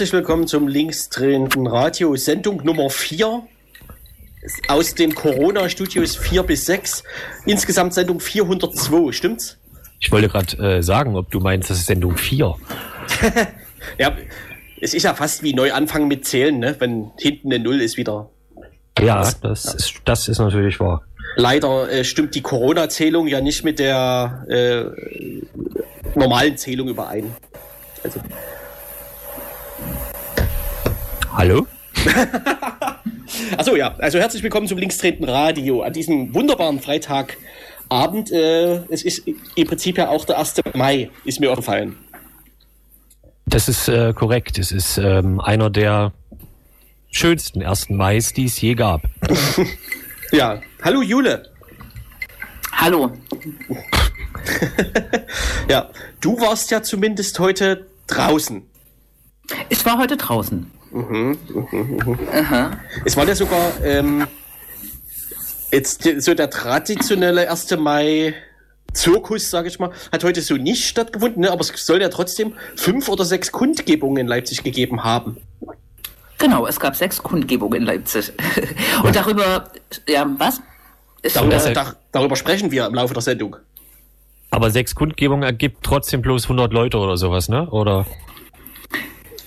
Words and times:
Herzlich 0.00 0.14
willkommen 0.14 0.46
zum 0.46 0.66
linksdrehenden 0.66 1.66
Radio, 1.66 2.16
Sendung 2.16 2.64
Nummer 2.64 2.88
4 2.88 3.42
aus 4.68 4.94
den 4.94 5.14
Corona-Studios 5.14 6.16
4 6.16 6.42
bis 6.42 6.64
6. 6.64 7.04
Insgesamt 7.44 7.92
Sendung 7.92 8.18
402, 8.18 9.12
stimmt's? 9.12 9.58
Ich 9.98 10.10
wollte 10.10 10.30
gerade 10.30 10.56
äh, 10.56 10.82
sagen, 10.82 11.16
ob 11.16 11.30
du 11.30 11.40
meinst, 11.40 11.68
das 11.68 11.80
ist 11.80 11.84
Sendung 11.84 12.16
4. 12.16 12.54
ja, 13.98 14.16
es 14.80 14.94
ist 14.94 15.02
ja 15.02 15.12
fast 15.12 15.42
wie 15.42 15.52
neu 15.52 15.70
anfangen 15.70 16.08
mit 16.08 16.24
Zählen, 16.24 16.58
ne? 16.58 16.76
wenn 16.78 17.10
hinten 17.18 17.52
eine 17.52 17.62
Null 17.62 17.82
ist 17.82 17.98
wieder. 17.98 18.30
Ja, 18.98 19.18
das, 19.18 19.38
das, 19.40 19.74
ist, 19.74 19.94
das 20.06 20.28
ist 20.28 20.38
natürlich 20.38 20.80
wahr. 20.80 21.02
Leider 21.36 21.92
äh, 21.92 22.04
stimmt 22.04 22.34
die 22.34 22.40
Corona-Zählung 22.40 23.26
ja 23.26 23.42
nicht 23.42 23.64
mit 23.64 23.78
der 23.78 24.46
äh, 24.48 26.18
normalen 26.18 26.56
Zählung 26.56 26.88
überein. 26.88 27.36
Also. 28.02 28.18
Hallo? 31.32 31.66
Achso, 33.56 33.76
ja. 33.76 33.94
Also 33.98 34.18
herzlich 34.18 34.42
willkommen 34.42 34.66
zum 34.66 34.78
Linkstreten 34.78 35.24
Radio 35.24 35.82
an 35.82 35.92
diesem 35.92 36.34
wunderbaren 36.34 36.80
Freitagabend. 36.80 38.32
Äh, 38.32 38.82
es 38.90 39.02
ist 39.04 39.22
im 39.54 39.66
Prinzip 39.66 39.98
ja 39.98 40.08
auch 40.08 40.24
der 40.24 40.38
1. 40.38 40.62
Mai, 40.74 41.10
ist 41.24 41.40
mir 41.40 41.50
aufgefallen. 41.50 41.96
Das 43.46 43.68
ist 43.68 43.88
äh, 43.88 44.12
korrekt. 44.12 44.58
Es 44.58 44.72
ist 44.72 44.98
ähm, 44.98 45.40
einer 45.40 45.70
der 45.70 46.12
schönsten 47.10 47.62
1. 47.62 47.90
Mai, 47.90 48.18
die 48.36 48.46
es 48.46 48.60
je 48.60 48.74
gab. 48.74 49.02
ja. 50.32 50.60
Hallo 50.82 51.02
Jule. 51.02 51.48
Hallo. 52.72 53.12
ja, 55.68 55.90
du 56.20 56.40
warst 56.40 56.70
ja 56.70 56.82
zumindest 56.82 57.38
heute 57.38 57.86
draußen. 58.06 58.62
Ich 59.68 59.84
war 59.84 59.98
heute 59.98 60.16
draußen. 60.16 60.70
Mhm, 60.90 61.38
mhm, 61.48 61.68
mhm. 61.70 62.18
Es 63.04 63.16
war 63.16 63.26
ja 63.26 63.34
sogar 63.34 63.72
ähm, 63.84 64.26
jetzt 65.72 66.08
so 66.18 66.34
der 66.34 66.50
traditionelle 66.50 67.50
1. 67.50 67.70
Mai 67.78 68.34
Zirkus, 68.92 69.50
sage 69.50 69.68
ich 69.68 69.78
mal, 69.78 69.90
hat 70.10 70.24
heute 70.24 70.42
so 70.42 70.56
nicht 70.56 70.86
stattgefunden, 70.86 71.42
ne? 71.42 71.50
aber 71.52 71.60
es 71.60 71.72
soll 71.86 72.00
ja 72.00 72.08
trotzdem 72.08 72.54
fünf 72.76 73.08
oder 73.08 73.24
sechs 73.24 73.52
Kundgebungen 73.52 74.18
in 74.18 74.26
Leipzig 74.26 74.62
gegeben 74.64 75.04
haben. 75.04 75.36
Genau, 76.38 76.66
es 76.66 76.80
gab 76.80 76.96
sechs 76.96 77.22
Kundgebungen 77.22 77.82
in 77.82 77.86
Leipzig. 77.86 78.32
Und 79.04 79.14
darüber, 79.14 79.70
ja, 80.08 80.26
was? 80.38 80.60
Ist, 81.22 81.36
darüber, 81.36 81.64
äh, 81.64 81.72
da, 81.72 81.94
darüber 82.12 82.34
sprechen 82.34 82.70
wir 82.70 82.86
im 82.86 82.94
Laufe 82.94 83.12
der 83.12 83.22
Sendung. 83.22 83.56
Aber 84.50 84.70
sechs 84.70 84.94
Kundgebungen 84.94 85.42
ergibt 85.42 85.84
trotzdem 85.84 86.22
bloß 86.22 86.44
100 86.44 86.72
Leute 86.72 86.98
oder 86.98 87.16
sowas, 87.16 87.48
ne? 87.48 87.68
Oder? 87.70 88.06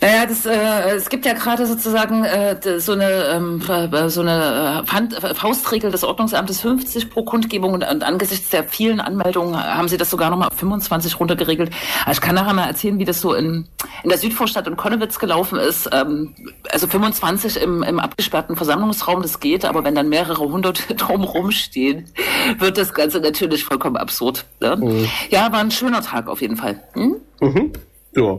Naja, 0.04 0.26
das, 0.26 0.46
äh, 0.46 0.96
es 0.96 1.08
gibt 1.08 1.26
ja 1.26 1.32
gerade 1.32 1.66
sozusagen 1.66 2.26
äh, 2.26 2.58
so 2.82 2.92
eine, 2.92 3.09
ähm, 3.09 3.62
so 4.09 4.20
eine 4.20 4.84
Hand, 4.92 5.23
äh, 5.23 5.34
Faustregel 5.34 5.92
des 5.92 6.03
Ordnungsamtes 6.03 6.59
50 6.59 7.09
pro 7.09 7.24
Kundgebung 7.24 7.72
und, 7.72 7.90
und, 7.90 8.03
angesichts 8.03 8.50
der 8.50 8.66
vielen 8.66 9.00
Anmeldungen 9.00 9.56
haben 9.56 9.88
sie 9.88 9.96
das 9.96 10.09
sogar 10.09 10.30
nochmal 10.30 10.50
auf 10.50 10.58
25 10.58 11.22
runtergeregelt. 11.22 11.72
Also 12.06 12.19
ich 12.19 12.22
kann 12.22 12.36
nachher 12.36 12.52
mal 12.53 12.68
erzählen, 12.68 13.00
wie 13.00 13.06
das 13.06 13.22
so 13.22 13.34
in, 13.34 13.69
in 14.03 14.09
der 14.09 14.18
Südvorstadt 14.18 14.68
in 14.68 14.75
Konnewitz 14.75 15.19
gelaufen 15.19 15.58
ist. 15.58 15.90
Ähm, 15.94 16.35
also 16.70 16.85
25 16.85 17.62
im, 17.62 17.81
im 17.81 18.02
abgesperrten 18.02 18.58
Versammlungsraum, 18.58 19.22
das 19.22 19.40
geht, 19.40 19.64
aber 19.64 19.85
wenn 19.85 19.96
dann 19.96 20.09
mehrere 20.09 20.44
hundert 20.44 20.84
drumherum 21.02 21.52
stehen, 21.52 22.09
wird 22.59 22.78
das 22.78 22.94
Ganze 22.94 23.22
natürlich 23.22 23.64
vollkommen 23.64 23.96
absurd. 23.96 24.44
Ne? 24.59 24.75
Mhm. 24.75 25.09
Ja, 25.30 25.50
war 25.53 25.59
ein 25.59 25.72
schöner 25.72 26.02
Tag 26.02 26.28
auf 26.28 26.41
jeden 26.41 26.58
Fall. 26.58 26.84
Hm? 26.91 27.16
Mhm. 27.40 27.72
Ja, 28.16 28.38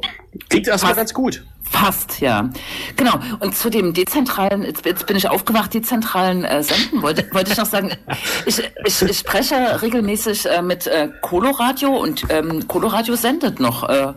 klingt 0.50 0.69
erstmal 0.69 0.94
ganz 0.94 1.14
gut. 1.14 1.42
Fast, 1.70 2.20
ja. 2.20 2.50
Genau. 2.97 3.19
Und 3.41 3.56
zu 3.56 3.70
dem 3.70 3.94
dezentralen, 3.94 4.62
jetzt, 4.62 4.84
jetzt 4.84 5.06
bin 5.06 5.16
ich 5.16 5.28
aufgewacht, 5.28 5.75
dezentralen 5.75 6.44
äh, 6.44 6.62
Senden, 6.62 7.02
wollte, 7.02 7.26
wollte 7.32 7.52
ich 7.52 7.58
noch 7.58 7.66
sagen, 7.66 7.91
ich, 8.47 8.62
ich, 8.84 9.02
ich 9.02 9.19
spreche 9.19 9.82
regelmäßig 9.82 10.47
äh, 10.47 10.62
mit 10.62 10.86
äh, 10.86 11.08
Coloradio 11.22 11.91
und 11.97 12.25
ähm, 12.28 12.69
Coloradio 12.69 13.16
sendet 13.16 13.60
noch, 13.60 13.88
äh, 13.88 14.12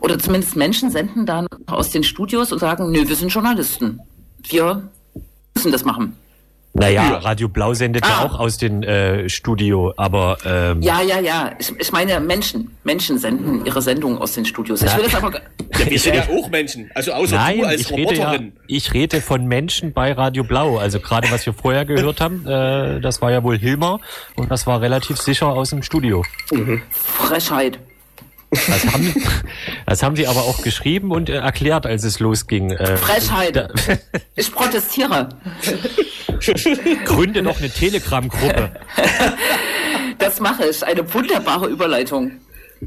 oder 0.00 0.18
zumindest 0.18 0.56
Menschen 0.56 0.90
senden 0.90 1.26
dann 1.26 1.46
aus 1.66 1.90
den 1.90 2.04
Studios 2.04 2.52
und 2.52 2.58
sagen, 2.58 2.90
nö, 2.90 3.08
wir 3.08 3.16
sind 3.16 3.32
Journalisten. 3.32 4.00
Wir 4.42 4.88
müssen 5.54 5.72
das 5.72 5.84
machen. 5.84 6.16
Naja, 6.74 7.02
ja. 7.02 7.18
Radio 7.18 7.48
Blau 7.48 7.74
sendet 7.74 8.04
ah. 8.04 8.08
ja 8.08 8.24
auch 8.24 8.38
aus 8.38 8.56
dem 8.56 8.82
äh, 8.82 9.28
Studio, 9.28 9.92
aber 9.96 10.38
ähm, 10.46 10.80
Ja, 10.80 11.02
ja, 11.02 11.20
ja. 11.20 11.50
Ich, 11.58 11.70
ich 11.78 11.92
meine 11.92 12.18
Menschen. 12.20 12.74
Menschen 12.82 13.18
senden 13.18 13.66
ihre 13.66 13.82
Sendungen 13.82 14.18
aus 14.18 14.32
den 14.32 14.46
Studios. 14.46 14.80
Ich 14.80 14.96
will 14.96 15.04
das 15.04 15.14
aber. 15.14 15.32
Ja, 15.78 15.90
wir 15.90 15.98
sind 15.98 16.14
ja 16.14 16.28
auch 16.28 16.50
Menschen. 16.50 16.90
Also 16.94 17.12
außer 17.12 17.34
Nein, 17.34 17.60
du 17.60 17.64
als 17.64 17.80
ich 17.80 17.90
Roboterin. 17.90 18.30
Rede 18.30 18.44
ja, 18.44 18.50
ich 18.66 18.92
rede 18.92 19.20
von 19.22 19.46
Menschen 19.46 19.94
bei 19.94 20.12
Radio 20.12 20.44
Blau. 20.44 20.76
Also 20.76 21.00
gerade 21.00 21.30
was 21.30 21.46
wir 21.46 21.54
vorher 21.54 21.86
gehört 21.86 22.20
haben, 22.20 22.46
äh, 22.46 23.00
das 23.00 23.22
war 23.22 23.32
ja 23.32 23.42
wohl 23.42 23.58
Hilmer 23.58 23.98
und 24.36 24.50
das 24.50 24.66
war 24.66 24.82
relativ 24.82 25.16
sicher 25.16 25.48
aus 25.48 25.70
dem 25.70 25.82
Studio. 25.82 26.24
Mhm. 26.50 26.82
Frechheit. 26.90 27.78
Das 28.52 28.86
haben, 28.86 29.14
das 29.86 30.02
haben 30.02 30.16
sie 30.16 30.26
aber 30.26 30.40
auch 30.40 30.62
geschrieben 30.62 31.10
und 31.10 31.30
äh, 31.30 31.36
erklärt, 31.36 31.86
als 31.86 32.04
es 32.04 32.20
losging. 32.20 32.70
Äh, 32.72 32.98
Frechheit. 32.98 33.72
ich 34.36 34.52
protestiere. 34.52 35.30
Gründe 37.04 37.42
noch 37.42 37.58
eine 37.58 37.70
Telegram-Gruppe. 37.70 38.70
Das 40.18 40.40
mache 40.40 40.66
ich. 40.66 40.84
Eine 40.84 41.12
wunderbare 41.12 41.66
Überleitung. 41.66 42.32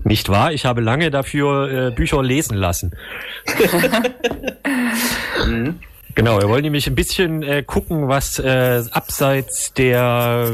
Nicht 0.03 0.29
wahr? 0.29 0.51
Ich 0.51 0.66
habe 0.66 0.81
lange 0.81 1.12
dafür 1.12 1.88
äh, 1.88 1.91
Bücher 1.91 2.22
lesen 2.22 2.57
lassen. 2.57 2.96
mhm. 5.47 5.79
Genau, 6.16 6.40
wir 6.40 6.47
wollen 6.47 6.63
nämlich 6.63 6.88
ein 6.88 6.96
bisschen 6.96 7.44
äh, 7.44 7.62
gucken, 7.62 8.07
was 8.07 8.40
äh, 8.40 8.84
abseits 8.91 9.73
der, 9.73 10.50
äh, 10.50 10.53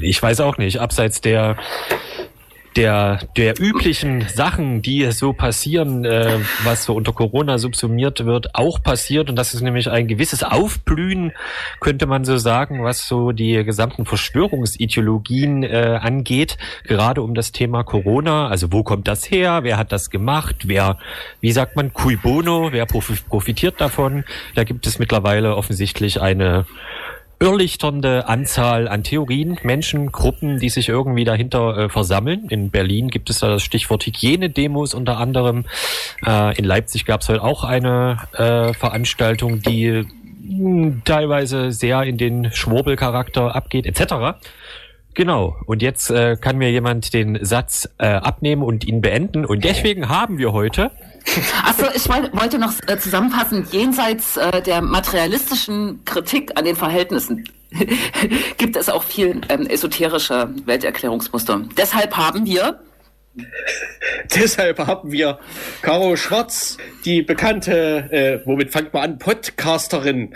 ich 0.00 0.22
weiß 0.22 0.38
auch 0.40 0.58
nicht, 0.58 0.78
abseits 0.78 1.20
der 1.20 1.56
der, 2.76 3.20
der 3.36 3.58
üblichen 3.58 4.26
Sachen, 4.28 4.82
die 4.82 5.10
so 5.12 5.32
passieren, 5.32 6.04
äh, 6.04 6.38
was 6.64 6.84
so 6.84 6.94
unter 6.94 7.12
Corona 7.12 7.58
subsumiert 7.58 8.24
wird, 8.24 8.54
auch 8.54 8.82
passiert. 8.82 9.30
Und 9.30 9.36
das 9.36 9.54
ist 9.54 9.62
nämlich 9.62 9.90
ein 9.90 10.06
gewisses 10.06 10.42
Aufblühen, 10.42 11.32
könnte 11.80 12.06
man 12.06 12.24
so 12.24 12.36
sagen, 12.36 12.84
was 12.84 13.08
so 13.08 13.32
die 13.32 13.64
gesamten 13.64 14.04
Verschwörungsideologien 14.04 15.62
äh, 15.62 15.98
angeht, 16.00 16.58
gerade 16.84 17.22
um 17.22 17.34
das 17.34 17.52
Thema 17.52 17.82
Corona. 17.82 18.48
Also 18.48 18.72
wo 18.72 18.82
kommt 18.82 19.08
das 19.08 19.30
her? 19.30 19.60
Wer 19.62 19.78
hat 19.78 19.92
das 19.92 20.10
gemacht? 20.10 20.68
Wer, 20.68 20.98
wie 21.40 21.52
sagt 21.52 21.76
man, 21.76 21.92
cui 21.92 22.16
bono? 22.16 22.72
Wer 22.72 22.86
profitiert 22.86 23.80
davon? 23.80 24.24
Da 24.54 24.64
gibt 24.64 24.86
es 24.86 24.98
mittlerweile 24.98 25.56
offensichtlich 25.56 26.20
eine 26.20 26.66
irrlichternde 27.38 28.28
Anzahl 28.28 28.88
an 28.88 29.02
Theorien, 29.02 29.58
Menschen, 29.62 30.10
Gruppen, 30.10 30.58
die 30.58 30.70
sich 30.70 30.88
irgendwie 30.88 31.24
dahinter 31.24 31.76
äh, 31.76 31.88
versammeln. 31.88 32.46
In 32.48 32.70
Berlin 32.70 33.08
gibt 33.08 33.28
es 33.28 33.40
da 33.40 33.48
das 33.48 33.62
Stichwort 33.62 34.06
Hygienedemos 34.06 34.94
unter 34.94 35.18
anderem. 35.18 35.64
Äh, 36.24 36.56
in 36.56 36.64
Leipzig 36.64 37.04
gab 37.04 37.20
es 37.20 37.28
heute 37.28 37.42
auch 37.42 37.64
eine 37.64 38.18
äh, 38.32 38.72
Veranstaltung, 38.72 39.60
die 39.60 40.06
hm, 40.46 41.02
teilweise 41.04 41.72
sehr 41.72 42.02
in 42.04 42.16
den 42.16 42.52
Schwurbelcharakter 42.52 43.54
abgeht, 43.54 43.84
etc. 43.84 44.38
Genau. 45.12 45.56
Und 45.66 45.82
jetzt 45.82 46.10
äh, 46.10 46.36
kann 46.40 46.56
mir 46.56 46.70
jemand 46.70 47.12
den 47.12 47.44
Satz 47.44 47.88
äh, 47.98 48.06
abnehmen 48.06 48.62
und 48.62 48.86
ihn 48.86 49.02
beenden. 49.02 49.44
Und 49.44 49.64
deswegen 49.64 50.08
haben 50.08 50.38
wir 50.38 50.52
heute 50.52 50.90
Achso, 51.64 51.86
ich 51.94 52.08
wollte 52.08 52.58
noch 52.58 52.72
äh, 52.86 52.98
zusammenfassen, 52.98 53.66
jenseits 53.70 54.36
äh, 54.36 54.62
der 54.62 54.80
materialistischen 54.80 56.04
Kritik 56.04 56.52
an 56.56 56.64
den 56.64 56.76
Verhältnissen 56.76 57.44
gibt 58.58 58.76
es 58.76 58.88
auch 58.88 59.02
viel 59.02 59.40
ähm, 59.48 59.66
esoterische 59.66 60.48
Welterklärungsmuster. 60.64 61.62
Deshalb 61.76 62.16
haben 62.16 62.46
wir 62.46 62.80
Deshalb 64.34 64.78
haben 64.78 65.12
wir 65.12 65.38
Caro 65.82 66.16
Schwarz, 66.16 66.78
die 67.04 67.22
bekannte, 67.22 68.08
äh, 68.10 68.46
womit 68.46 68.70
fangt 68.70 68.94
man 68.94 69.02
an, 69.02 69.18
Podcasterin, 69.18 70.34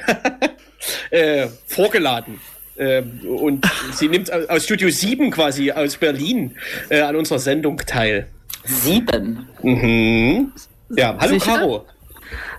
äh, 1.10 1.48
vorgeladen. 1.66 2.40
Ähm, 2.78 3.20
und 3.26 3.66
sie 3.92 4.08
nimmt 4.08 4.32
aus 4.50 4.64
Studio 4.64 4.90
7 4.90 5.30
quasi 5.30 5.70
aus 5.70 5.96
Berlin 5.96 6.56
äh, 6.88 7.00
an 7.00 7.16
unserer 7.16 7.38
Sendung 7.38 7.78
teil. 7.78 8.26
Sieben? 8.64 9.48
Mhm. 9.62 10.52
Ja, 10.96 11.16
hallo 11.18 11.34
Sicher? 11.34 11.58
Caro. 11.58 11.86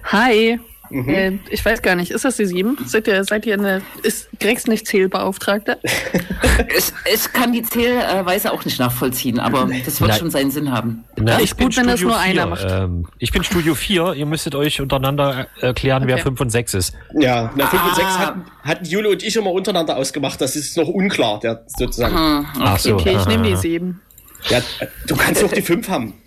Hi. 0.05 0.59
Mhm. 0.89 1.09
Äh, 1.09 1.39
ich 1.49 1.63
weiß 1.63 1.81
gar 1.81 1.95
nicht, 1.95 2.11
ist 2.11 2.25
das 2.25 2.35
die 2.35 2.45
sieben? 2.45 2.77
Seid 2.85 3.07
ihr, 3.07 3.23
seid 3.23 3.45
ihr 3.45 3.53
eine, 3.53 3.81
ist 4.03 4.27
Grex 4.39 4.67
nicht 4.67 4.85
Zählbeauftragte? 4.87 5.77
ich, 6.77 6.91
ich 7.13 7.31
kann 7.31 7.53
die 7.53 7.63
Zählweise 7.63 8.51
auch 8.51 8.65
nicht 8.65 8.77
nachvollziehen, 8.77 9.39
aber 9.39 9.69
das 9.85 10.01
wird 10.01 10.09
Nein. 10.09 10.19
schon 10.19 10.31
seinen 10.31 10.51
Sinn 10.51 10.69
haben. 10.69 11.05
Na, 11.15 11.37
ist 11.37 11.57
gut, 11.57 11.77
wenn 11.77 11.87
das 11.87 12.01
nur 12.01 12.11
4. 12.11 12.19
einer 12.19 12.45
macht. 12.47 12.67
Ähm, 12.69 13.07
ich 13.19 13.31
bin 13.31 13.43
Studio 13.43 13.73
4, 13.73 14.15
ihr 14.15 14.25
müsstet 14.25 14.53
euch 14.53 14.81
untereinander 14.81 15.47
erklären, 15.61 16.03
okay. 16.03 16.13
wer 16.15 16.23
5 16.23 16.41
und 16.41 16.49
6 16.49 16.73
ist. 16.73 16.93
Ja, 17.17 17.51
na, 17.55 17.67
5 17.67 17.81
ah. 17.81 17.87
und 17.87 17.95
6 17.95 18.07
hatten, 18.07 18.45
hatten 18.63 18.85
Jule 18.85 19.09
und 19.09 19.23
ich 19.23 19.35
immer 19.37 19.51
untereinander 19.51 19.95
ausgemacht, 19.95 20.41
das 20.41 20.57
ist 20.57 20.75
noch 20.75 20.89
unklar, 20.89 21.39
der 21.39 21.63
sozusagen. 21.67 22.15
Aha, 22.15 22.39
okay, 22.39 22.59
Ach 22.63 22.79
so, 22.79 22.93
okay 22.95 23.15
ich 23.17 23.25
nehme 23.27 23.47
die 23.47 23.55
7. 23.55 24.01
Ja, 24.49 24.59
du 25.07 25.15
kannst 25.15 25.41
doch 25.41 25.51
die 25.53 25.61
5 25.61 25.87
haben. 25.87 26.20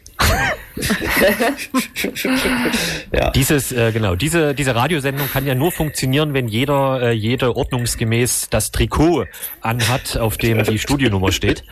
Ja. 3.12 3.31
Dieses, 3.31 3.72
äh, 3.72 3.93
genau, 3.93 4.16
diese, 4.16 4.55
diese 4.55 4.75
Radiosendung 4.75 5.28
kann 5.28 5.46
ja 5.46 5.55
nur 5.55 5.70
funktionieren, 5.72 6.34
wenn 6.34 6.49
jeder, 6.49 7.00
äh, 7.02 7.12
jede 7.12 7.56
ordnungsgemäß 7.56 8.49
das 8.50 8.70
Trikot 8.72 9.26
anhat, 9.61 10.16
auf 10.16 10.37
dem 10.37 10.64
die 10.64 10.78
Studionummer 10.78 11.32
steht. 11.32 11.64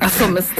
Ach 0.00 0.10
so, 0.10 0.26
Mist. 0.28 0.52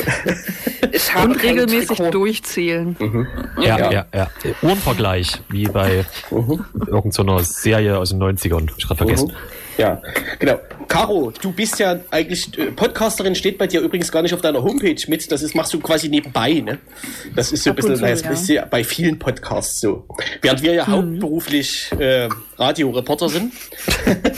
Ich 0.92 1.14
habe 1.14 1.32
Und 1.32 1.42
regelmäßig 1.42 1.96
Trikot. 1.96 2.10
durchzählen. 2.10 2.96
Mhm. 2.98 3.26
Ja, 3.60 3.78
ja, 3.78 3.92
ja, 3.92 4.06
ja. 4.14 4.30
Uhrenvergleich, 4.62 5.40
wie 5.48 5.64
bei 5.64 6.04
mhm. 6.30 6.64
irgendeiner 6.86 7.40
Serie 7.44 7.98
aus 7.98 8.10
den 8.10 8.22
90ern. 8.22 8.70
Ich 8.76 8.86
gerade 8.86 8.98
vergessen. 8.98 9.28
Mhm. 9.28 9.34
Ja, 9.78 10.00
genau. 10.38 10.58
Caro, 10.88 11.32
du 11.43 11.52
bist 11.52 11.78
ja 11.78 11.99
eigentlich 12.11 12.56
äh, 12.58 12.70
Podcasterin, 12.70 13.34
steht 13.34 13.58
bei 13.58 13.67
dir 13.67 13.81
übrigens 13.81 14.11
gar 14.11 14.23
nicht 14.23 14.32
auf 14.34 14.40
deiner 14.40 14.62
Homepage 14.62 14.96
mit. 15.08 15.31
Das 15.31 15.43
ist, 15.43 15.55
machst 15.55 15.75
du 15.75 15.81
quasi 15.81 16.08
nebenbei, 16.08 16.55
ne? 16.55 16.78
Das 17.34 17.52
ist 17.52 17.64
so 17.64 17.70
ein 17.70 17.76
bisschen, 17.76 17.96
so, 17.96 18.06
das 18.06 18.23
ist 18.23 18.49
ja 18.49 18.64
bei 18.64 18.84
vielen 18.84 19.19
Podcasts 19.19 19.81
so. 19.81 20.06
Während 20.43 20.62
wir 20.62 20.75
ja 20.75 20.87
hm. 20.87 20.93
hauptberuflich 20.93 21.90
äh, 21.99 22.28
Radioreporter 22.56 23.28
sind. 23.28 23.52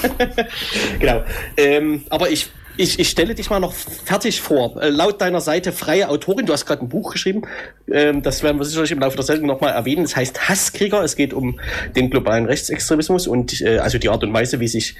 genau. 0.98 1.22
Ähm, 1.56 2.04
aber 2.08 2.30
ich 2.30 2.48
ich, 2.78 2.98
ich 2.98 3.08
stelle 3.08 3.34
dich 3.34 3.50
mal 3.50 3.60
noch 3.60 3.72
fertig 3.72 4.40
vor. 4.40 4.80
Äh, 4.80 4.90
laut 4.90 5.20
deiner 5.20 5.40
Seite 5.40 5.72
freie 5.72 6.08
Autorin, 6.08 6.46
du 6.46 6.52
hast 6.52 6.64
gerade 6.64 6.82
ein 6.82 6.88
Buch 6.88 7.12
geschrieben, 7.12 7.42
ähm, 7.90 8.22
das 8.22 8.42
werden 8.42 8.58
wir 8.58 8.64
sicherlich 8.64 8.92
im 8.92 9.00
Laufe 9.00 9.16
der 9.16 9.24
Sendung 9.24 9.46
nochmal 9.46 9.72
erwähnen. 9.72 10.04
Es 10.04 10.16
heißt 10.16 10.48
Hasskrieger. 10.48 11.02
Es 11.02 11.16
geht 11.16 11.34
um 11.34 11.58
den 11.96 12.10
globalen 12.10 12.46
Rechtsextremismus 12.46 13.26
und 13.26 13.60
äh, 13.60 13.78
also 13.78 13.98
die 13.98 14.08
Art 14.08 14.22
und 14.22 14.32
Weise, 14.32 14.60
wie 14.60 14.68
sich 14.68 14.96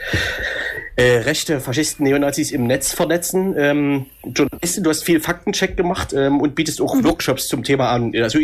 äh, 0.96 1.18
rechte 1.18 1.60
Faschisten, 1.60 2.04
Neonazis 2.04 2.50
im 2.50 2.66
Netz 2.66 2.92
vernetzen. 2.92 3.54
Ähm, 3.56 4.06
Journalistin, 4.24 4.82
du 4.82 4.90
hast 4.90 5.04
viel 5.04 5.20
Faktencheck 5.20 5.76
gemacht 5.76 6.12
ähm, 6.12 6.40
und 6.40 6.54
bietest 6.54 6.80
auch 6.80 6.94
mhm. 6.94 7.04
Workshops 7.04 7.48
zum 7.48 7.62
Thema 7.62 7.90
an. 7.90 8.12
Also 8.20 8.38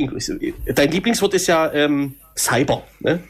dein 0.74 0.90
Lieblingswort 0.90 1.34
ist 1.34 1.48
ja 1.48 1.72
ähm, 1.72 2.14
Cyber. 2.36 2.84
Ne? 3.00 3.20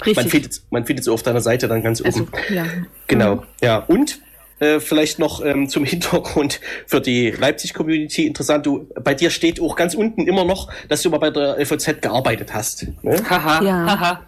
Richtig. 0.00 0.16
Man 0.16 0.28
findet, 0.28 0.62
man 0.70 0.86
findet 0.86 1.02
es 1.02 1.08
auf 1.08 1.22
deiner 1.22 1.40
Seite 1.40 1.68
dann 1.68 1.82
ganz 1.82 2.00
also, 2.00 2.22
oben. 2.22 2.32
Ja. 2.54 2.64
Genau, 3.06 3.36
mhm. 3.36 3.42
ja. 3.60 3.78
Und 3.78 4.20
äh, 4.60 4.80
vielleicht 4.80 5.18
noch 5.18 5.44
ähm, 5.44 5.68
zum 5.68 5.84
Hintergrund 5.84 6.60
für 6.86 7.00
die 7.00 7.30
Leipzig-Community 7.30 8.26
interessant. 8.26 8.66
Du, 8.66 8.88
bei 9.02 9.14
dir 9.14 9.30
steht 9.30 9.60
auch 9.60 9.76
ganz 9.76 9.94
unten 9.94 10.26
immer 10.26 10.44
noch, 10.44 10.72
dass 10.88 11.02
du 11.02 11.10
mal 11.10 11.18
bei 11.18 11.30
der 11.30 11.58
LVZ 11.58 12.02
gearbeitet 12.02 12.54
hast. 12.54 12.86
Ne? 13.02 13.22
Haha. 13.28 13.62
Ja. 13.62 13.86
Haha. 13.86 14.20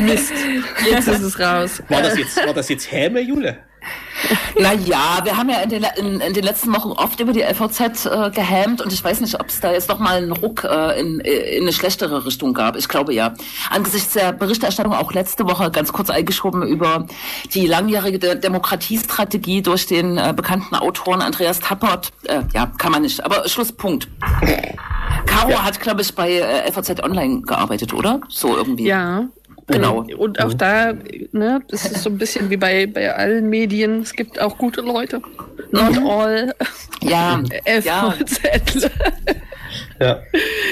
Mist. 0.00 0.32
Jetzt 0.90 1.08
ist 1.08 1.22
es 1.22 1.38
raus. 1.38 1.82
War 1.88 2.02
das 2.02 2.18
jetzt, 2.18 2.36
war 2.44 2.52
das 2.52 2.68
jetzt 2.68 2.90
Häme, 2.90 3.20
Jule? 3.20 3.58
Naja, 4.58 5.20
wir 5.22 5.36
haben 5.36 5.50
ja 5.50 5.60
in 5.60 5.68
den, 5.68 5.86
in, 5.96 6.20
in 6.20 6.32
den 6.32 6.44
letzten 6.44 6.74
Wochen 6.74 6.90
oft 6.92 7.20
über 7.20 7.32
die 7.32 7.42
LVZ 7.42 8.06
äh, 8.06 8.30
gehämt 8.30 8.80
und 8.80 8.92
ich 8.92 9.02
weiß 9.02 9.20
nicht, 9.20 9.38
ob 9.38 9.48
es 9.48 9.60
da 9.60 9.72
jetzt 9.72 9.88
noch 9.88 9.98
mal 9.98 10.16
einen 10.16 10.32
Ruck 10.32 10.64
äh, 10.64 10.98
in, 10.98 11.20
in 11.20 11.62
eine 11.62 11.72
schlechtere 11.72 12.24
Richtung 12.24 12.54
gab. 12.54 12.76
Ich 12.76 12.88
glaube 12.88 13.12
ja. 13.12 13.34
Angesichts 13.70 14.14
der 14.14 14.32
Berichterstattung 14.32 14.94
auch 14.94 15.12
letzte 15.12 15.44
Woche 15.44 15.70
ganz 15.70 15.92
kurz 15.92 16.10
eingeschoben 16.10 16.62
über 16.62 17.06
die 17.52 17.66
langjährige 17.66 18.18
De 18.18 18.38
Demokratiestrategie 18.38 19.62
durch 19.62 19.86
den 19.86 20.16
äh, 20.18 20.32
bekannten 20.34 20.74
Autoren 20.74 21.22
Andreas 21.22 21.60
Tappert. 21.60 22.12
Äh, 22.24 22.42
ja, 22.54 22.66
kann 22.78 22.92
man 22.92 23.02
nicht. 23.02 23.24
Aber 23.24 23.48
Schlusspunkt. 23.48 24.08
Caro 25.26 25.50
ja. 25.50 25.64
hat, 25.64 25.80
glaube 25.80 26.02
ich, 26.02 26.14
bei 26.14 26.30
äh, 26.30 26.68
LVZ 26.68 27.02
Online 27.02 27.42
gearbeitet, 27.42 27.92
oder? 27.92 28.20
So 28.28 28.56
irgendwie. 28.56 28.86
Ja, 28.86 29.24
Genau. 29.68 30.06
Und 30.16 30.40
auch 30.40 30.54
da, 30.54 30.94
ne, 31.32 31.60
das 31.68 31.86
ist 31.86 32.02
so 32.02 32.10
ein 32.10 32.18
bisschen 32.18 32.50
wie 32.50 32.56
bei, 32.56 32.86
bei 32.86 33.12
allen 33.12 33.48
Medien, 33.48 34.02
es 34.02 34.12
gibt 34.12 34.40
auch 34.40 34.58
gute 34.58 34.80
Leute. 34.80 35.20
Not 35.72 36.00
mhm. 36.00 36.06
all. 36.06 36.54
Ja. 37.02 37.42
Ja. 40.00 40.22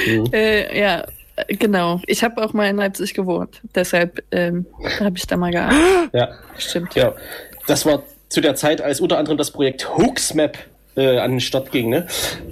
Mhm. 0.07 0.31
Äh, 0.33 0.79
ja, 0.79 1.05
genau. 1.49 2.01
Ich 2.07 2.23
habe 2.23 2.43
auch 2.43 2.53
mal 2.53 2.69
in 2.69 2.77
Leipzig 2.77 3.15
gewohnt. 3.15 3.61
Deshalb 3.75 4.23
ähm, 4.31 4.67
habe 5.01 5.17
ich 5.17 5.27
da 5.27 5.37
mal 5.37 5.51
gearbeitet. 5.51 6.11
Ja. 6.13 6.29
Stimmt. 6.59 6.95
Ja. 6.95 7.15
Das 7.67 7.87
war 7.87 8.03
zu 8.29 8.41
der 8.41 8.55
Zeit, 8.55 8.81
als 8.81 9.01
unter 9.01 9.19
anderem 9.19 9.39
das 9.39 9.51
Projekt 9.51 9.97
Hoaxmap 9.97 10.59
äh, 10.97 11.19
an 11.19 11.33
den 11.33 11.41
Start 11.41 11.73
ging. 11.73 11.91
Ne? 11.91 12.07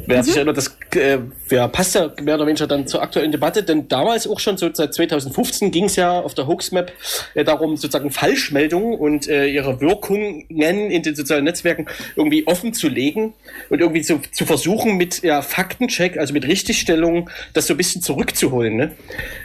Wer 0.06 0.18
mhm. 0.18 0.22
sich 0.22 0.36
erinnert, 0.36 0.56
das 0.56 0.76
äh, 0.96 1.18
wer 1.48 1.68
passt 1.68 1.94
ja 1.94 2.12
mehr 2.20 2.34
oder 2.34 2.46
weniger 2.46 2.66
dann 2.66 2.86
zur 2.86 3.02
aktuellen 3.02 3.32
Debatte, 3.32 3.62
denn 3.62 3.88
damals 3.88 4.26
auch 4.26 4.40
schon 4.40 4.56
so 4.56 4.68
seit 4.72 4.94
2015 4.94 5.70
ging 5.70 5.84
es 5.84 5.96
ja 5.96 6.20
auf 6.20 6.34
der 6.34 6.46
Hoaxmap 6.46 6.92
äh, 7.34 7.44
darum, 7.44 7.76
sozusagen 7.76 8.10
Falschmeldungen 8.10 8.98
und 8.98 9.28
äh, 9.28 9.46
ihre 9.46 9.80
Wirkungen 9.80 10.44
in 10.48 11.02
den 11.02 11.14
sozialen 11.14 11.44
Netzwerken 11.44 11.86
irgendwie 12.16 12.46
offen 12.46 12.74
zu 12.74 12.88
legen 12.88 13.34
und 13.70 13.80
irgendwie 13.80 14.02
zu, 14.02 14.20
zu 14.32 14.44
versuchen, 14.44 14.96
mit 14.96 15.22
ja, 15.22 15.42
Faktencheck, 15.42 16.18
also 16.18 16.32
mit 16.32 16.46
Richtigstellung, 16.46 17.30
das 17.54 17.66
so 17.66 17.74
ein 17.74 17.76
bisschen 17.76 18.02
zurückzuholen. 18.02 18.76
Ne? 18.76 18.92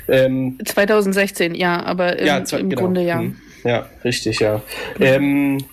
Ähm, 0.08 0.58
2016, 0.66 1.56
ja, 1.56 1.84
aber 1.84 2.20
im, 2.20 2.26
ja, 2.26 2.38
im 2.38 2.70
genau. 2.70 2.82
Grunde 2.82 3.02
ja. 3.04 3.20
Hm. 3.20 3.36
Ja, 3.64 3.90
richtig, 4.04 4.40
ja. 4.40 4.62
Mhm. 4.98 5.04
Ähm, 5.04 5.66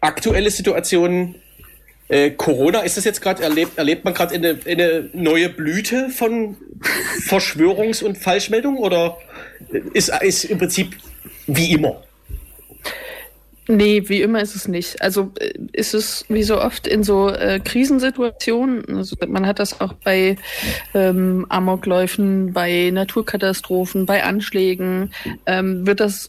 aktuelle 0.00 0.50
Situation 0.50 1.36
äh, 2.08 2.30
Corona, 2.30 2.80
ist 2.80 2.96
das 2.96 3.04
jetzt 3.04 3.20
gerade, 3.20 3.42
erlebt, 3.42 3.78
erlebt 3.78 4.04
man 4.04 4.14
gerade 4.14 4.34
eine, 4.34 4.58
eine 4.66 5.10
neue 5.12 5.48
Blüte 5.48 6.10
von 6.10 6.56
Verschwörungs- 7.28 8.02
und 8.02 8.18
Falschmeldungen 8.18 8.78
oder 8.78 9.18
ist, 9.92 10.12
ist 10.22 10.44
im 10.44 10.58
Prinzip 10.58 10.96
wie 11.46 11.72
immer? 11.72 12.02
Nee, 13.68 14.08
wie 14.08 14.22
immer 14.22 14.40
ist 14.40 14.56
es 14.56 14.66
nicht. 14.66 15.00
Also 15.00 15.30
äh, 15.38 15.52
ist 15.72 15.94
es 15.94 16.24
wie 16.28 16.42
so 16.42 16.60
oft 16.60 16.86
in 16.86 17.04
so 17.04 17.28
äh, 17.28 17.60
Krisensituationen, 17.60 18.84
also 18.96 19.16
man 19.28 19.46
hat 19.46 19.60
das 19.60 19.80
auch 19.80 19.92
bei 19.92 20.36
ähm, 20.94 21.46
Amokläufen, 21.48 22.52
bei 22.52 22.90
Naturkatastrophen, 22.92 24.04
bei 24.04 24.24
Anschlägen, 24.24 25.12
ähm, 25.46 25.86
wird 25.86 26.00
das 26.00 26.28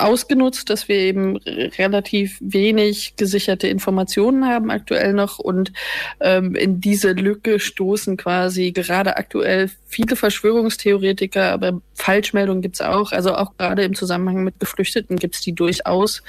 ausgenutzt, 0.00 0.70
dass 0.70 0.88
wir 0.88 0.96
eben 0.96 1.36
relativ 1.36 2.38
wenig 2.40 3.14
gesicherte 3.16 3.68
Informationen 3.68 4.46
haben 4.46 4.70
aktuell 4.70 5.12
noch 5.12 5.38
und 5.38 5.72
ähm, 6.20 6.54
in 6.54 6.80
diese 6.80 7.12
Lücke 7.12 7.60
stoßen 7.60 8.16
quasi 8.16 8.72
gerade 8.72 9.16
aktuell 9.16 9.70
viele 9.86 10.16
Verschwörungstheoretiker, 10.16 11.50
aber 11.50 11.80
Falschmeldungen 11.94 12.62
gibt's 12.62 12.80
auch, 12.80 13.12
also 13.12 13.34
auch 13.34 13.56
gerade 13.56 13.84
im 13.84 13.94
Zusammenhang 13.94 14.44
mit 14.44 14.58
Geflüchteten 14.60 15.16
gibt's 15.16 15.40
die 15.40 15.54
durchaus. 15.54 16.22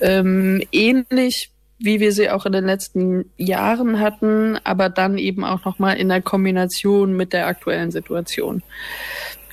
Ähm, 0.00 0.62
ähnlich 0.72 1.50
wie 1.78 2.00
wir 2.00 2.12
sie 2.12 2.28
auch 2.28 2.44
in 2.44 2.52
den 2.52 2.64
letzten 2.64 3.30
Jahren 3.36 4.00
hatten, 4.00 4.58
aber 4.64 4.88
dann 4.88 5.16
eben 5.16 5.44
auch 5.44 5.64
nochmal 5.64 5.96
in 5.96 6.08
der 6.08 6.22
Kombination 6.22 7.16
mit 7.16 7.32
der 7.32 7.46
aktuellen 7.46 7.92
Situation 7.92 8.62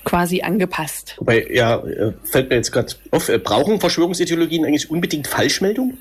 quasi 0.06 0.42
angepasst. 0.42 1.16
Wobei, 1.18 1.46
ja, 1.52 1.84
äh, 1.84 2.14
fällt 2.24 2.50
mir 2.50 2.56
jetzt 2.56 2.72
gerade 2.72 2.94
auf, 3.12 3.28
äh, 3.28 3.38
brauchen 3.38 3.82
Verschwörungsideologien 3.82 4.64
eigentlich 4.64 4.90
unbedingt 4.90 5.28
Falschmeldung? 5.28 5.98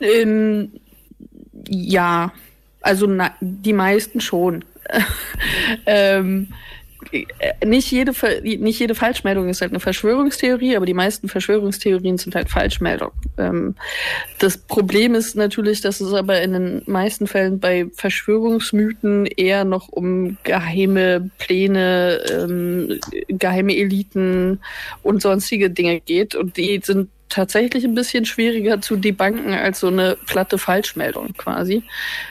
Ähm, 0.00 0.80
ja, 1.68 2.32
also 2.80 3.06
na, 3.06 3.34
die 3.40 3.72
meisten 3.74 4.20
schon. 4.20 4.64
ähm, 5.86 6.48
äh, 6.50 6.54
nicht 7.64 7.90
jede, 7.90 8.12
nicht 8.42 8.78
jede 8.78 8.94
Falschmeldung 8.94 9.48
ist 9.48 9.60
halt 9.60 9.72
eine 9.72 9.80
Verschwörungstheorie, 9.80 10.76
aber 10.76 10.86
die 10.86 10.94
meisten 10.94 11.28
Verschwörungstheorien 11.28 12.18
sind 12.18 12.34
halt 12.34 12.50
Falschmeldungen. 12.50 13.14
Ähm, 13.38 13.74
das 14.38 14.58
Problem 14.58 15.14
ist 15.14 15.36
natürlich, 15.36 15.80
dass 15.80 16.00
es 16.00 16.12
aber 16.12 16.40
in 16.42 16.52
den 16.52 16.82
meisten 16.86 17.26
Fällen 17.26 17.60
bei 17.60 17.86
Verschwörungsmythen 17.94 19.26
eher 19.26 19.64
noch 19.64 19.88
um 19.88 20.36
geheime 20.44 21.30
Pläne, 21.38 22.20
ähm, 22.30 23.00
geheime 23.28 23.76
Eliten 23.76 24.60
und 25.02 25.22
sonstige 25.22 25.70
Dinge 25.70 26.00
geht. 26.00 26.34
Und 26.34 26.56
die 26.56 26.80
sind 26.82 27.08
tatsächlich 27.28 27.84
ein 27.84 27.94
bisschen 27.94 28.24
schwieriger 28.24 28.80
zu 28.80 28.96
debunken 28.96 29.52
als 29.52 29.80
so 29.80 29.88
eine 29.88 30.16
platte 30.26 30.58
Falschmeldung 30.58 31.32
quasi. 31.36 31.82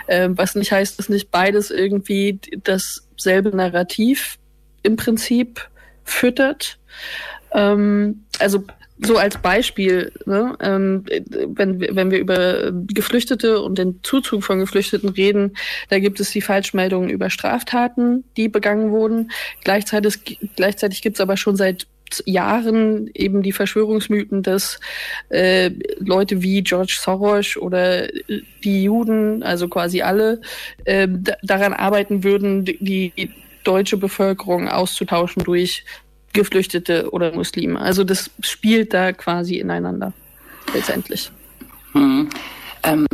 Ähm, 0.07 0.37
was 0.37 0.55
nicht 0.55 0.71
heißt, 0.71 0.97
dass 0.97 1.09
nicht 1.09 1.31
beides 1.31 1.71
irgendwie 1.71 2.39
dasselbe 2.63 3.55
Narrativ 3.55 4.37
im 4.85 4.95
Prinzip 4.95 5.67
füttert. 6.03 6.77
Ähm, 7.53 8.25
also 8.39 8.63
so 8.99 9.17
als 9.17 9.37
Beispiel, 9.39 10.11
ne, 10.25 10.55
ähm, 10.61 11.03
wenn, 11.47 11.81
wenn 11.81 12.11
wir 12.11 12.19
über 12.19 12.71
Geflüchtete 12.71 13.61
und 13.61 13.77
den 13.77 13.99
Zuzug 14.03 14.43
von 14.43 14.59
Geflüchteten 14.59 15.09
reden, 15.09 15.57
da 15.89 15.99
gibt 15.99 16.19
es 16.19 16.31
die 16.31 16.41
Falschmeldungen 16.41 17.09
über 17.09 17.29
Straftaten, 17.29 18.23
die 18.37 18.47
begangen 18.47 18.91
wurden. 18.91 19.31
Gleichzeitig, 19.63 20.39
gleichzeitig 20.55 21.01
gibt 21.01 21.17
es 21.17 21.21
aber 21.21 21.35
schon 21.35 21.57
seit 21.57 21.87
Jahren 22.25 23.09
eben 23.13 23.41
die 23.41 23.51
Verschwörungsmythen, 23.51 24.43
dass 24.43 24.79
äh, 25.29 25.71
Leute 25.99 26.41
wie 26.41 26.61
George 26.61 26.97
Soros 26.97 27.57
oder 27.57 28.07
die 28.63 28.83
Juden, 28.83 29.43
also 29.43 29.67
quasi 29.67 30.03
alle, 30.03 30.39
äh, 30.85 31.07
daran 31.41 31.73
arbeiten 31.73 32.23
würden, 32.23 32.63
die 32.63 33.11
deutsche 33.67 33.97
Bevölkerung 33.97 34.69
auszutauschen 34.69 35.43
durch 35.43 35.83
Geflüchtete 36.33 37.11
oder 37.11 37.33
Muslime. 37.33 37.79
Also 37.79 38.03
das 38.03 38.29
spielt 38.41 38.93
da 38.93 39.13
quasi 39.13 39.55
ineinander 39.55 40.13
letztendlich. 40.73 41.31
Hm. 41.93 42.29
Ähm, 42.85 43.07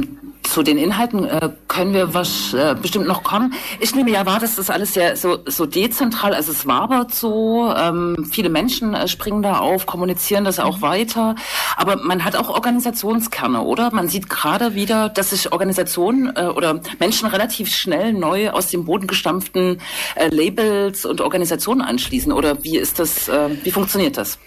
zu 0.51 0.63
den 0.63 0.77
Inhalten 0.77 1.23
äh, 1.23 1.49
können 1.69 1.93
wir 1.93 2.13
was 2.13 2.53
äh, 2.53 2.75
bestimmt 2.79 3.07
noch 3.07 3.23
kommen. 3.23 3.53
Ich 3.79 3.95
nehme 3.95 4.11
ja 4.11 4.25
wahr, 4.25 4.39
dass 4.39 4.57
das 4.57 4.69
alles 4.69 4.93
sehr 4.93 5.15
so, 5.15 5.39
so 5.45 5.65
dezentral, 5.65 6.33
also 6.33 6.51
es 6.51 6.67
wabert 6.67 7.13
so, 7.13 7.73
ähm, 7.73 8.27
viele 8.29 8.49
Menschen 8.49 8.93
äh, 8.93 9.07
springen 9.07 9.41
da 9.43 9.59
auf, 9.59 9.85
kommunizieren 9.85 10.43
das 10.43 10.59
auch 10.59 10.81
weiter, 10.81 11.35
aber 11.77 11.95
man 11.95 12.25
hat 12.25 12.35
auch 12.35 12.49
Organisationskerne, 12.49 13.61
oder? 13.61 13.93
Man 13.93 14.09
sieht 14.09 14.29
gerade 14.29 14.75
wieder, 14.75 15.07
dass 15.07 15.29
sich 15.29 15.53
Organisationen 15.53 16.35
äh, 16.35 16.47
oder 16.47 16.81
Menschen 16.99 17.29
relativ 17.29 17.73
schnell 17.73 18.11
neu 18.11 18.49
aus 18.49 18.67
dem 18.67 18.83
Boden 18.83 19.07
gestampften 19.07 19.79
äh, 20.15 20.27
Labels 20.27 21.05
und 21.05 21.21
Organisationen 21.21 21.81
anschließen, 21.81 22.33
oder 22.33 22.61
wie 22.63 22.77
ist 22.77 22.99
das, 22.99 23.29
äh, 23.29 23.49
wie 23.63 23.71
funktioniert 23.71 24.17
das? 24.17 24.37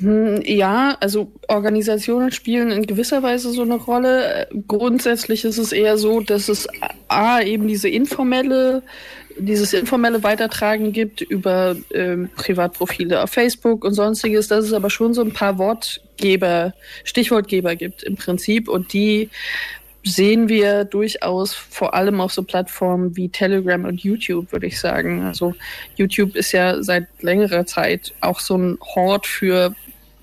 Hm, 0.00 0.42
ja, 0.44 0.96
also 1.00 1.32
Organisationen 1.48 2.30
spielen 2.30 2.70
in 2.70 2.86
gewisser 2.86 3.22
Weise 3.22 3.50
so 3.50 3.62
eine 3.62 3.76
Rolle. 3.76 4.48
Grundsätzlich 4.68 5.44
ist 5.44 5.58
es 5.58 5.72
eher 5.72 5.98
so, 5.98 6.20
dass 6.20 6.48
es 6.48 6.68
A, 7.08 7.40
eben 7.40 7.66
diese 7.66 7.88
informelle, 7.88 8.82
dieses 9.38 9.72
informelle 9.72 10.22
Weitertragen 10.22 10.92
gibt 10.92 11.20
über 11.20 11.74
ähm, 11.92 12.28
Privatprofile 12.36 13.22
auf 13.22 13.30
Facebook 13.30 13.84
und 13.84 13.94
sonstiges, 13.94 14.48
dass 14.48 14.64
es 14.64 14.72
aber 14.72 14.90
schon 14.90 15.14
so 15.14 15.22
ein 15.22 15.32
paar 15.32 15.58
Wortgeber, 15.58 16.74
Stichwortgeber 17.04 17.74
gibt 17.74 18.02
im 18.02 18.16
Prinzip 18.16 18.68
und 18.68 18.92
die 18.92 19.30
sehen 20.04 20.48
wir 20.48 20.84
durchaus 20.84 21.54
vor 21.54 21.94
allem 21.94 22.20
auf 22.20 22.32
so 22.32 22.42
Plattformen 22.42 23.16
wie 23.16 23.28
Telegram 23.28 23.84
und 23.84 24.00
YouTube, 24.00 24.52
würde 24.52 24.66
ich 24.66 24.78
sagen. 24.78 25.24
Also 25.24 25.54
YouTube 25.96 26.36
ist 26.36 26.52
ja 26.52 26.82
seit 26.82 27.08
längerer 27.20 27.66
Zeit 27.66 28.14
auch 28.20 28.40
so 28.40 28.56
ein 28.56 28.78
Hort 28.94 29.26
für 29.26 29.74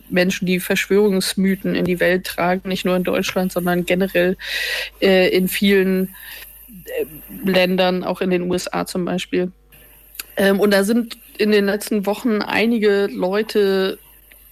Menschen, 0.10 0.46
die 0.46 0.60
Verschwörungsmythen 0.60 1.76
in 1.76 1.86
die 1.86 2.00
Welt 2.00 2.26
tragen, 2.26 2.70
nicht 2.70 2.86
nur 2.86 2.96
in 2.96 3.04
Deutschland, 3.04 3.52
sondern 3.52 3.86
generell 3.86 4.38
äh, 5.02 5.30
in 5.30 5.48
vielen 5.48 6.16
äh, 6.86 7.06
Ländern, 7.50 8.04
auch 8.04 8.22
in 8.22 8.30
den 8.30 8.50
USA 8.50 8.86
zum 8.86 9.06
Beispiel. 9.06 9.52
Ähm, 10.38 10.60
und 10.60 10.72
da 10.72 10.84
sind 10.84 11.18
in 11.38 11.52
den 11.52 11.66
letzten 11.66 12.06
Wochen 12.06 12.42
einige 12.42 13.08
Leute 13.08 14.00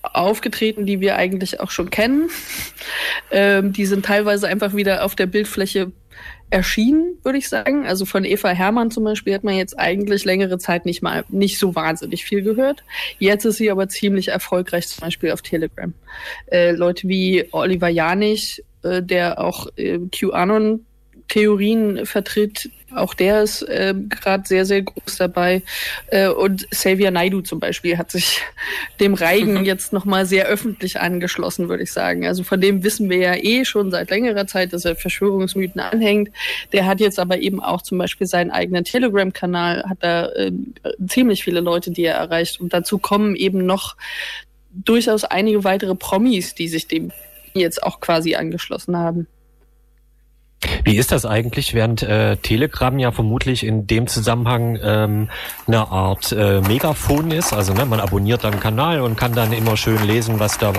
aufgetreten, 0.01 0.85
die 0.85 0.99
wir 0.99 1.15
eigentlich 1.15 1.59
auch 1.61 1.71
schon 1.71 1.89
kennen. 1.89 2.29
Ähm, 3.31 3.71
die 3.71 3.85
sind 3.85 4.05
teilweise 4.05 4.47
einfach 4.47 4.75
wieder 4.75 5.05
auf 5.05 5.15
der 5.15 5.27
Bildfläche 5.27 5.91
erschienen, 6.53 7.17
würde 7.23 7.39
ich 7.39 7.49
sagen. 7.49 7.87
Also 7.87 8.05
von 8.05 8.23
Eva 8.23 8.49
Hermann 8.49 8.91
zum 8.91 9.03
Beispiel 9.03 9.33
hat 9.33 9.43
man 9.43 9.55
jetzt 9.55 9.77
eigentlich 9.79 10.23
längere 10.23 10.59
Zeit 10.59 10.85
nicht 10.85 11.01
mal 11.01 11.25
nicht 11.29 11.57
so 11.57 11.73
wahnsinnig 11.73 12.23
viel 12.23 12.43
gehört. 12.43 12.83
Jetzt 13.17 13.45
ist 13.45 13.57
sie 13.57 13.71
aber 13.71 13.89
ziemlich 13.89 14.27
erfolgreich, 14.27 14.87
zum 14.87 15.01
Beispiel 15.01 15.31
auf 15.31 15.41
Telegram. 15.41 15.93
Äh, 16.51 16.71
Leute 16.71 17.07
wie 17.07 17.47
Oliver 17.51 17.89
Janich, 17.89 18.63
äh, 18.83 19.01
der 19.01 19.41
auch 19.41 19.67
äh, 19.77 19.97
QAnon 20.11 20.85
Theorien 21.33 22.05
vertritt. 22.05 22.69
Auch 22.95 23.15
der 23.15 23.41
ist 23.41 23.63
äh, 23.63 23.95
gerade 24.07 24.43
sehr, 24.47 24.67
sehr 24.67 24.83
groß 24.83 25.17
dabei. 25.17 25.63
Äh, 26.11 26.27
und 26.27 26.69
Xavier 26.69 27.09
Naidu 27.09 27.41
zum 27.41 27.59
Beispiel 27.59 27.97
hat 27.97 28.11
sich 28.11 28.39
dem 28.99 29.15
Reigen 29.15 29.55
mhm. 29.55 29.65
jetzt 29.65 29.93
nochmal 29.93 30.27
sehr 30.27 30.45
öffentlich 30.45 30.99
angeschlossen, 30.99 31.69
würde 31.69 31.81
ich 31.81 31.91
sagen. 31.91 32.27
Also 32.27 32.43
von 32.43 32.61
dem 32.61 32.83
wissen 32.83 33.09
wir 33.09 33.17
ja 33.17 33.35
eh 33.35 33.65
schon 33.65 33.89
seit 33.89 34.11
längerer 34.11 34.45
Zeit, 34.45 34.73
dass 34.73 34.85
er 34.85 34.95
Verschwörungsmythen 34.95 35.81
anhängt. 35.81 36.29
Der 36.71 36.85
hat 36.85 36.99
jetzt 36.99 37.17
aber 37.17 37.39
eben 37.39 37.63
auch 37.63 37.81
zum 37.81 37.97
Beispiel 37.97 38.27
seinen 38.27 38.51
eigenen 38.51 38.83
Telegram-Kanal, 38.83 39.85
hat 39.89 39.97
da 40.01 40.27
äh, 40.33 40.51
ziemlich 41.07 41.43
viele 41.43 41.61
Leute, 41.61 41.89
die 41.89 42.03
er 42.03 42.17
erreicht. 42.17 42.61
Und 42.61 42.73
dazu 42.73 42.99
kommen 42.99 43.35
eben 43.35 43.65
noch 43.65 43.95
durchaus 44.71 45.23
einige 45.23 45.63
weitere 45.63 45.95
Promis, 45.95 46.53
die 46.53 46.67
sich 46.67 46.87
dem 46.87 47.11
jetzt 47.55 47.81
auch 47.81 48.01
quasi 48.01 48.35
angeschlossen 48.35 48.97
haben. 48.97 49.25
Wie 50.83 50.97
ist 50.97 51.11
das 51.11 51.25
eigentlich, 51.25 51.73
während 51.73 52.03
äh, 52.03 52.37
Telegram 52.37 52.97
ja 52.99 53.11
vermutlich 53.11 53.65
in 53.65 53.87
dem 53.87 54.07
Zusammenhang 54.07 54.79
ähm, 54.81 55.29
eine 55.67 55.87
Art 55.89 56.31
äh, 56.31 56.61
Megafon 56.61 57.31
ist? 57.31 57.53
Also 57.53 57.73
ne, 57.73 57.85
man 57.85 57.99
abonniert 57.99 58.43
dann 58.43 58.53
einen 58.53 58.61
Kanal 58.61 59.01
und 59.01 59.17
kann 59.17 59.33
dann 59.33 59.53
immer 59.53 59.77
schön 59.77 60.03
lesen, 60.05 60.39
was 60.39 60.57
da 60.57 60.73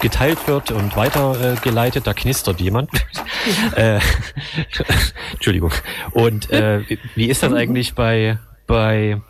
geteilt 0.00 0.46
wird 0.46 0.70
und 0.70 0.96
weitergeleitet. 0.96 2.02
Äh, 2.02 2.04
da 2.04 2.14
knistert 2.14 2.60
jemand. 2.60 2.90
äh, 3.76 4.00
Entschuldigung. 5.32 5.72
Und 6.12 6.50
äh, 6.50 6.82
wie 7.14 7.26
ist 7.26 7.42
das 7.42 7.52
eigentlich 7.52 7.94
bei 7.94 8.38
bei 8.66 9.20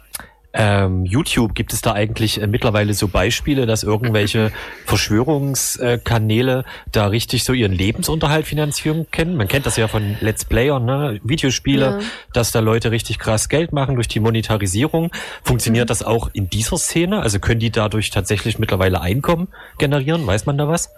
ähm, 0.60 1.04
YouTube, 1.04 1.54
gibt 1.54 1.72
es 1.72 1.82
da 1.82 1.92
eigentlich 1.92 2.42
äh, 2.42 2.48
mittlerweile 2.48 2.92
so 2.92 3.06
Beispiele, 3.06 3.64
dass 3.64 3.84
irgendwelche 3.84 4.50
Verschwörungskanäle 4.86 6.64
da 6.90 7.06
richtig 7.06 7.44
so 7.44 7.52
ihren 7.52 7.72
Lebensunterhalt 7.72 8.44
finanzieren 8.44 9.06
können? 9.12 9.36
Man 9.36 9.46
kennt 9.46 9.66
das 9.66 9.76
ja 9.76 9.86
von 9.86 10.16
Let's 10.20 10.44
Player, 10.44 10.80
ne? 10.80 11.20
Videospiele, 11.22 11.84
ja. 11.84 11.98
dass 12.32 12.50
da 12.50 12.58
Leute 12.58 12.90
richtig 12.90 13.20
krass 13.20 13.48
Geld 13.48 13.72
machen 13.72 13.94
durch 13.94 14.08
die 14.08 14.18
Monetarisierung. 14.18 15.12
Funktioniert 15.44 15.86
mhm. 15.86 15.88
das 15.90 16.02
auch 16.02 16.28
in 16.32 16.50
dieser 16.50 16.76
Szene? 16.76 17.20
Also 17.20 17.38
können 17.38 17.60
die 17.60 17.70
dadurch 17.70 18.10
tatsächlich 18.10 18.58
mittlerweile 18.58 19.00
Einkommen 19.00 19.46
generieren? 19.78 20.26
Weiß 20.26 20.44
man 20.44 20.58
da 20.58 20.66
was? 20.66 20.90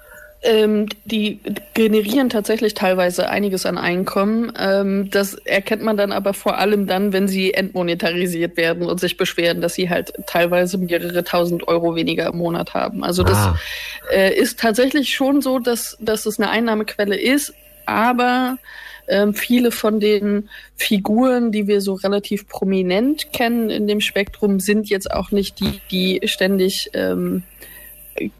Ähm, 0.42 0.86
die 1.04 1.38
generieren 1.74 2.30
tatsächlich 2.30 2.72
teilweise 2.72 3.28
einiges 3.28 3.66
an 3.66 3.76
Einkommen. 3.76 4.50
Ähm, 4.58 5.10
das 5.10 5.34
erkennt 5.34 5.82
man 5.82 5.98
dann 5.98 6.12
aber 6.12 6.32
vor 6.32 6.56
allem 6.56 6.86
dann, 6.86 7.12
wenn 7.12 7.28
sie 7.28 7.52
entmonetarisiert 7.52 8.56
werden 8.56 8.88
und 8.88 9.00
sich 9.00 9.18
beschweren, 9.18 9.60
dass 9.60 9.74
sie 9.74 9.90
halt 9.90 10.14
teilweise 10.26 10.78
mehrere 10.78 11.24
tausend 11.24 11.68
Euro 11.68 11.94
weniger 11.94 12.28
im 12.28 12.38
Monat 12.38 12.72
haben. 12.72 13.04
Also 13.04 13.22
das 13.22 13.36
ah. 13.36 13.58
äh, 14.10 14.34
ist 14.34 14.58
tatsächlich 14.58 15.14
schon 15.14 15.42
so, 15.42 15.58
dass, 15.58 15.98
dass 16.00 16.24
es 16.24 16.40
eine 16.40 16.48
Einnahmequelle 16.48 17.20
ist, 17.20 17.52
aber 17.84 18.56
ähm, 19.08 19.34
viele 19.34 19.72
von 19.72 20.00
den 20.00 20.48
Figuren, 20.76 21.52
die 21.52 21.66
wir 21.66 21.82
so 21.82 21.94
relativ 21.94 22.48
prominent 22.48 23.32
kennen 23.32 23.68
in 23.68 23.86
dem 23.86 24.00
Spektrum, 24.00 24.58
sind 24.58 24.88
jetzt 24.88 25.10
auch 25.10 25.32
nicht 25.32 25.60
die, 25.60 25.80
die 25.90 26.26
ständig 26.28 26.90
ähm, 26.94 27.42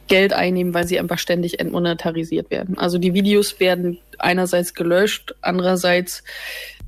Geld 0.08 0.32
einnehmen, 0.32 0.75
weil 0.75 0.87
sie 0.87 0.99
einfach 0.99 1.18
ständig 1.18 1.60
entmonetarisiert 1.60 2.50
werden. 2.50 2.78
Also 2.78 2.99
die 2.99 3.14
Videos 3.14 3.60
werden 3.60 3.99
einerseits 4.18 4.75
gelöscht, 4.75 5.34
andererseits 5.40 6.22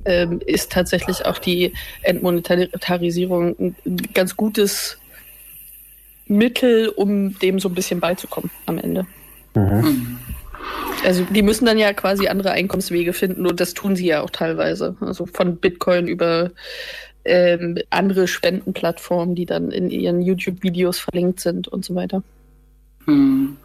ähm, 0.05 0.41
ist 0.45 0.71
tatsächlich 0.71 1.25
auch 1.25 1.39
die 1.39 1.73
Entmonetarisierung 2.01 3.55
ein 3.85 3.97
ganz 4.13 4.35
gutes 4.35 4.97
Mittel, 6.27 6.89
um 6.89 7.37
dem 7.39 7.59
so 7.59 7.69
ein 7.69 7.75
bisschen 7.75 7.99
beizukommen 7.99 8.51
am 8.65 8.77
Ende. 8.77 9.05
Mhm. 9.55 10.19
Also 11.03 11.25
die 11.25 11.41
müssen 11.41 11.65
dann 11.65 11.77
ja 11.77 11.91
quasi 11.93 12.27
andere 12.27 12.51
Einkommenswege 12.51 13.13
finden 13.13 13.45
und 13.45 13.59
das 13.59 13.73
tun 13.73 13.95
sie 13.95 14.05
ja 14.05 14.21
auch 14.21 14.29
teilweise. 14.29 14.95
Also 15.01 15.25
von 15.25 15.57
Bitcoin 15.57 16.07
über 16.07 16.51
ähm, 17.25 17.77
andere 17.89 18.27
Spendenplattformen, 18.27 19.35
die 19.35 19.45
dann 19.45 19.71
in 19.71 19.89
ihren 19.89 20.21
YouTube-Videos 20.21 20.99
verlinkt 20.99 21.39
sind 21.39 21.67
und 21.67 21.83
so 21.85 21.95
weiter. 21.95 22.23
Hm. 23.05 23.57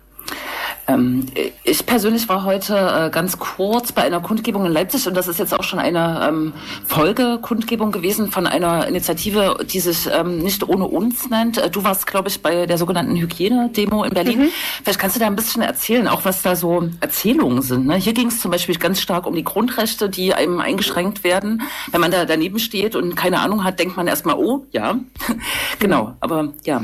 Ähm, 0.88 1.26
ich 1.64 1.84
persönlich 1.84 2.28
war 2.30 2.44
heute 2.44 2.74
äh, 2.74 3.10
ganz 3.10 3.38
kurz 3.38 3.92
bei 3.92 4.02
einer 4.02 4.20
Kundgebung 4.20 4.64
in 4.64 4.72
Leipzig 4.72 5.06
und 5.06 5.14
das 5.14 5.28
ist 5.28 5.38
jetzt 5.38 5.52
auch 5.52 5.62
schon 5.62 5.78
eine 5.78 6.26
ähm, 6.26 6.54
Folgekundgebung 6.86 7.92
gewesen 7.92 8.32
von 8.32 8.46
einer 8.46 8.88
Initiative, 8.88 9.58
die 9.70 9.80
sich 9.80 10.08
ähm, 10.10 10.38
nicht 10.38 10.66
ohne 10.66 10.86
uns 10.86 11.28
nennt. 11.28 11.58
Äh, 11.58 11.68
du 11.68 11.84
warst, 11.84 12.06
glaube 12.06 12.28
ich, 12.28 12.40
bei 12.40 12.64
der 12.64 12.78
sogenannten 12.78 13.16
Hygiene-Demo 13.16 14.04
in 14.04 14.14
Berlin. 14.14 14.40
Mhm. 14.40 14.48
Vielleicht 14.82 14.98
kannst 14.98 15.16
du 15.16 15.20
da 15.20 15.26
ein 15.26 15.36
bisschen 15.36 15.60
erzählen, 15.60 16.08
auch 16.08 16.24
was 16.24 16.40
da 16.40 16.56
so 16.56 16.88
Erzählungen 17.00 17.60
sind. 17.60 17.86
Ne? 17.86 17.96
Hier 17.96 18.14
ging 18.14 18.28
es 18.28 18.40
zum 18.40 18.50
Beispiel 18.50 18.76
ganz 18.76 19.02
stark 19.02 19.26
um 19.26 19.34
die 19.34 19.44
Grundrechte, 19.44 20.08
die 20.08 20.32
einem 20.32 20.58
eingeschränkt 20.58 21.22
werden. 21.22 21.62
Wenn 21.92 22.00
man 22.00 22.10
da 22.10 22.24
daneben 22.24 22.58
steht 22.58 22.96
und 22.96 23.14
keine 23.14 23.40
Ahnung 23.40 23.62
hat, 23.62 23.78
denkt 23.78 23.98
man 23.98 24.06
erstmal, 24.06 24.36
oh, 24.36 24.64
ja, 24.72 24.98
genau, 25.78 26.14
aber 26.20 26.54
ja. 26.64 26.82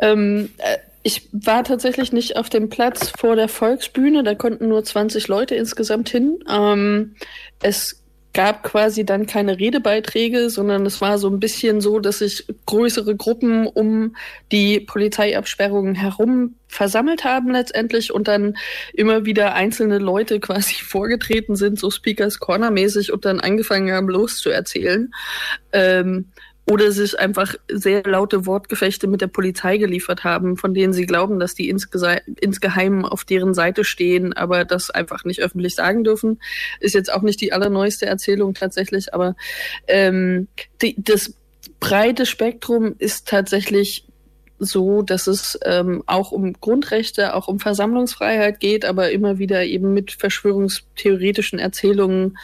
Ähm, 0.00 0.50
äh 0.58 0.87
ich 1.02 1.28
war 1.32 1.64
tatsächlich 1.64 2.12
nicht 2.12 2.36
auf 2.36 2.48
dem 2.48 2.68
Platz 2.68 3.12
vor 3.16 3.36
der 3.36 3.48
Volksbühne, 3.48 4.22
da 4.22 4.34
konnten 4.34 4.68
nur 4.68 4.84
20 4.84 5.28
Leute 5.28 5.54
insgesamt 5.54 6.08
hin. 6.08 6.38
Ähm, 6.48 7.14
es 7.62 8.02
gab 8.34 8.62
quasi 8.62 9.04
dann 9.04 9.26
keine 9.26 9.58
Redebeiträge, 9.58 10.50
sondern 10.50 10.86
es 10.86 11.00
war 11.00 11.18
so 11.18 11.28
ein 11.28 11.40
bisschen 11.40 11.80
so, 11.80 11.98
dass 11.98 12.18
sich 12.18 12.46
größere 12.66 13.16
Gruppen 13.16 13.66
um 13.66 14.14
die 14.52 14.80
Polizeiabsperrungen 14.80 15.94
herum 15.94 16.54
versammelt 16.68 17.24
haben 17.24 17.50
letztendlich 17.50 18.12
und 18.12 18.28
dann 18.28 18.56
immer 18.92 19.24
wieder 19.24 19.54
einzelne 19.54 19.98
Leute 19.98 20.40
quasi 20.40 20.74
vorgetreten 20.84 21.56
sind, 21.56 21.78
so 21.78 21.90
Speakers 21.90 22.38
Corner 22.38 22.70
mäßig 22.70 23.12
und 23.12 23.24
dann 23.24 23.40
angefangen 23.40 23.90
haben 23.90 24.08
loszuerzählen. 24.08 25.12
Ähm, 25.72 26.26
oder 26.70 26.92
sich 26.92 27.18
einfach 27.18 27.54
sehr 27.68 28.02
laute 28.04 28.44
Wortgefechte 28.44 29.06
mit 29.06 29.20
der 29.20 29.26
Polizei 29.28 29.78
geliefert 29.78 30.24
haben, 30.24 30.56
von 30.56 30.74
denen 30.74 30.92
sie 30.92 31.06
glauben, 31.06 31.40
dass 31.40 31.54
die 31.54 31.68
insgeheim 31.70 33.04
auf 33.04 33.24
deren 33.24 33.54
Seite 33.54 33.84
stehen, 33.84 34.34
aber 34.34 34.64
das 34.64 34.90
einfach 34.90 35.24
nicht 35.24 35.40
öffentlich 35.40 35.74
sagen 35.74 36.04
dürfen. 36.04 36.40
Ist 36.80 36.94
jetzt 36.94 37.12
auch 37.12 37.22
nicht 37.22 37.40
die 37.40 37.52
allerneueste 37.52 38.06
Erzählung 38.06 38.54
tatsächlich, 38.54 39.14
aber 39.14 39.34
ähm, 39.86 40.48
die, 40.82 40.94
das 40.98 41.34
breite 41.80 42.26
Spektrum 42.26 42.94
ist 42.98 43.28
tatsächlich 43.28 44.04
so, 44.58 45.02
dass 45.02 45.26
es 45.26 45.58
ähm, 45.64 46.02
auch 46.06 46.32
um 46.32 46.52
Grundrechte, 46.54 47.34
auch 47.34 47.48
um 47.48 47.60
Versammlungsfreiheit 47.60 48.60
geht, 48.60 48.84
aber 48.84 49.10
immer 49.10 49.38
wieder 49.38 49.64
eben 49.64 49.94
mit 49.94 50.12
verschwörungstheoretischen 50.12 51.58
Erzählungen 51.58 52.36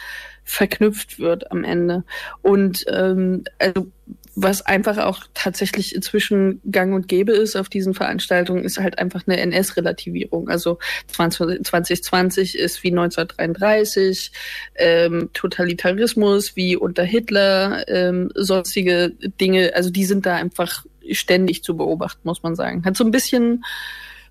verknüpft 0.45 1.19
wird 1.19 1.51
am 1.51 1.63
Ende. 1.63 2.03
Und 2.41 2.85
ähm, 2.87 3.43
also 3.59 3.91
was 4.35 4.61
einfach 4.65 4.97
auch 4.97 5.23
tatsächlich 5.33 5.95
inzwischen 5.95 6.61
gang 6.69 6.93
und 6.93 7.07
gäbe 7.07 7.31
ist 7.31 7.55
auf 7.55 7.69
diesen 7.69 7.93
Veranstaltungen, 7.93 8.65
ist 8.65 8.79
halt 8.79 8.99
einfach 8.99 9.23
eine 9.25 9.37
NS-Relativierung. 9.37 10.49
Also 10.49 10.77
2020 11.07 12.57
ist 12.57 12.83
wie 12.83 12.89
1933, 12.89 14.31
ähm, 14.75 15.29
Totalitarismus 15.33 16.55
wie 16.57 16.75
unter 16.75 17.03
Hitler, 17.03 17.87
ähm, 17.87 18.29
sonstige 18.35 19.13
Dinge, 19.39 19.71
also 19.73 19.89
die 19.89 20.05
sind 20.05 20.25
da 20.25 20.35
einfach 20.35 20.85
ständig 21.11 21.63
zu 21.63 21.77
beobachten, 21.77 22.21
muss 22.23 22.43
man 22.43 22.55
sagen. 22.55 22.83
Hat 22.83 22.97
so 22.97 23.05
ein 23.05 23.11
bisschen 23.11 23.63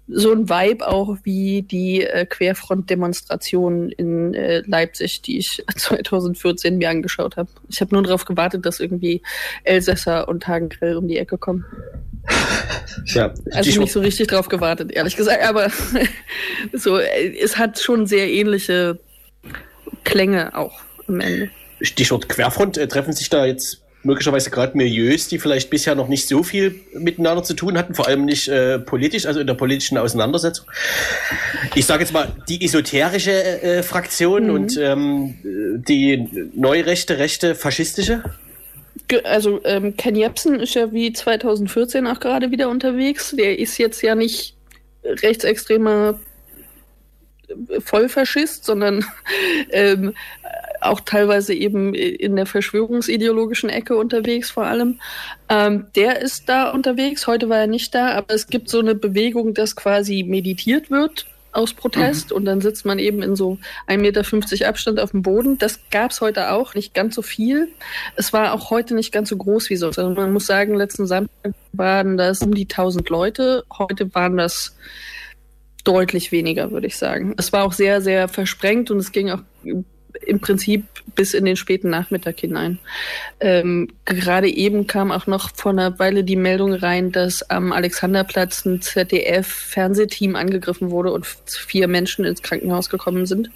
so 0.07 0.33
ein 0.33 0.49
Vibe 0.49 0.87
auch 0.87 1.17
wie 1.23 1.63
die 1.63 2.03
äh, 2.03 2.27
Querfront-Demonstration 2.27 3.91
in 3.91 4.35
äh, 4.35 4.63
Leipzig, 4.67 5.23
die 5.23 5.39
ich 5.39 5.63
2014 5.77 6.77
mir 6.77 6.91
angeschaut 6.91 7.37
habe. 7.37 7.49
Ich 7.69 7.81
habe 7.81 7.95
nur 7.95 8.03
darauf 8.03 8.25
gewartet, 8.25 8.67
dass 8.67 8.81
irgendwie 8.81 9.23
Elsässer 9.65 10.29
und 10.29 10.47
Hagengrill 10.47 10.97
um 10.97 11.09
die 11.09 11.19
Ecke 11.19 11.39
kommen. 11.39 11.65
Ja, 13.07 13.35
also 13.51 13.81
nicht 13.81 13.93
so 13.93 14.01
richtig 14.01 14.29
drauf 14.29 14.49
gewartet, 14.49 14.93
ehrlich 14.93 15.17
gesagt, 15.17 15.43
aber 15.43 15.69
so, 16.73 16.99
äh, 16.99 17.37
es 17.43 17.59
hat 17.59 17.79
schon 17.79 18.07
sehr 18.07 18.31
ähnliche 18.31 18.99
Klänge 20.05 20.57
auch 20.57 20.81
am 21.09 21.21
Ende. 21.21 21.51
Stichwort 21.81 22.29
Querfront, 22.29 22.79
äh, 22.79 22.87
treffen 22.87 23.13
sich 23.13 23.29
da 23.29 23.45
jetzt 23.45 23.84
möglicherweise 24.05 24.51
gerade 24.51 24.77
Milieus, 24.77 25.29
die 25.29 25.39
vielleicht 25.39 25.71
bisher 25.71 25.95
noch 25.95 26.09
nicht 26.09 26.29
so 26.29 26.43
viel 26.43 26.81
miteinander 26.93 27.43
zu 27.43 27.55
tun 27.55 27.77
hatten, 27.77 27.95
vor 27.95 28.07
allem 28.07 28.25
nicht 28.25 28.49
äh, 28.49 28.79
politisch, 28.79 29.27
also 29.27 29.41
in 29.41 29.47
der 29.47 29.55
politischen 29.55 29.99
Auseinandersetzung. 29.99 30.67
Ich 31.75 31.87
sage 31.87 32.03
jetzt 32.03 32.13
mal 32.13 32.29
die 32.49 32.65
esoterische 32.65 33.33
äh, 33.33 33.83
Fraktion 33.83 34.45
mhm. 34.45 34.55
und 34.55 34.77
ähm, 34.77 35.35
die 35.89 36.51
neurechte, 36.55 37.19
rechte, 37.19 37.55
faschistische. 37.55 38.23
Also 39.25 39.61
ähm, 39.65 39.97
Ken 39.97 40.17
Jebsen 40.17 40.61
ist 40.61 40.75
ja 40.75 40.93
wie 40.93 41.13
2014 41.13 42.07
auch 42.07 42.21
gerade 42.21 42.51
wieder 42.51 42.69
unterwegs. 42.69 43.35
Der 43.37 43.59
ist 43.59 43.79
jetzt 43.79 44.03
ja 44.03 44.15
nicht 44.15 44.55
rechtsextremer 45.05 46.19
Vollfaschist, 47.81 48.65
sondern 48.65 49.05
ähm, 49.71 50.15
auch 50.81 51.01
teilweise 51.01 51.55
eben 51.55 51.95
in 51.95 52.37
der 52.37 52.47
verschwörungsideologischen 52.47 53.71
Ecke 53.71 53.97
unterwegs 53.97 54.51
vor 54.51 54.65
allem. 54.65 55.01
Ähm, 55.49 55.87
der 55.95 56.21
ist 56.21 56.49
da 56.49 56.71
unterwegs, 56.71 57.27
heute 57.27 57.49
war 57.49 57.59
er 57.59 57.67
nicht 57.67 57.95
da, 57.95 58.13
aber 58.13 58.35
es 58.35 58.47
gibt 58.47 58.69
so 58.69 58.81
eine 58.81 58.95
Bewegung, 58.95 59.55
dass 59.55 59.77
quasi 59.77 60.23
meditiert 60.23 60.91
wird 60.91 61.27
aus 61.55 61.73
Protest 61.73 62.31
mhm. 62.31 62.37
und 62.37 62.45
dann 62.45 62.61
sitzt 62.61 62.85
man 62.85 62.99
eben 62.99 63.23
in 63.23 63.37
so 63.37 63.59
1,50 63.89 63.97
Meter 63.99 64.69
Abstand 64.69 65.01
auf 65.01 65.13
dem 65.13 65.23
Boden. 65.23 65.57
Das 65.59 65.79
gab 65.91 66.11
es 66.11 66.21
heute 66.21 66.51
auch, 66.51 66.75
nicht 66.75 66.95
ganz 66.95 67.15
so 67.15 67.23
viel. 67.23 67.69
Es 68.17 68.33
war 68.33 68.53
auch 68.53 68.71
heute 68.71 68.95
nicht 68.95 69.13
ganz 69.13 69.29
so 69.29 69.37
groß 69.37 69.71
wie 69.71 69.77
sonst. 69.77 69.99
Also 69.99 70.11
man 70.11 70.33
muss 70.33 70.47
sagen, 70.47 70.75
letzten 70.75 71.07
Samstag 71.07 71.53
waren 71.73 72.17
das 72.17 72.43
um 72.43 72.55
die 72.55 72.65
1000 72.65 73.09
Leute, 73.09 73.64
heute 73.79 74.12
waren 74.14 74.37
das 74.37 74.77
deutlich 75.85 76.33
weniger, 76.33 76.70
würde 76.70 76.87
ich 76.87 76.97
sagen. 76.97 77.35
Es 77.37 77.53
war 77.53 77.64
auch 77.64 77.73
sehr, 77.73 78.01
sehr 78.01 78.29
versprengt 78.29 78.90
und 78.90 78.99
es 78.99 79.12
ging 79.12 79.31
auch 79.31 79.40
im 80.27 80.40
Prinzip 80.40 80.85
bis 81.14 81.35
in 81.35 81.44
den 81.44 81.57
späten 81.57 81.90
Nachmittag 81.90 82.40
hinein. 82.40 82.79
Ähm, 83.40 83.88
gerade 84.05 84.49
eben 84.49 84.87
kam 84.87 85.12
auch 85.12 85.27
noch 85.27 85.51
vor 85.55 85.73
einer 85.73 85.99
Weile 85.99 86.25
die 86.25 86.37
Meldung 86.37 86.73
rein, 86.73 87.12
dass 87.12 87.49
am 87.51 87.73
Alexanderplatz 87.73 88.64
ein 88.64 88.81
ZDF-Fernsehteam 88.81 90.37
angegriffen 90.37 90.90
wurde 90.90 91.12
und 91.12 91.27
vier 91.47 91.88
Menschen 91.88 92.25
ins 92.25 92.42
Krankenhaus 92.42 92.90
gekommen 92.90 93.27
sind. 93.27 93.51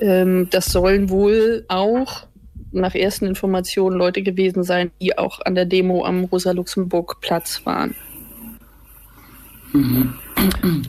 Ähm, 0.00 0.48
das 0.50 0.66
sollen 0.66 1.10
wohl 1.10 1.64
auch 1.68 2.26
nach 2.70 2.94
ersten 2.94 3.26
Informationen 3.26 3.96
Leute 3.96 4.22
gewesen 4.22 4.62
sein, 4.62 4.90
die 5.00 5.16
auch 5.16 5.40
an 5.40 5.54
der 5.54 5.64
Demo 5.64 6.04
am 6.04 6.24
Rosa-Luxemburg-Platz 6.24 7.62
waren. 7.64 7.94
Mhm. 9.72 10.14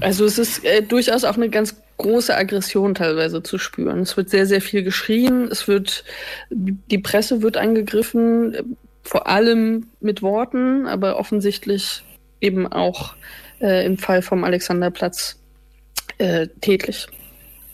Also 0.02 0.26
es 0.26 0.38
ist 0.38 0.64
äh, 0.64 0.82
durchaus 0.82 1.24
auch 1.24 1.36
eine 1.36 1.50
ganz 1.50 1.82
große 1.98 2.36
Aggression 2.36 2.96
teilweise 2.96 3.44
zu 3.44 3.58
spüren. 3.58 4.00
Es 4.00 4.16
wird 4.16 4.30
sehr, 4.30 4.46
sehr 4.46 4.62
viel 4.62 4.84
geschrien, 4.84 5.50
es 5.52 5.68
wird, 5.68 6.04
die 6.50 6.98
Presse 6.98 7.42
wird 7.42 7.58
angegriffen, 7.58 8.78
vor 9.04 9.28
allem 9.28 9.88
mit 10.00 10.22
Worten, 10.22 10.88
aber 10.88 11.18
offensichtlich 11.18 12.04
eben 12.42 12.68
auch 12.68 13.16
äh, 13.60 13.86
im 13.86 13.98
Fall 13.98 14.22
vom 14.22 14.44
Alexanderplatz 14.44 15.38
äh, 16.20 16.48
tätlich. 16.62 17.08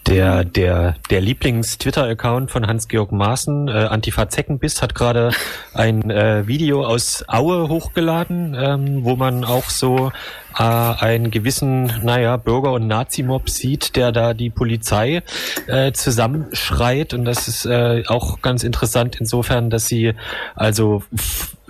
Der, 0.07 0.45
der, 0.45 0.95
der 1.09 1.19
Lieblings-Twitter-Account 1.19 2.51
von 2.51 2.67
Hans-Georg 2.67 3.11
Maaßen, 3.11 3.67
äh, 3.67 3.71
Antifa 3.71 4.29
Zeckenbiss, 4.29 4.83
hat 4.83 4.93
gerade 4.93 5.31
ein 5.73 6.11
äh, 6.11 6.45
Video 6.45 6.85
aus 6.85 7.25
Aue 7.27 7.67
hochgeladen, 7.69 8.55
ähm, 8.55 9.03
wo 9.03 9.15
man 9.15 9.43
auch 9.43 9.67
so 9.71 10.11
äh, 10.57 10.63
einen 10.63 11.31
gewissen, 11.31 11.91
naja, 12.03 12.37
Bürger- 12.37 12.73
und 12.73 12.85
Nazi-Mob 12.85 13.49
sieht, 13.49 13.95
der 13.95 14.11
da 14.11 14.35
die 14.35 14.51
Polizei 14.51 15.23
äh, 15.65 15.91
zusammenschreit. 15.91 17.15
Und 17.15 17.25
das 17.25 17.47
ist 17.47 17.65
äh, 17.65 18.03
auch 18.07 18.41
ganz 18.41 18.63
interessant 18.63 19.17
insofern, 19.19 19.71
dass 19.71 19.87
sie 19.87 20.13
also 20.55 21.01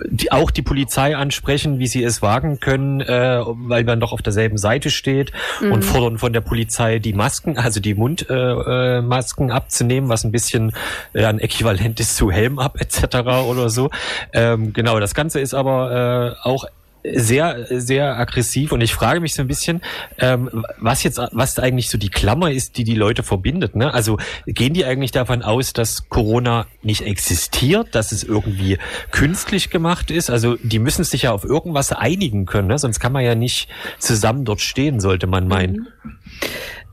die, 0.04 0.32
auch 0.32 0.50
die 0.50 0.62
Polizei 0.62 1.16
ansprechen, 1.16 1.78
wie 1.78 1.86
sie 1.86 2.02
es 2.04 2.22
wagen 2.22 2.60
können, 2.60 3.00
äh, 3.00 3.40
weil 3.44 3.84
man 3.84 4.00
doch 4.00 4.12
auf 4.12 4.22
derselben 4.22 4.58
Seite 4.58 4.90
steht 4.90 5.32
mhm. 5.60 5.72
und 5.72 5.84
fordern 5.84 6.18
von 6.18 6.32
der 6.32 6.40
Polizei 6.40 6.98
die 6.98 7.12
Masken, 7.12 7.58
also 7.58 7.80
die 7.80 7.94
Mundmasken 7.94 9.48
äh, 9.48 9.52
äh, 9.52 9.54
abzunehmen, 9.54 10.08
was 10.08 10.24
ein 10.24 10.32
bisschen 10.32 10.72
äh, 11.12 11.24
ein 11.24 11.38
Äquivalent 11.38 12.00
ist 12.00 12.16
zu 12.16 12.30
Helm 12.30 12.58
ab 12.58 12.80
etc. 12.80 13.16
oder 13.46 13.70
so. 13.70 13.90
Ähm, 14.32 14.72
genau, 14.72 15.00
das 15.00 15.14
Ganze 15.14 15.40
ist 15.40 15.54
aber 15.54 16.36
äh, 16.42 16.48
auch 16.48 16.66
sehr, 17.14 17.66
sehr 17.70 18.16
aggressiv 18.18 18.72
und 18.72 18.80
ich 18.80 18.94
frage 18.94 19.20
mich 19.20 19.34
so 19.34 19.42
ein 19.42 19.48
bisschen, 19.48 19.82
ähm, 20.18 20.64
was 20.78 21.02
jetzt, 21.02 21.20
was 21.32 21.58
eigentlich 21.58 21.88
so 21.88 21.98
die 21.98 22.08
Klammer 22.08 22.50
ist, 22.50 22.76
die 22.76 22.84
die 22.84 22.94
Leute 22.94 23.22
verbindet. 23.22 23.76
Ne? 23.76 23.92
Also 23.92 24.18
gehen 24.46 24.74
die 24.74 24.84
eigentlich 24.84 25.12
davon 25.12 25.42
aus, 25.42 25.72
dass 25.72 26.08
Corona 26.08 26.66
nicht 26.82 27.02
existiert, 27.02 27.94
dass 27.94 28.12
es 28.12 28.24
irgendwie 28.24 28.78
künstlich 29.10 29.70
gemacht 29.70 30.10
ist? 30.10 30.30
Also 30.30 30.56
die 30.62 30.78
müssen 30.78 31.04
sich 31.04 31.22
ja 31.22 31.32
auf 31.32 31.44
irgendwas 31.44 31.92
einigen 31.92 32.46
können, 32.46 32.68
ne? 32.68 32.78
sonst 32.78 33.00
kann 33.00 33.12
man 33.12 33.24
ja 33.24 33.34
nicht 33.34 33.68
zusammen 33.98 34.44
dort 34.44 34.60
stehen, 34.60 35.00
sollte 35.00 35.26
man 35.26 35.48
meinen. 35.48 35.74
Mhm. 35.74 36.16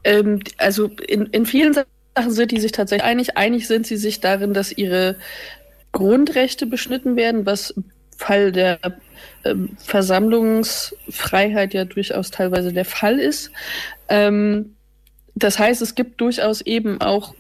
Ähm, 0.04 0.40
also 0.58 0.88
in, 1.08 1.28
in 1.28 1.46
vielen 1.46 1.74
Sachen 1.74 2.32
sind 2.32 2.52
die 2.52 2.60
sich 2.60 2.72
tatsächlich 2.72 3.06
einig. 3.06 3.38
Einig 3.38 3.68
sind 3.68 3.88
sie 3.88 3.98
sich 3.98 4.20
darin, 4.20 4.54
dass 4.54 4.72
ihre 4.72 5.16
Grundrechte 5.92 6.66
beschnitten 6.66 7.16
werden, 7.16 7.46
was 7.46 7.74
Fall 8.18 8.52
der 8.52 8.80
ähm, 9.46 9.78
Versammlungsfreiheit 9.78 11.74
ja 11.74 11.86
durchaus 11.86 12.32
teilweise 12.32 12.74
der 12.74 12.86
Fall 12.86 13.20
ist. 13.20 13.52
Ähm, 14.10 14.76
das 15.36 15.60
heißt, 15.60 15.82
es 15.82 15.96
gibt 15.96 16.22
durchaus 16.22 16.62
eben 16.62 17.02
auch 17.02 17.34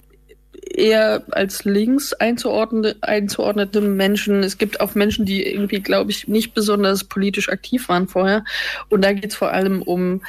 eher 0.73 1.23
als 1.31 1.65
links 1.65 2.13
einzuordnende, 2.13 2.95
einzuordnete 3.01 3.81
Menschen. 3.81 4.43
Es 4.43 4.57
gibt 4.57 4.79
auch 4.81 4.95
Menschen, 4.95 5.25
die 5.25 5.45
irgendwie, 5.45 5.81
glaube 5.81 6.11
ich, 6.11 6.27
nicht 6.27 6.53
besonders 6.53 7.03
politisch 7.03 7.49
aktiv 7.49 7.89
waren 7.89 8.07
vorher. 8.07 8.43
Und 8.89 9.03
da 9.03 9.13
geht 9.13 9.31
es 9.31 9.35
vor 9.35 9.51
allem 9.51 9.81
um 9.81 10.21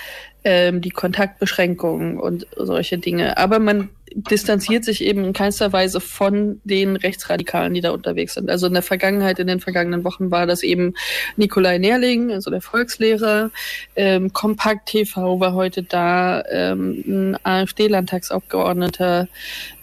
ähm, 0.45 0.81
die 0.81 0.91
Kontaktbeschränkungen 0.91 2.19
und 2.19 2.47
solche 2.57 2.99
Dinge. 2.99 3.39
Aber 3.39 3.59
man 3.59 3.89
distanziert 4.15 4.85
sich 4.85 5.03
eben 5.03 5.25
in 5.25 5.33
keinster 5.33 5.73
Weise 5.73 6.01
von 6.01 6.61
den 6.65 6.97
Rechtsradikalen, 6.97 7.75
die 7.75 7.81
da 7.81 7.91
unterwegs 7.91 8.35
sind. 8.35 8.49
Also 8.49 8.67
in 8.67 8.75
der 8.75 8.83
Vergangenheit, 8.83 9.39
in 9.39 9.49
den 9.49 9.61
vergangenen 9.61 10.05
Wochen 10.05 10.31
war 10.31 10.47
das 10.47 10.63
eben 10.63 10.95
Nikolai 11.37 11.79
Nerling, 11.79 12.31
also 12.31 12.51
der 12.51 12.61
Volkslehrer. 12.61 13.51
Ähm, 13.97 14.33
Kompakt 14.33 14.91
TV 14.91 15.41
war 15.41 15.55
heute 15.55 15.83
da, 15.83 16.45
ähm, 16.51 17.03
ein 17.07 17.39
AfD-Landtagsabgeordneter, 17.43 19.29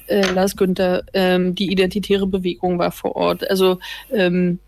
äh, 0.08 0.32
Lars 0.32 0.56
Günther, 0.56 1.04
ähm, 1.13 1.56
die 1.56 1.71
Identitäre 1.71 2.28
Bewegung 2.28 2.80
war 2.80 2.91
vor 2.91 3.15
Ort. 3.15 3.50
Also 3.50 3.80
ähm, 4.12 4.60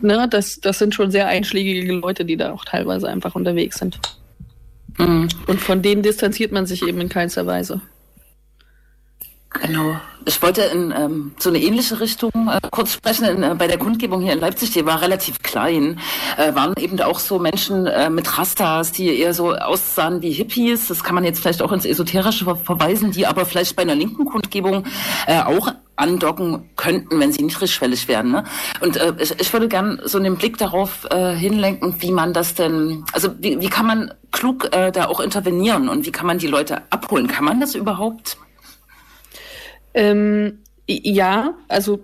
ne, 0.00 0.26
das, 0.28 0.60
das 0.60 0.78
sind 0.78 0.94
schon 0.94 1.10
sehr 1.10 1.28
einschlägige 1.28 1.92
Leute, 1.92 2.24
die 2.24 2.36
da 2.36 2.52
auch 2.52 2.64
teilweise 2.64 3.08
einfach 3.08 3.34
unterwegs 3.34 3.78
sind. 3.78 4.00
Mhm. 4.98 5.28
Und 5.46 5.60
von 5.60 5.82
denen 5.82 6.02
distanziert 6.02 6.52
man 6.52 6.66
sich 6.66 6.86
eben 6.86 7.00
in 7.00 7.08
keinster 7.08 7.46
Weise. 7.46 7.80
Genau. 9.62 10.00
Ich 10.26 10.40
wollte 10.42 10.62
in 10.62 10.92
ähm, 10.96 11.32
so 11.38 11.50
eine 11.50 11.60
ähnliche 11.60 12.00
Richtung 12.00 12.30
äh, 12.32 12.58
kurz 12.70 12.94
sprechen. 12.94 13.24
In, 13.24 13.42
äh, 13.42 13.54
bei 13.56 13.66
der 13.66 13.78
Kundgebung 13.78 14.20
hier 14.22 14.32
in 14.32 14.40
Leipzig, 14.40 14.72
die 14.72 14.84
war 14.84 15.00
relativ 15.00 15.42
klein, 15.42 16.00
äh, 16.36 16.54
waren 16.54 16.74
eben 16.78 17.00
auch 17.00 17.18
so 17.18 17.38
Menschen 17.38 17.86
äh, 17.86 18.10
mit 18.10 18.36
Rastas, 18.36 18.90
die 18.92 19.16
eher 19.18 19.32
so 19.32 19.54
aussahen 19.54 20.22
wie 20.22 20.32
Hippies. 20.32 20.88
Das 20.88 21.04
kann 21.04 21.14
man 21.14 21.24
jetzt 21.24 21.40
vielleicht 21.40 21.62
auch 21.62 21.72
ins 21.72 21.84
Esoterische 21.84 22.44
ver 22.44 22.56
verweisen, 22.56 23.12
die 23.12 23.26
aber 23.26 23.46
vielleicht 23.46 23.76
bei 23.76 23.82
einer 23.82 23.94
linken 23.94 24.24
Kundgebung 24.24 24.84
äh, 25.26 25.40
auch 25.40 25.72
andocken 25.96 26.70
könnten, 26.76 27.20
wenn 27.20 27.32
sie 27.32 27.42
niedrigschwellig 27.42 28.08
wären. 28.08 28.30
Ne? 28.30 28.44
Und 28.80 28.96
äh, 28.96 29.12
ich, 29.18 29.38
ich 29.40 29.52
würde 29.52 29.68
gern 29.68 30.00
so 30.04 30.18
einen 30.18 30.36
Blick 30.36 30.58
darauf 30.58 31.06
äh, 31.10 31.34
hinlenken, 31.34 32.00
wie 32.00 32.10
man 32.10 32.32
das 32.32 32.54
denn, 32.54 33.04
also 33.12 33.30
wie, 33.38 33.60
wie 33.60 33.68
kann 33.68 33.86
man 33.86 34.14
klug 34.32 34.74
äh, 34.74 34.90
da 34.90 35.06
auch 35.06 35.20
intervenieren 35.20 35.88
und 35.88 36.06
wie 36.06 36.12
kann 36.12 36.26
man 36.26 36.38
die 36.38 36.46
Leute 36.46 36.82
abholen? 36.90 37.28
Kann 37.28 37.44
man 37.44 37.60
das 37.60 37.74
überhaupt? 37.74 38.36
Ähm, 39.94 40.58
ja, 40.86 41.54
also 41.68 42.00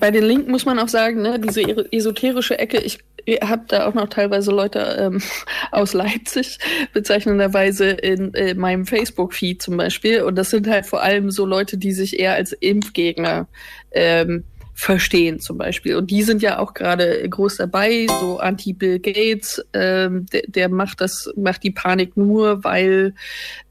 bei 0.00 0.10
den 0.10 0.24
Linken 0.24 0.50
muss 0.50 0.66
man 0.66 0.78
auch 0.78 0.88
sagen, 0.88 1.22
ne, 1.22 1.38
diese 1.38 1.62
esoterische 1.92 2.58
Ecke, 2.58 2.78
ich 2.78 2.98
habe 3.26 3.64
da 3.68 3.86
auch 3.86 3.94
noch 3.94 4.08
teilweise 4.08 4.50
Leute 4.50 4.96
ähm, 4.98 5.22
aus 5.72 5.92
Leipzig, 5.92 6.58
bezeichnenderweise 6.92 7.90
in, 7.90 8.30
in 8.30 8.34
äh, 8.34 8.54
meinem 8.54 8.86
Facebook-Feed 8.86 9.62
zum 9.62 9.76
Beispiel. 9.76 10.22
Und 10.22 10.36
das 10.36 10.50
sind 10.50 10.68
halt 10.68 10.86
vor 10.86 11.02
allem 11.02 11.30
so 11.30 11.46
Leute, 11.46 11.78
die 11.78 11.92
sich 11.92 12.18
eher 12.18 12.34
als 12.34 12.52
Impfgegner 12.52 13.48
ähm, 13.92 14.44
verstehen 14.76 15.40
zum 15.40 15.56
Beispiel. 15.56 15.96
Und 15.96 16.10
die 16.10 16.22
sind 16.22 16.42
ja 16.42 16.58
auch 16.58 16.74
gerade 16.74 17.26
groß 17.28 17.56
dabei, 17.56 18.06
so 18.20 18.38
Anti-Bill 18.38 18.98
Gates, 18.98 19.64
ähm, 19.72 20.26
der, 20.26 20.42
der 20.46 20.68
macht 20.68 21.00
das, 21.00 21.32
macht 21.34 21.62
die 21.62 21.70
Panik 21.70 22.14
nur, 22.16 22.62
weil, 22.62 23.14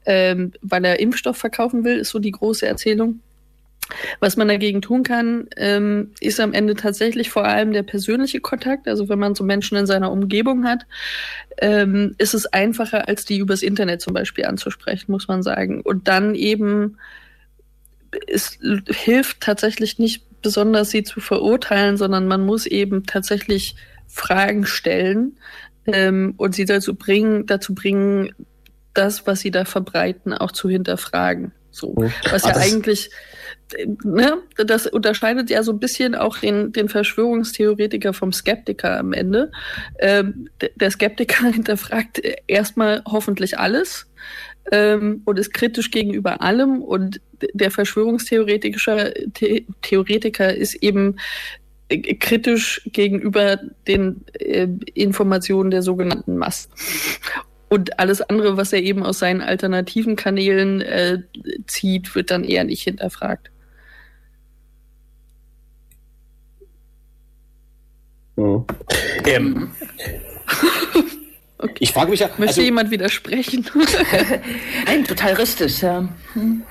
ähm, 0.04 0.52
weil 0.62 0.84
er 0.84 0.98
Impfstoff 0.98 1.36
verkaufen 1.36 1.84
will, 1.84 1.98
ist 1.98 2.10
so 2.10 2.18
die 2.18 2.32
große 2.32 2.66
Erzählung. 2.66 3.20
Was 4.20 4.36
man 4.36 4.48
dagegen 4.48 4.82
tun 4.82 5.02
kann, 5.02 5.48
ähm, 5.56 6.12
ist 6.20 6.40
am 6.40 6.52
Ende 6.52 6.74
tatsächlich 6.74 7.30
vor 7.30 7.44
allem 7.44 7.72
der 7.72 7.82
persönliche 7.82 8.40
Kontakt. 8.40 8.88
Also 8.88 9.08
wenn 9.08 9.18
man 9.18 9.34
so 9.34 9.44
Menschen 9.44 9.76
in 9.76 9.86
seiner 9.86 10.10
Umgebung 10.10 10.64
hat, 10.64 10.86
ähm, 11.58 12.14
ist 12.18 12.34
es 12.34 12.46
einfacher, 12.46 13.08
als 13.08 13.24
die 13.24 13.38
übers 13.38 13.62
Internet 13.62 14.00
zum 14.00 14.14
Beispiel 14.14 14.46
anzusprechen, 14.46 15.12
muss 15.12 15.28
man 15.28 15.42
sagen. 15.42 15.80
Und 15.82 16.08
dann 16.08 16.34
eben, 16.34 16.98
es 18.26 18.58
hilft 18.88 19.40
tatsächlich 19.40 19.98
nicht 19.98 20.42
besonders, 20.42 20.90
sie 20.90 21.02
zu 21.02 21.20
verurteilen, 21.20 21.96
sondern 21.96 22.26
man 22.26 22.44
muss 22.44 22.66
eben 22.66 23.04
tatsächlich 23.04 23.76
Fragen 24.06 24.66
stellen 24.66 25.38
ähm, 25.86 26.34
und 26.36 26.54
sie 26.54 26.64
dazu 26.64 26.94
bringen, 26.94 27.46
dazu 27.46 27.74
bringen, 27.74 28.32
das, 28.94 29.26
was 29.26 29.40
sie 29.40 29.50
da 29.50 29.64
verbreiten, 29.64 30.32
auch 30.32 30.52
zu 30.52 30.68
hinterfragen. 30.68 31.52
So, 31.76 31.94
mhm. 31.96 32.12
was 32.30 32.44
ja 32.44 32.56
eigentlich 32.56 33.10
ne, 34.04 34.38
das 34.56 34.86
unterscheidet 34.86 35.50
ja 35.50 35.62
so 35.62 35.72
ein 35.72 35.78
bisschen 35.78 36.14
auch 36.14 36.38
den, 36.38 36.72
den 36.72 36.88
Verschwörungstheoretiker 36.88 38.12
vom 38.12 38.32
Skeptiker 38.32 38.98
am 38.98 39.12
Ende. 39.12 39.50
Ähm, 39.98 40.48
der 40.76 40.90
Skeptiker 40.90 41.46
hinterfragt 41.52 42.22
erstmal 42.46 43.02
hoffentlich 43.06 43.58
alles 43.58 44.06
ähm, 44.72 45.22
und 45.24 45.38
ist 45.38 45.52
kritisch 45.52 45.90
gegenüber 45.90 46.40
allem 46.40 46.82
und 46.82 47.20
der 47.52 47.70
Verschwörungstheoretiker 47.70 49.12
The 49.38 49.66
Theoretiker 49.82 50.54
ist 50.54 50.74
eben 50.76 51.16
äh, 51.88 52.14
kritisch 52.14 52.82
gegenüber 52.92 53.60
den 53.86 54.24
äh, 54.38 54.68
Informationen 54.94 55.70
der 55.70 55.82
sogenannten 55.82 56.36
Massen. 56.36 56.70
Und 57.68 57.98
alles 57.98 58.22
andere, 58.22 58.56
was 58.56 58.72
er 58.72 58.80
eben 58.80 59.02
aus 59.02 59.18
seinen 59.18 59.40
alternativen 59.40 60.14
Kanälen 60.14 60.80
äh, 60.80 61.18
zieht, 61.66 62.14
wird 62.14 62.30
dann 62.30 62.44
eher 62.44 62.64
nicht 62.64 62.82
hinterfragt. 62.82 63.50
Mhm. 68.36 68.64
Ähm, 69.24 69.70
okay. 71.58 71.74
Ich 71.80 71.92
frage 71.92 72.10
mich 72.10 72.20
ja. 72.20 72.28
Möchte 72.28 72.46
also, 72.46 72.60
jemand 72.60 72.90
widersprechen? 72.90 73.66
Nein, 74.86 75.04
total 75.04 75.34
richtig, 75.34 75.80
ja. 75.82 76.08
Hm. 76.34 76.62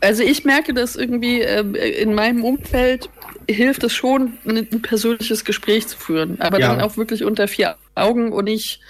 Also 0.00 0.24
ich 0.24 0.44
merke 0.44 0.74
das 0.74 0.96
irgendwie 0.96 1.40
äh, 1.40 1.62
in 2.02 2.14
meinem 2.14 2.44
Umfeld 2.44 3.08
hilft 3.48 3.84
es 3.84 3.92
schon, 3.92 4.34
ein, 4.46 4.82
persönliches 4.82 5.44
Gespräch 5.44 5.86
zu 5.88 5.98
führen, 5.98 6.40
aber 6.40 6.60
ja. 6.60 6.68
dann 6.68 6.80
auch 6.80 6.96
wirklich 6.96 7.24
unter 7.24 7.48
vier 7.48 7.76
Augen 7.94 8.32
und 8.32 8.44
nicht 8.44 8.80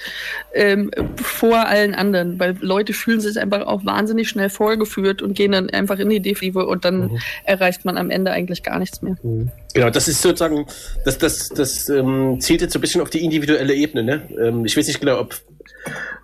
ähm, 0.55 0.91
vor 1.17 1.67
allen 1.67 1.95
anderen, 1.95 2.39
weil 2.39 2.57
Leute 2.61 2.93
fühlen 2.93 3.21
sich 3.21 3.39
einfach 3.39 3.67
auch 3.67 3.85
wahnsinnig 3.85 4.29
schnell 4.29 4.49
vorgeführt 4.49 5.23
und 5.23 5.35
gehen 5.35 5.53
dann 5.53 5.71
einfach 5.71 5.99
in 5.99 6.09
die 6.09 6.21
Defensive 6.21 6.67
und 6.67 6.85
dann 6.85 7.13
mhm. 7.13 7.19
erreicht 7.45 7.85
man 7.85 7.97
am 7.97 8.11
Ende 8.11 8.31
eigentlich 8.31 8.63
gar 8.63 8.79
nichts 8.79 9.03
mehr. 9.03 9.17
Mhm. 9.23 9.51
Genau, 9.75 9.91
das 9.91 10.09
ist 10.09 10.23
sozusagen, 10.23 10.67
das, 11.05 11.19
das, 11.19 11.49
das 11.49 11.89
ähm, 11.89 12.41
zielt 12.41 12.61
jetzt 12.61 12.73
so 12.73 12.79
ein 12.79 12.83
bisschen 12.83 13.01
auf 13.01 13.11
die 13.11 13.25
individuelle 13.25 13.75
Ebene. 13.75 14.03
Ne? 14.03 14.23
Ähm, 14.41 14.65
ich 14.65 14.77
weiß 14.77 14.87
nicht 14.87 15.01
genau, 15.01 15.19
ob 15.19 15.35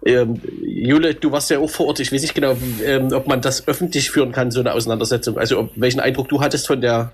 ähm, 0.04 0.40
Jule, 0.62 1.14
du 1.14 1.32
warst 1.32 1.50
ja 1.50 1.58
auch 1.58 1.70
vor 1.70 1.86
Ort. 1.86 2.00
Ich 2.00 2.12
weiß 2.12 2.22
nicht 2.22 2.34
genau, 2.34 2.56
ähm, 2.84 3.12
ob 3.12 3.26
man 3.26 3.40
das 3.40 3.66
öffentlich 3.66 4.10
führen 4.10 4.32
kann, 4.32 4.50
so 4.50 4.60
eine 4.60 4.72
Auseinandersetzung. 4.72 5.38
Also 5.38 5.58
ob, 5.58 5.70
welchen 5.74 6.00
Eindruck 6.00 6.28
du 6.28 6.40
hattest 6.40 6.66
von 6.66 6.80
der 6.80 7.12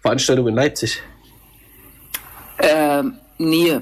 Veranstaltung 0.00 0.48
in 0.48 0.54
Leipzig. 0.54 1.02
Ähm, 2.60 3.18
Nee, 3.40 3.70
äh, 3.70 3.78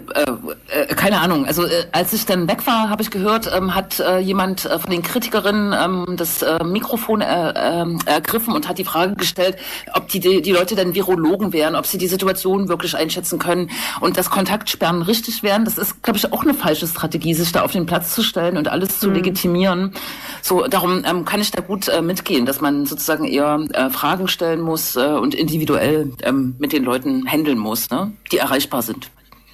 äh, 0.68 0.94
keine 0.94 1.18
Ahnung. 1.22 1.46
Also 1.46 1.64
äh, 1.64 1.86
als 1.90 2.12
ich 2.12 2.26
dann 2.26 2.46
weg 2.46 2.66
war, 2.66 2.90
habe 2.90 3.02
ich 3.02 3.10
gehört, 3.10 3.50
ähm, 3.56 3.74
hat 3.74 3.98
äh, 4.00 4.18
jemand 4.18 4.66
äh, 4.66 4.78
von 4.78 4.90
den 4.90 5.02
Kritikerinnen 5.02 5.72
ähm, 5.72 6.16
das 6.18 6.42
äh, 6.42 6.62
Mikrofon 6.62 7.22
äh, 7.22 7.52
äh, 7.52 7.86
ergriffen 8.04 8.52
und 8.52 8.68
hat 8.68 8.76
die 8.76 8.84
Frage 8.84 9.14
gestellt, 9.14 9.56
ob 9.94 10.08
die, 10.08 10.20
die, 10.20 10.52
Leute 10.52 10.74
denn 10.74 10.94
Virologen 10.94 11.54
wären, 11.54 11.74
ob 11.74 11.86
sie 11.86 11.96
die 11.96 12.06
Situation 12.06 12.68
wirklich 12.68 12.98
einschätzen 12.98 13.38
können 13.38 13.70
und 14.00 14.18
dass 14.18 14.28
Kontaktsperren 14.28 15.00
richtig 15.00 15.42
wären. 15.42 15.64
Das 15.64 15.78
ist, 15.78 16.02
glaube 16.02 16.18
ich, 16.18 16.30
auch 16.34 16.42
eine 16.42 16.52
falsche 16.52 16.86
Strategie, 16.86 17.32
sich 17.32 17.50
da 17.50 17.62
auf 17.62 17.72
den 17.72 17.86
Platz 17.86 18.14
zu 18.14 18.22
stellen 18.22 18.58
und 18.58 18.68
alles 18.68 19.00
zu 19.00 19.08
mhm. 19.08 19.14
legitimieren. 19.14 19.94
So, 20.42 20.66
darum 20.66 21.02
ähm, 21.06 21.24
kann 21.24 21.40
ich 21.40 21.50
da 21.50 21.62
gut 21.62 21.90
mitgehen, 22.02 22.44
dass 22.44 22.60
man 22.60 22.84
sozusagen 22.84 23.24
eher 23.24 23.60
Fragen 23.90 24.28
stellen 24.28 24.60
muss 24.60 24.96
und 24.96 25.34
individuell 25.34 26.12
ähm, 26.22 26.56
mit 26.58 26.72
den 26.72 26.84
Leuten 26.84 27.26
handeln 27.26 27.58
muss, 27.58 27.88
ne, 27.90 28.12
die 28.30 28.38
erreichbar 28.38 28.82
sind. 28.82 29.08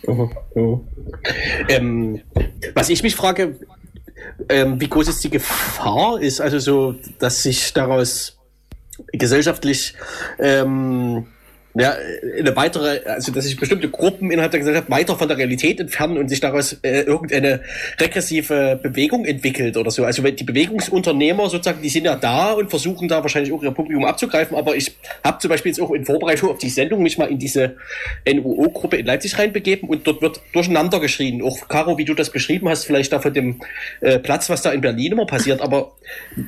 Uh 0.06 0.28
-huh. 0.54 0.80
Ähm, 1.68 2.20
was 2.74 2.88
ich 2.88 3.02
mich 3.02 3.14
frage, 3.14 3.58
ähm, 4.48 4.80
wie 4.80 4.88
groß 4.88 5.08
ist 5.08 5.24
die 5.24 5.30
Gefahr 5.30 6.20
ist, 6.20 6.40
also 6.40 6.58
so, 6.58 6.94
dass 7.18 7.42
sich 7.42 7.72
daraus 7.72 8.38
gesellschaftlich 9.12 9.94
ähm, 10.38 11.26
ja, 11.74 11.94
eine 12.38 12.54
weitere, 12.54 13.00
also 13.06 13.32
dass 13.32 13.44
sich 13.44 13.56
bestimmte 13.56 13.88
Gruppen 13.88 14.30
innerhalb 14.30 14.50
der 14.50 14.60
Gesellschaft 14.60 14.90
weiter 14.90 15.16
von 15.16 15.26
der 15.26 15.38
Realität 15.38 15.80
entfernen 15.80 16.18
und 16.18 16.28
sich 16.28 16.40
daraus 16.40 16.74
äh, 16.82 17.00
irgendeine 17.02 17.60
regressive 17.98 18.78
Bewegung 18.82 19.24
entwickelt 19.24 19.78
oder 19.78 19.90
so. 19.90 20.04
Also 20.04 20.22
die 20.22 20.44
Bewegungsunternehmer 20.44 21.48
sozusagen, 21.48 21.80
die 21.80 21.88
sind 21.88 22.04
ja 22.04 22.16
da 22.16 22.52
und 22.52 22.68
versuchen 22.68 23.08
da 23.08 23.22
wahrscheinlich 23.22 23.52
auch 23.52 23.62
ihr 23.62 23.70
Publikum 23.70 24.04
abzugreifen, 24.04 24.54
aber 24.54 24.76
ich 24.76 24.92
habe 25.24 25.38
zum 25.38 25.48
Beispiel 25.48 25.70
jetzt 25.70 25.80
auch 25.80 25.92
in 25.92 26.04
Vorbereitung 26.04 26.50
auf 26.50 26.58
die 26.58 26.68
Sendung 26.68 27.02
mich 27.02 27.16
mal 27.16 27.30
in 27.30 27.38
diese 27.38 27.76
NUO-Gruppe 28.30 28.98
in 28.98 29.06
Leipzig 29.06 29.38
reinbegeben 29.38 29.88
und 29.88 30.06
dort 30.06 30.20
wird 30.20 30.40
durcheinander 30.52 31.00
geschrien. 31.00 31.40
Auch 31.42 31.68
Caro, 31.68 31.96
wie 31.96 32.04
du 32.04 32.12
das 32.12 32.28
beschrieben 32.28 32.68
hast, 32.68 32.84
vielleicht 32.84 33.12
da 33.12 33.20
von 33.20 33.32
dem 33.32 33.60
äh, 34.02 34.18
Platz, 34.18 34.50
was 34.50 34.60
da 34.60 34.72
in 34.72 34.82
Berlin 34.82 35.12
immer 35.12 35.26
passiert, 35.26 35.62
aber 35.62 35.92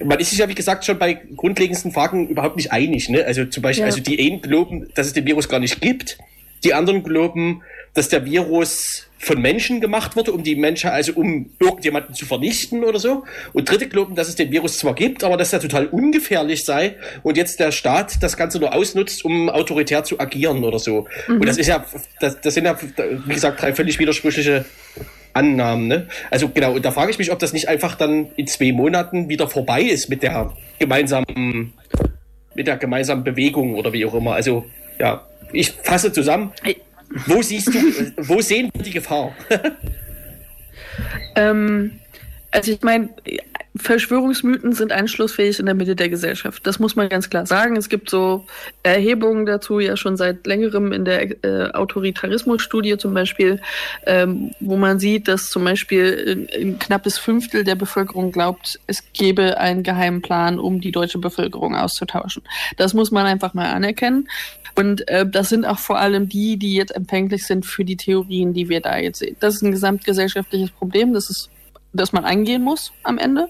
man 0.05 0.19
ist 0.19 0.31
sich 0.31 0.39
ja, 0.39 0.49
wie 0.51 0.55
gesagt, 0.55 0.85
schon 0.85 0.99
bei 0.99 1.15
grundlegendsten 1.37 1.93
Fragen 1.93 2.29
überhaupt 2.29 2.57
nicht 2.57 2.73
einig. 2.73 3.09
Ne? 3.09 3.25
Also 3.25 3.47
zum 3.47 3.63
Beispiel, 3.63 3.83
ja. 3.83 3.87
also 3.87 4.01
die 4.01 4.21
einen 4.21 4.43
glauben, 4.43 4.89
dass 4.95 5.07
es 5.07 5.14
den 5.15 5.27
Virus 5.27 5.49
gar 5.49 5.61
nicht 5.61 5.81
gibt. 5.81 6.19
Die 6.65 6.75
anderen 6.75 7.03
glauben, 7.03 7.63
dass 7.95 8.09
der 8.09 8.25
Virus 8.25 9.09
von 9.19 9.41
Menschen 9.41 9.81
gemacht 9.81 10.17
wurde, 10.17 10.33
um 10.33 10.43
die 10.43 10.55
Menschen, 10.55 10.91
also 10.91 11.13
um 11.15 11.51
irgendjemanden 11.59 12.15
zu 12.15 12.27
vernichten 12.27 12.85
oder 12.85 12.99
so. 12.99 13.25
Und 13.53 13.71
Dritte 13.71 13.89
glauben, 13.89 14.15
dass 14.15 14.29
es 14.29 14.37
den 14.37 14.51
Virus 14.51 14.79
zwar 14.79 14.95
gibt, 14.95 15.25
aber 15.25 15.37
dass 15.37 15.53
er 15.53 15.61
total 15.61 15.87
ungefährlich 15.87 16.65
sei 16.65 16.97
und 17.23 17.37
jetzt 17.37 17.59
der 17.59 17.73
Staat 17.73 18.23
das 18.23 18.37
Ganze 18.37 18.59
nur 18.59 18.75
ausnutzt, 18.75 19.25
um 19.25 19.49
autoritär 19.49 20.05
zu 20.05 20.21
agieren 20.21 20.65
oder 20.65 20.79
so. 20.79 21.07
Mhm. 21.27 21.41
Und 21.41 21.47
das 21.47 21.57
ist 21.57 21.69
ja, 21.69 21.87
das, 22.21 22.41
das 22.41 22.55
sind 22.55 22.65
ja, 22.65 22.77
wie 23.27 23.35
gesagt, 23.35 23.63
drei 23.63 23.73
völlig 23.73 23.99
widersprüchliche 23.99 24.67
Annahmen. 25.33 25.89
Ne? 25.89 26.09
Also 26.31 26.49
genau, 26.49 26.75
und 26.75 26.85
da 26.85 26.91
frage 26.91 27.11
ich 27.11 27.19
mich, 27.19 27.33
ob 27.33 27.39
das 27.39 27.53
nicht 27.53 27.69
einfach 27.69 27.95
dann 27.95 28.29
in 28.37 28.47
zwei 28.47 28.73
Monaten 28.73 29.29
wieder 29.29 29.49
vorbei 29.49 29.83
ist 29.83 30.09
mit 30.11 30.23
der 30.23 30.53
gemeinsamen, 30.79 31.73
mit 32.55 32.67
der 32.67 32.77
gemeinsamen 32.77 33.25
Bewegung 33.25 33.75
oder 33.75 33.93
wie 33.93 34.05
auch 34.05 34.15
immer. 34.15 34.35
Also 34.35 34.67
ja, 34.99 35.27
ich 35.53 35.71
fasse 35.71 36.13
zusammen. 36.13 36.53
Wo 37.27 37.43
siehst 37.43 37.69
du, 37.69 38.13
wo 38.17 38.41
sehen 38.41 38.71
wir 38.75 38.83
die 38.83 38.91
Gefahr? 38.91 39.35
ähm, 41.37 42.01
also 42.51 42.73
ich 42.73 42.83
meine, 42.83 43.11
Verschwörungsmythen 43.77 44.73
sind 44.73 44.93
anschlussfähig 44.93 45.59
in 45.59 45.67
der 45.67 45.75
Mitte 45.75 45.97
der 45.97 46.09
Gesellschaft. 46.09 46.65
Das 46.65 46.79
muss 46.79 46.95
man 46.95 47.09
ganz 47.09 47.29
klar 47.29 47.45
sagen. 47.45 47.77
Es 47.77 47.89
gibt 47.89 48.09
so 48.09 48.47
Erhebungen 48.85 49.47
dazu 49.47 49.81
ja 49.81 49.97
schon 49.97 50.17
seit 50.17 50.47
längerem 50.47 50.93
in 50.93 51.05
der 51.05 51.45
äh, 51.45 51.73
Autoritarismusstudie 51.73 52.97
zum 52.99 53.15
Beispiel, 53.15 53.61
ähm, 54.07 54.53
wo 54.61 54.77
man 54.77 55.01
sieht, 55.01 55.27
dass 55.27 55.51
zum 55.51 55.65
Beispiel 55.65 56.47
ein 56.55 56.79
knappes 56.79 57.19
Fünftel 57.19 57.65
der 57.65 57.75
Bevölkerung 57.75 58.31
glaubt, 58.31 58.79
es 58.87 59.03
gäbe 59.13 59.59
einen 59.59 59.83
geheimen 59.83 60.23
Plan, 60.23 60.61
um 60.61 60.81
die 60.81 60.93
deutsche 60.93 61.19
Bevölkerung 61.19 61.75
auszutauschen. 61.75 62.45
Das 62.77 62.95
muss 62.95 63.11
man 63.11 63.27
einfach 63.27 63.55
mal 63.55 63.73
anerkennen. 63.73 64.29
Und 64.75 65.07
äh, 65.09 65.27
das 65.29 65.49
sind 65.49 65.65
auch 65.65 65.79
vor 65.79 65.99
allem 65.99 66.29
die, 66.29 66.57
die 66.57 66.75
jetzt 66.75 66.95
empfänglich 66.95 67.47
sind 67.47 67.65
für 67.65 67.85
die 67.85 67.97
Theorien, 67.97 68.55
die 68.55 68.69
wir 68.69 68.81
da 68.81 68.99
jetzt 68.99 69.21
sehen. 69.21 69.37
Das 69.41 69.55
ist 69.55 69.63
ein 69.63 69.73
gesamtgesellschaftliches 69.73 70.71
Problem. 70.71 71.13
Das 71.13 71.31
ist 71.31 71.51
das 71.95 72.13
man 72.13 72.25
eingehen 72.25 72.63
muss 72.63 72.93
am 73.05 73.19
Ende. 73.19 73.49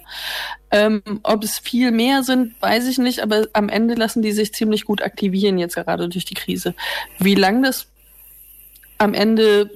Ähm, 0.70 1.02
ob 1.22 1.42
es 1.42 1.58
viel 1.58 1.90
mehr 1.90 2.22
sind, 2.22 2.60
weiß 2.60 2.86
ich 2.86 2.98
nicht, 2.98 3.20
aber 3.20 3.46
am 3.54 3.68
Ende 3.68 3.94
lassen 3.94 4.22
die 4.22 4.32
sich 4.32 4.52
ziemlich 4.52 4.84
gut 4.84 5.02
aktivieren 5.02 5.58
jetzt 5.58 5.76
gerade 5.76 6.08
durch 6.08 6.24
die 6.24 6.34
Krise. 6.34 6.74
Wie 7.18 7.34
lang 7.34 7.62
das 7.62 7.88
am 8.98 9.14
Ende 9.14 9.70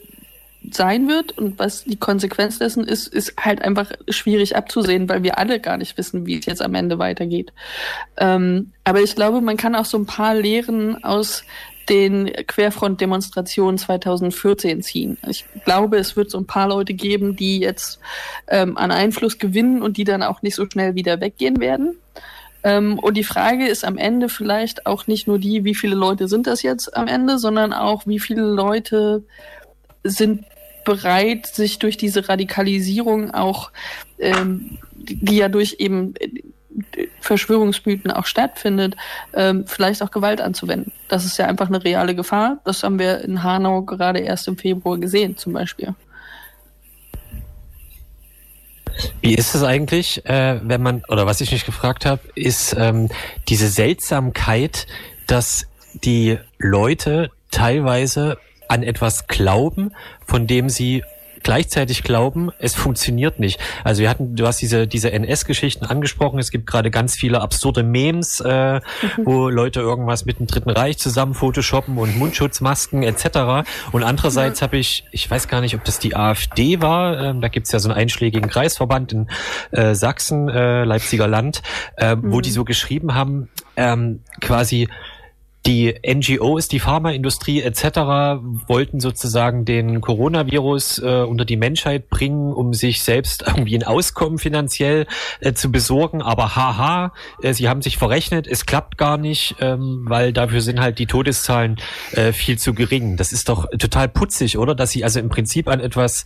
sein 0.75 1.09
wird 1.09 1.37
und 1.37 1.59
was 1.59 1.85
die 1.85 1.97
Konsequenz 1.97 2.59
dessen 2.59 2.85
ist, 2.85 3.07
ist 3.07 3.35
halt 3.39 3.63
einfach 3.63 3.93
schwierig 4.09 4.57
abzusehen, 4.57 5.09
weil 5.09 5.23
wir 5.23 5.39
alle 5.39 5.61
gar 5.61 5.77
nicht 5.77 5.97
wissen, 5.99 6.27
wie 6.27 6.39
es 6.39 6.47
jetzt 6.47 6.63
am 6.63 6.75
Ende 6.75 6.99
weitergeht. 6.99 7.53
Ähm, 8.17 8.73
aber 8.85 9.01
ich 9.01 9.15
glaube, 9.15 9.41
man 9.41 9.57
kann 9.57 9.75
auch 9.75 9.85
so 9.85 9.99
ein 9.99 10.07
paar 10.07 10.35
Lehren 10.35 11.03
aus 11.05 11.45
den 11.89 12.31
Querfront-Demonstrationen 12.47 13.79
2014 13.79 14.83
ziehen. 14.83 15.17
Ich 15.27 15.45
glaube, 15.65 15.97
es 15.97 16.17
wird 16.17 16.31
so 16.31 16.39
ein 16.39 16.47
paar 16.47 16.69
Leute 16.69 16.95
geben, 16.95 17.37
die 17.37 17.61
jetzt 17.61 17.99
ähm, 18.47 18.77
an 18.77 18.91
Einfluss 18.91 19.39
gewinnen 19.39 19.83
und 19.83 19.97
die 19.97 20.05
dann 20.05 20.23
auch 20.23 20.43
nicht 20.43 20.55
so 20.55 20.67
schnell 20.67 20.95
wieder 20.95 21.21
weggehen 21.21 21.61
werden. 21.61 21.97
Ähm, 22.63 22.99
und 22.99 23.17
die 23.17 23.25
Frage 23.25 23.67
ist 23.67 23.85
am 23.85 23.97
Ende 23.97 24.29
vielleicht 24.29 24.87
auch 24.87 25.07
nicht 25.07 25.27
nur 25.27 25.39
die, 25.39 25.65
wie 25.65 25.75
viele 25.75 25.95
Leute 25.95 26.29
sind 26.29 26.47
das 26.47 26.63
jetzt 26.63 26.97
am 26.97 27.07
Ende, 27.07 27.39
sondern 27.39 27.73
auch, 27.73 28.07
wie 28.07 28.19
viele 28.19 28.43
Leute 28.43 29.25
sind 30.03 30.45
bereit, 30.89 31.47
sich 31.47 31.79
durch 31.79 31.99
diese 31.99 32.31
Radikalisierung 32.31 33.31
auch, 33.33 33.71
ähm, 34.19 34.79
die 34.95 35.37
ja 35.37 35.51
durch 35.51 35.77
eben 35.79 36.15
äh, 36.17 37.09
Verschwörungsmythen 37.21 38.11
auch 38.11 38.25
stattfindet, 38.25 38.97
ähm, 39.35 39.67
vielleicht 39.67 40.03
auch 40.03 40.11
Gewalt 40.11 40.41
anzuwenden. 40.41 40.93
Das 41.09 41.27
ist 41.27 41.37
ja 41.37 41.45
einfach 41.45 41.69
eine 41.69 41.85
reale 41.85 42.15
Gefahr. 42.15 42.61
Das 42.65 42.83
haben 42.83 42.99
wir 42.99 43.21
in 43.21 43.43
Hanau 43.43 43.83
gerade 43.83 44.21
erst 44.21 44.49
im 44.49 44.57
Februar 44.57 44.97
gesehen, 44.97 45.37
zum 45.37 45.53
Beispiel. 45.53 45.95
Wie 49.21 49.35
ist 49.35 49.55
es 49.55 49.63
eigentlich, 49.63 50.25
äh, 50.25 50.59
wenn 50.63 50.81
man, 50.83 51.03
oder 51.09 51.27
was 51.27 51.43
ich 51.43 51.53
mich 51.53 51.67
gefragt 51.67 52.07
habe, 52.07 52.23
ist 52.35 52.75
ähm, 52.79 53.11
diese 53.47 53.69
Seltsamkeit, 53.69 54.87
dass 55.27 55.67
die 56.03 56.39
Leute 56.59 57.31
teilweise 57.51 58.39
an 58.69 58.83
etwas 58.83 59.27
glauben, 59.27 59.93
von 60.25 60.47
dem 60.47 60.69
sie 60.69 61.03
gleichzeitig 61.43 62.03
glauben, 62.03 62.51
es 62.59 62.75
funktioniert 62.75 63.39
nicht. 63.39 63.61
Also 63.85 64.03
wir 64.03 64.11
hatten, 64.11 64.37
du 64.37 64.47
hast 64.47 64.61
diese 64.61 64.87
diese 64.87 65.13
NS-Geschichten 65.13 65.85
angesprochen. 65.85 66.39
Es 66.39 66.51
gibt 66.51 66.67
gerade 66.67 66.91
ganz 66.91 67.15
viele 67.17 67.41
absurde 67.41 67.83
Memes, 67.83 68.41
äh, 68.41 68.77
mhm. 68.77 68.81
wo 69.25 69.49
Leute 69.49 69.81
irgendwas 69.81 70.25
mit 70.25 70.39
dem 70.39 70.47
Dritten 70.47 70.71
Reich 70.71 70.99
zusammen 70.99 71.35
photoshoppen 71.35 71.99
und 71.99 72.17
Mundschutzmasken 72.17 73.03
etc. 73.03 73.69
Und 73.93 74.03
andererseits 74.03 74.61
ja. 74.61 74.67
habe 74.67 74.79
ich, 74.79 75.05
ich 75.11 75.31
weiß 75.31 75.49
gar 75.49 75.61
nicht, 75.61 75.75
ob 75.75 75.85
das 75.85 75.99
die 75.99 76.17
AfD 76.17 76.81
war. 76.81 77.19
Ähm, 77.19 77.41
da 77.41 77.49
gibt's 77.49 77.73
ja 77.73 77.79
so 77.79 77.89
einen 77.89 77.99
einschlägigen 77.99 78.51
Kreisverband 78.51 79.13
in 79.13 79.29
äh, 79.71 79.95
Sachsen, 79.95 80.49
äh, 80.49 80.85
Leipziger 80.85 81.29
Land, 81.29 81.63
äh, 81.97 82.17
mhm. 82.17 82.33
wo 82.33 82.41
die 82.41 82.51
so 82.51 82.65
geschrieben 82.65 83.15
haben, 83.15 83.49
ähm, 83.77 84.21
quasi 84.41 84.89
die 85.69 85.95
NGOs, 86.03 86.69
die 86.69 86.81
Pharmaindustrie 86.81 87.61
etc. 87.61 88.41
wollten 88.69 89.01
sozusagen 89.01 89.67
den 89.67 90.01
Coronavirus 90.01 91.01
äh, 91.01 91.25
unter 91.29 91.45
die 91.45 91.59
Menschheit 91.59 92.09
bringen, 92.09 92.55
um 92.55 92.73
sich 92.73 93.03
selbst 93.03 93.43
irgendwie 93.47 93.77
ein 93.77 93.85
Auskommen 93.85 94.39
finanziell 94.39 95.07
äh, 95.41 95.53
zu 95.53 95.71
besorgen. 95.71 96.23
Aber 96.23 96.57
haha, 96.57 97.13
äh, 97.43 97.53
sie 97.53 97.69
haben 97.69 97.83
sich 97.83 97.99
verrechnet, 97.99 98.47
es 98.47 98.65
klappt 98.65 98.97
gar 98.97 99.19
nicht, 99.19 99.57
ähm, 99.61 100.07
weil 100.09 100.33
dafür 100.33 100.63
sind 100.63 100.81
halt 100.81 100.99
die 100.99 101.07
Todeszahlen 101.07 101.77
äh, 102.13 102.33
viel 102.33 102.59
zu 102.59 102.73
gering. 102.73 103.19
Das 103.19 103.33
ist 103.33 103.51
doch 103.51 103.69
total 103.79 104.09
putzig, 104.09 104.57
oder? 104.57 104.75
Dass 104.75 104.93
sie 104.93 105.05
also 105.05 105.21
im 105.21 105.29
Prinzip 105.29 105.69
an 105.69 105.81
etwas 105.81 106.25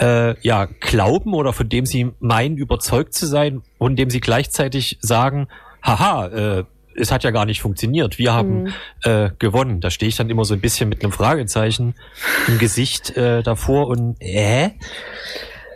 äh, 0.00 0.34
ja 0.40 0.64
glauben 0.64 1.34
oder 1.34 1.52
von 1.52 1.68
dem 1.68 1.86
sie 1.86 2.10
meinen, 2.18 2.56
überzeugt 2.56 3.14
zu 3.14 3.26
sein 3.26 3.62
und 3.78 4.00
dem 4.00 4.10
sie 4.10 4.18
gleichzeitig 4.18 4.98
sagen, 5.00 5.46
haha, 5.80 6.26
äh, 6.26 6.64
es 7.00 7.10
hat 7.10 7.24
ja 7.24 7.30
gar 7.30 7.46
nicht 7.46 7.60
funktioniert. 7.60 8.18
Wir 8.18 8.32
haben 8.32 8.62
mhm. 8.62 8.72
äh, 9.04 9.30
gewonnen. 9.38 9.80
Da 9.80 9.90
stehe 9.90 10.08
ich 10.08 10.16
dann 10.16 10.30
immer 10.30 10.44
so 10.44 10.54
ein 10.54 10.60
bisschen 10.60 10.88
mit 10.88 11.02
einem 11.02 11.12
Fragezeichen 11.12 11.94
im 12.46 12.58
Gesicht 12.58 13.16
äh, 13.16 13.42
davor 13.42 13.88
und 13.88 14.16
äh? 14.20 14.70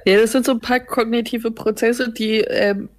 Ja, 0.07 0.21
das 0.21 0.33
sind 0.33 0.45
so 0.45 0.53
ein 0.53 0.61
paar 0.61 0.81
kognitive 0.81 1.51
Prozesse, 1.51 2.13
die 2.13 2.41
ähm, 2.41 2.91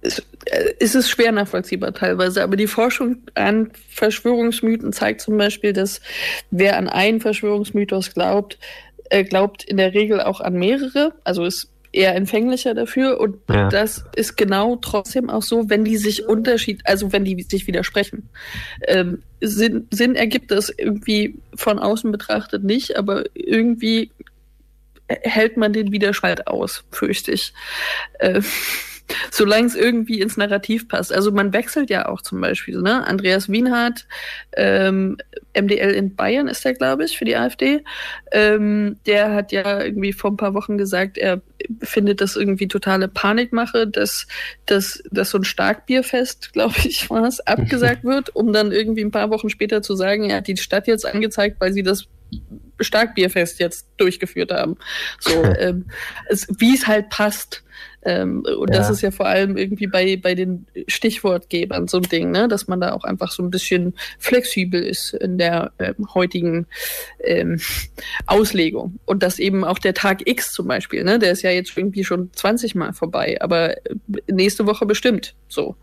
es, 0.00 0.20
äh, 0.46 0.74
es 0.80 0.94
ist 0.94 1.08
schwer 1.08 1.32
nachvollziehbar 1.32 1.94
teilweise, 1.94 2.42
aber 2.42 2.56
die 2.56 2.66
Forschung 2.66 3.18
an 3.34 3.70
Verschwörungsmythen 3.90 4.92
zeigt 4.92 5.20
zum 5.20 5.36
Beispiel, 5.36 5.72
dass 5.72 6.00
wer 6.50 6.76
an 6.76 6.88
einen 6.88 7.20
Verschwörungsmythos 7.20 8.14
glaubt, 8.14 8.58
äh, 9.10 9.24
glaubt 9.24 9.64
in 9.64 9.76
der 9.76 9.94
Regel 9.94 10.20
auch 10.20 10.40
an 10.40 10.54
mehrere. 10.54 11.14
Also 11.24 11.44
es 11.44 11.70
eher 11.92 12.14
empfänglicher 12.14 12.74
dafür 12.74 13.20
und 13.20 13.38
ja. 13.48 13.68
das 13.68 14.04
ist 14.14 14.36
genau 14.36 14.76
trotzdem 14.76 15.30
auch 15.30 15.42
so, 15.42 15.70
wenn 15.70 15.84
die 15.84 15.96
sich 15.96 16.26
unterschied, 16.26 16.82
also 16.84 17.12
wenn 17.12 17.24
die 17.24 17.42
sich 17.42 17.66
widersprechen. 17.66 18.28
Ähm, 18.86 19.22
Sinn, 19.40 19.86
Sinn 19.90 20.14
ergibt 20.14 20.50
das 20.50 20.68
irgendwie 20.70 21.38
von 21.54 21.78
außen 21.78 22.12
betrachtet 22.12 22.64
nicht, 22.64 22.96
aber 22.96 23.24
irgendwie 23.34 24.10
hält 25.08 25.56
man 25.56 25.72
den 25.72 25.92
Widerspalt 25.92 26.46
aus, 26.46 26.84
fürchte 26.90 27.32
ich. 27.32 27.52
Äh, 28.18 28.42
solange 29.30 29.66
es 29.66 29.74
irgendwie 29.74 30.20
ins 30.20 30.36
Narrativ 30.36 30.88
passt. 30.88 31.12
Also 31.12 31.32
man 31.32 31.52
wechselt 31.52 31.90
ja 31.90 32.08
auch 32.08 32.20
zum 32.20 32.40
Beispiel, 32.40 32.80
ne? 32.80 33.06
Andreas 33.06 33.48
Wienhardt, 33.48 34.06
ähm, 34.54 35.16
MDL 35.54 35.90
in 35.90 36.14
Bayern 36.14 36.48
ist 36.48 36.64
der, 36.64 36.74
glaube 36.74 37.04
ich, 37.04 37.18
für 37.18 37.24
die 37.24 37.36
AfD. 37.36 37.84
Ähm, 38.32 38.96
der 39.06 39.34
hat 39.34 39.52
ja 39.52 39.82
irgendwie 39.82 40.12
vor 40.12 40.30
ein 40.30 40.36
paar 40.36 40.54
Wochen 40.54 40.78
gesagt, 40.78 41.18
er 41.18 41.40
findet 41.80 42.20
das 42.20 42.36
irgendwie 42.36 42.68
totale 42.68 43.08
Panikmache, 43.08 43.86
dass, 43.86 44.26
dass, 44.66 45.02
dass 45.10 45.30
so 45.30 45.38
ein 45.38 45.44
Starkbierfest, 45.44 46.52
glaube 46.52 46.76
ich, 46.84 47.08
war 47.10 47.24
es, 47.24 47.40
abgesagt 47.40 48.04
wird, 48.04 48.34
um 48.34 48.52
dann 48.52 48.72
irgendwie 48.72 49.04
ein 49.04 49.10
paar 49.10 49.30
Wochen 49.30 49.50
später 49.50 49.82
zu 49.82 49.96
sagen, 49.96 50.30
er 50.30 50.38
hat 50.38 50.46
die 50.46 50.56
Stadt 50.56 50.86
jetzt 50.86 51.06
angezeigt, 51.06 51.56
weil 51.60 51.72
sie 51.72 51.82
das 51.82 52.06
Starkbierfest 52.80 53.58
jetzt 53.58 53.88
durchgeführt 53.96 54.52
haben. 54.52 54.76
So, 55.18 55.42
ähm, 55.58 55.86
es, 56.28 56.46
wie 56.58 56.74
es 56.74 56.86
halt 56.86 57.10
passt. 57.10 57.64
Ähm, 58.02 58.44
und 58.44 58.70
ja. 58.70 58.78
das 58.78 58.90
ist 58.90 59.00
ja 59.00 59.10
vor 59.10 59.26
allem 59.26 59.56
irgendwie 59.56 59.86
bei, 59.86 60.16
bei 60.16 60.34
den 60.34 60.66
Stichwortgebern 60.86 61.88
so 61.88 61.98
ein 61.98 62.04
Ding, 62.04 62.30
ne? 62.30 62.48
dass 62.48 62.68
man 62.68 62.80
da 62.80 62.92
auch 62.92 63.04
einfach 63.04 63.32
so 63.32 63.42
ein 63.42 63.50
bisschen 63.50 63.94
flexibel 64.18 64.82
ist 64.82 65.14
in 65.14 65.38
der 65.38 65.72
ähm, 65.78 66.06
heutigen 66.14 66.66
ähm, 67.24 67.60
Auslegung. 68.26 68.98
Und 69.04 69.22
dass 69.22 69.38
eben 69.38 69.64
auch 69.64 69.78
der 69.78 69.94
Tag 69.94 70.28
X 70.28 70.52
zum 70.52 70.68
Beispiel, 70.68 71.02
ne? 71.04 71.18
der 71.18 71.32
ist 71.32 71.42
ja 71.42 71.50
jetzt 71.50 71.76
irgendwie 71.76 72.04
schon 72.04 72.30
20 72.32 72.74
Mal 72.74 72.92
vorbei, 72.92 73.36
aber 73.40 73.76
äh, 73.76 73.94
nächste 74.30 74.66
Woche 74.66 74.86
bestimmt 74.86 75.34
so. 75.48 75.76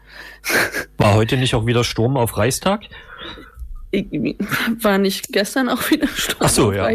War 0.98 1.16
heute 1.16 1.38
nicht 1.38 1.54
auch 1.54 1.66
wieder 1.66 1.84
Sturm 1.84 2.18
auf 2.18 2.38
Reichstag? 2.38 2.84
War 4.82 4.98
nicht 4.98 5.32
gestern 5.32 5.70
auch 5.70 5.90
wieder 5.90 6.08
Sturm 6.08 6.38
Ach 6.40 6.50
so, 6.50 6.72
ja. 6.72 6.90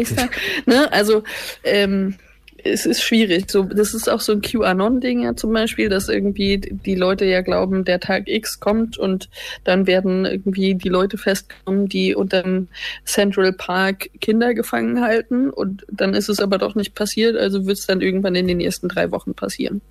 Ne? 0.65 0.91
Also 0.91 1.23
ähm, 1.63 2.15
es 2.63 2.85
ist 2.85 3.01
schwierig. 3.01 3.49
So, 3.49 3.63
das 3.63 3.93
ist 3.93 4.09
auch 4.09 4.19
so 4.19 4.33
ein 4.33 4.41
QAnon-Ding 4.41 5.23
ja 5.23 5.35
zum 5.35 5.53
Beispiel, 5.53 5.89
dass 5.89 6.09
irgendwie 6.09 6.57
die 6.59 6.95
Leute 6.95 7.25
ja 7.25 7.41
glauben, 7.41 7.85
der 7.85 7.99
Tag 7.99 8.27
X 8.27 8.59
kommt 8.59 8.97
und 8.97 9.29
dann 9.63 9.87
werden 9.87 10.25
irgendwie 10.25 10.75
die 10.75 10.89
Leute 10.89 11.17
festgenommen, 11.17 11.87
die 11.87 12.15
unter 12.15 12.43
dem 12.43 12.67
Central 13.05 13.53
Park 13.53 14.09
Kinder 14.19 14.53
gefangen 14.53 15.01
halten 15.01 15.49
und 15.49 15.85
dann 15.91 16.13
ist 16.13 16.29
es 16.29 16.39
aber 16.39 16.57
doch 16.57 16.75
nicht 16.75 16.95
passiert, 16.95 17.35
also 17.37 17.65
wird 17.65 17.77
es 17.77 17.87
dann 17.87 18.01
irgendwann 18.01 18.35
in 18.35 18.47
den 18.47 18.59
ersten 18.59 18.87
drei 18.87 19.11
Wochen 19.11 19.33
passieren. 19.33 19.81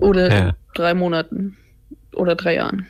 Oder 0.00 0.30
ja. 0.32 0.56
drei 0.74 0.94
Monaten 0.94 1.56
oder 2.14 2.34
drei 2.34 2.54
Jahren. 2.54 2.86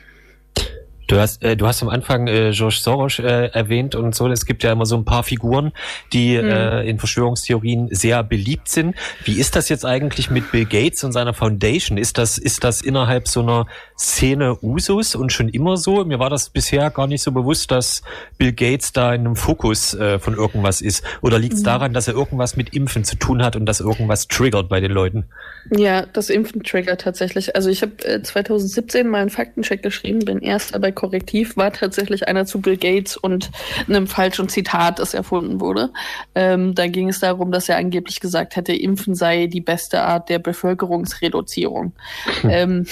Du 1.07 1.17
hast, 1.17 1.41
äh, 1.41 1.55
du 1.55 1.65
hast 1.65 1.81
am 1.81 1.89
Anfang 1.89 2.27
äh, 2.27 2.51
George 2.51 2.79
Soros 2.81 3.19
äh, 3.19 3.49
erwähnt 3.53 3.95
und 3.95 4.13
so. 4.13 4.27
Es 4.27 4.45
gibt 4.45 4.63
ja 4.63 4.73
immer 4.73 4.85
so 4.85 4.97
ein 4.97 5.05
paar 5.05 5.23
Figuren, 5.23 5.71
die 6.11 6.37
mhm. 6.37 6.49
äh, 6.49 6.83
in 6.83 6.99
Verschwörungstheorien 6.99 7.87
sehr 7.91 8.23
beliebt 8.23 8.67
sind. 8.67 8.95
Wie 9.23 9.39
ist 9.39 9.55
das 9.55 9.69
jetzt 9.69 9.85
eigentlich 9.85 10.29
mit 10.29 10.51
Bill 10.51 10.65
Gates 10.65 11.05
und 11.05 11.13
seiner 11.13 11.33
Foundation? 11.33 11.97
Ist 11.97 12.17
das, 12.17 12.37
ist 12.37 12.65
das 12.65 12.81
innerhalb 12.81 13.29
so 13.29 13.41
einer 13.41 13.67
Szene 13.97 14.57
Usus 14.61 15.15
und 15.15 15.31
schon 15.31 15.47
immer 15.47 15.77
so? 15.77 16.03
Mir 16.03 16.19
war 16.19 16.29
das 16.29 16.49
bisher 16.49 16.89
gar 16.89 17.07
nicht 17.07 17.23
so 17.23 17.31
bewusst, 17.31 17.71
dass 17.71 18.01
Bill 18.37 18.51
Gates 18.51 18.91
da 18.91 19.13
in 19.13 19.21
einem 19.21 19.35
Fokus 19.37 19.93
äh, 19.93 20.19
von 20.19 20.33
irgendwas 20.35 20.81
ist. 20.81 21.05
Oder 21.21 21.39
liegt 21.39 21.53
es 21.53 21.61
mhm. 21.61 21.65
daran, 21.65 21.93
dass 21.93 22.09
er 22.09 22.15
irgendwas 22.15 22.57
mit 22.57 22.73
Impfen 22.73 23.05
zu 23.05 23.15
tun 23.15 23.43
hat 23.43 23.55
und 23.55 23.65
dass 23.65 23.79
irgendwas 23.79 24.27
triggert 24.27 24.67
bei 24.67 24.81
den 24.81 24.91
Leuten? 24.91 25.25
Ja, 25.71 26.05
das 26.05 26.29
Impfen 26.29 26.63
triggert 26.63 27.01
tatsächlich. 27.01 27.55
Also 27.55 27.69
ich 27.69 27.81
habe 27.81 27.93
äh, 28.03 28.21
2017 28.21 29.07
mal 29.07 29.21
einen 29.21 29.29
Faktencheck 29.29 29.81
geschrieben, 29.81 30.19
bin 30.19 30.39
erst 30.39 30.75
dabei 30.75 30.91
Korrektiv 30.97 31.55
war 31.57 31.71
tatsächlich 31.71 32.27
einer 32.27 32.47
zu 32.47 32.59
Bill 32.59 32.75
Gates 32.75 33.17
und 33.17 33.51
einem 33.87 34.07
falschen 34.07 34.49
Zitat, 34.49 34.97
das 34.97 35.13
erfunden 35.13 35.61
wurde. 35.61 35.91
Ähm, 36.33 36.73
da 36.73 36.87
ging 36.87 37.07
es 37.07 37.19
darum, 37.19 37.51
dass 37.51 37.69
er 37.69 37.77
angeblich 37.77 38.19
gesagt 38.19 38.55
hätte, 38.55 38.73
Impfen 38.73 39.13
sei 39.13 39.45
die 39.45 39.61
beste 39.61 40.01
Art 40.01 40.27
der 40.27 40.39
Bevölkerungsreduzierung. 40.39 41.93
Hm. 42.41 42.49
Ähm, 42.49 42.85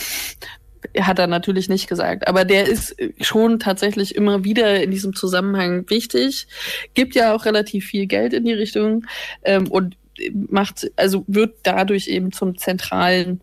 hat 1.01 1.17
er 1.17 1.25
natürlich 1.25 1.67
nicht 1.67 1.89
gesagt. 1.89 2.27
Aber 2.27 2.45
der 2.45 2.67
ist 2.67 2.95
schon 3.21 3.57
tatsächlich 3.59 4.13
immer 4.13 4.43
wieder 4.43 4.83
in 4.83 4.91
diesem 4.91 5.15
Zusammenhang 5.15 5.89
wichtig. 5.89 6.45
Gibt 6.93 7.15
ja 7.15 7.33
auch 7.33 7.45
relativ 7.45 7.87
viel 7.87 8.05
Geld 8.05 8.33
in 8.33 8.45
die 8.45 8.53
Richtung. 8.53 9.07
Ähm, 9.43 9.67
und 9.67 9.97
macht, 10.31 10.91
also 10.95 11.25
wird 11.25 11.55
dadurch 11.63 12.07
eben 12.07 12.31
zum 12.31 12.55
zentralen 12.55 13.41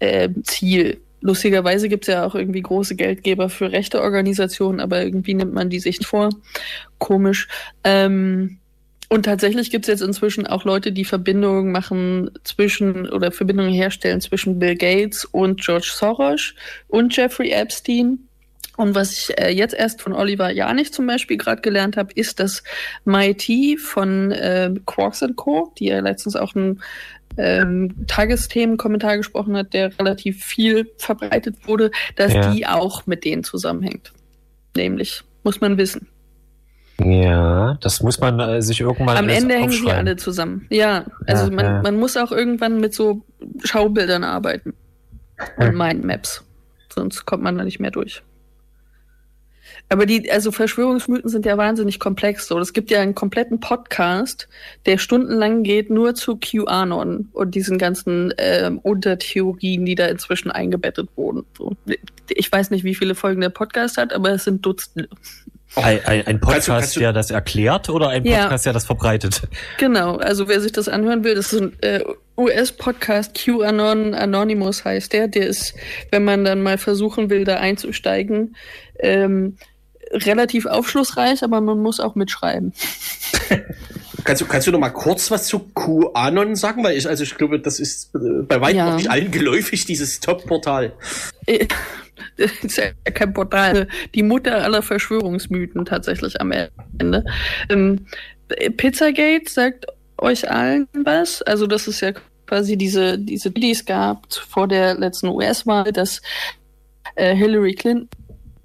äh, 0.00 0.28
Ziel. 0.42 1.00
Lustigerweise 1.20 1.88
gibt 1.88 2.08
es 2.08 2.14
ja 2.14 2.24
auch 2.24 2.34
irgendwie 2.34 2.62
große 2.62 2.96
Geldgeber 2.96 3.48
für 3.48 3.72
rechte 3.72 4.00
Organisationen, 4.00 4.80
aber 4.80 5.02
irgendwie 5.02 5.34
nimmt 5.34 5.52
man 5.52 5.68
die 5.68 5.80
sich 5.80 6.06
vor. 6.06 6.30
Komisch. 6.98 7.48
Ähm, 7.84 8.58
und 9.12 9.24
tatsächlich 9.24 9.72
gibt 9.72 9.86
es 9.86 9.88
jetzt 9.88 10.06
inzwischen 10.06 10.46
auch 10.46 10.64
Leute, 10.64 10.92
die 10.92 11.04
Verbindungen 11.04 11.72
machen 11.72 12.30
zwischen 12.44 13.08
oder 13.10 13.32
Verbindungen 13.32 13.72
herstellen 13.72 14.20
zwischen 14.20 14.60
Bill 14.60 14.76
Gates 14.76 15.24
und 15.24 15.60
George 15.60 15.90
Soros 15.92 16.54
und 16.86 17.14
Jeffrey 17.16 17.50
Epstein. 17.50 18.20
Und 18.76 18.94
was 18.94 19.12
ich 19.12 19.36
äh, 19.36 19.50
jetzt 19.50 19.74
erst 19.74 20.00
von 20.00 20.12
Oliver 20.12 20.50
Janich 20.50 20.92
zum 20.92 21.06
Beispiel 21.08 21.36
gerade 21.36 21.60
gelernt 21.60 21.96
habe, 21.96 22.12
ist, 22.14 22.38
dass 22.38 22.62
MIT 23.04 23.80
von 23.80 24.30
äh, 24.30 24.72
Quarks 24.86 25.24
Co., 25.34 25.74
die 25.78 25.86
ja 25.86 26.00
letztens 26.00 26.36
auch 26.36 26.54
einen 26.54 26.80
ähm, 27.40 28.06
Tagesthemen-Kommentar 28.06 29.16
gesprochen 29.16 29.56
hat, 29.56 29.72
der 29.72 29.98
relativ 29.98 30.44
viel 30.44 30.90
verbreitet 30.96 31.56
wurde, 31.66 31.90
dass 32.16 32.32
ja. 32.32 32.52
die 32.52 32.66
auch 32.66 33.06
mit 33.06 33.24
denen 33.24 33.44
zusammenhängt. 33.44 34.12
Nämlich, 34.76 35.22
muss 35.42 35.60
man 35.60 35.78
wissen. 35.78 36.08
Ja, 37.02 37.78
das 37.80 38.02
muss 38.02 38.20
man 38.20 38.38
äh, 38.40 38.60
sich 38.60 38.80
irgendwann 38.80 39.16
Am 39.16 39.28
Ende 39.28 39.54
hängen 39.54 39.70
sie 39.70 39.90
alle 39.90 40.16
zusammen. 40.16 40.66
Ja, 40.70 41.06
also 41.26 41.46
ja, 41.46 41.50
man, 41.50 41.64
ja. 41.64 41.82
man 41.82 41.98
muss 41.98 42.16
auch 42.16 42.30
irgendwann 42.30 42.78
mit 42.78 42.94
so 42.94 43.22
Schaubildern 43.64 44.22
arbeiten 44.22 44.74
und 45.56 45.68
hm. 45.68 45.78
Mindmaps. 45.78 46.44
Sonst 46.92 47.24
kommt 47.24 47.42
man 47.42 47.56
da 47.56 47.64
nicht 47.64 47.80
mehr 47.80 47.90
durch. 47.90 48.22
Aber 49.92 50.06
die, 50.06 50.30
also 50.30 50.52
Verschwörungsmythen 50.52 51.28
sind 51.28 51.44
ja 51.44 51.58
wahnsinnig 51.58 51.98
komplex. 51.98 52.46
So, 52.46 52.60
es 52.60 52.72
gibt 52.72 52.92
ja 52.92 53.00
einen 53.00 53.16
kompletten 53.16 53.58
Podcast, 53.58 54.48
der 54.86 54.98
stundenlang 54.98 55.64
geht 55.64 55.90
nur 55.90 56.14
zu 56.14 56.36
QAnon 56.36 57.28
und 57.32 57.54
diesen 57.56 57.76
ganzen 57.76 58.32
ähm, 58.38 58.78
Untertheorien, 58.78 59.84
die 59.84 59.96
da 59.96 60.06
inzwischen 60.06 60.52
eingebettet 60.52 61.08
wurden. 61.16 61.44
So, 61.58 61.76
ich 62.28 62.50
weiß 62.50 62.70
nicht, 62.70 62.84
wie 62.84 62.94
viele 62.94 63.16
Folgen 63.16 63.40
der 63.40 63.48
Podcast 63.48 63.96
hat, 63.96 64.12
aber 64.12 64.30
es 64.30 64.44
sind 64.44 64.64
Dutzende. 64.64 65.08
Ein, 65.74 66.00
ein, 66.04 66.26
ein 66.26 66.40
Podcast, 66.40 66.66
kannst 66.66 66.68
du, 66.68 66.72
kannst 66.72 66.96
du, 66.96 67.00
der 67.00 67.12
das 67.12 67.30
erklärt 67.32 67.90
oder 67.90 68.10
ein 68.10 68.22
Podcast, 68.22 68.64
ja. 68.64 68.70
der 68.70 68.72
das 68.74 68.86
verbreitet? 68.86 69.42
Genau, 69.78 70.16
also 70.18 70.46
wer 70.46 70.60
sich 70.60 70.72
das 70.72 70.88
anhören 70.88 71.24
will, 71.24 71.34
das 71.34 71.52
ist 71.52 71.62
ein 71.62 71.76
äh, 71.80 72.04
US-Podcast, 72.36 73.34
QAnon 73.34 74.14
Anonymous 74.14 74.84
heißt 74.84 75.12
der. 75.12 75.28
Der 75.28 75.46
ist, 75.46 75.74
wenn 76.10 76.24
man 76.24 76.44
dann 76.44 76.62
mal 76.62 76.78
versuchen 76.78 77.28
will, 77.28 77.44
da 77.44 77.56
einzusteigen, 77.56 78.56
ähm, 78.98 79.56
relativ 80.10 80.66
aufschlussreich, 80.66 81.42
aber 81.42 81.60
man 81.60 81.78
muss 81.78 82.00
auch 82.00 82.14
mitschreiben. 82.14 82.72
kannst, 84.24 84.42
du, 84.42 84.46
kannst 84.46 84.66
du 84.66 84.72
noch 84.72 84.78
mal 84.78 84.90
kurz 84.90 85.30
was 85.30 85.46
zu 85.46 85.60
QAnon 85.74 86.56
sagen? 86.56 86.82
Weil 86.84 86.96
ich, 86.96 87.08
also 87.08 87.22
ich 87.22 87.36
glaube, 87.36 87.60
das 87.60 87.80
ist 87.80 88.14
äh, 88.14 88.42
bei 88.42 88.60
weitem 88.60 88.78
ja. 88.78 88.90
noch 88.90 88.96
nicht 88.96 89.10
allen 89.10 89.30
geläufig, 89.30 89.84
dieses 89.84 90.20
Top-Portal. 90.20 90.92
Äh, 91.46 91.66
das 92.36 92.50
ist 92.62 92.76
ja 92.76 92.90
kein 93.12 93.32
Portal. 93.32 93.88
Die 94.14 94.22
Mutter 94.22 94.62
aller 94.62 94.82
Verschwörungsmythen 94.82 95.84
tatsächlich 95.84 96.40
am 96.40 96.52
Ende. 96.98 97.24
Ähm, 97.68 98.06
Pizzagate 98.76 99.48
sagt 99.48 99.86
euch 100.18 100.50
allen 100.50 100.88
was. 100.92 101.42
Also 101.42 101.66
das 101.66 101.88
ist 101.88 102.00
ja 102.00 102.12
quasi 102.46 102.76
diese, 102.76 103.18
diese, 103.18 103.50
die 103.50 103.70
es 103.70 103.84
gab 103.84 104.32
vor 104.32 104.66
der 104.66 104.94
letzten 104.94 105.28
US-Wahl, 105.28 105.92
dass 105.92 106.20
äh, 107.14 107.34
Hillary 107.34 107.74
Clinton 107.74 108.08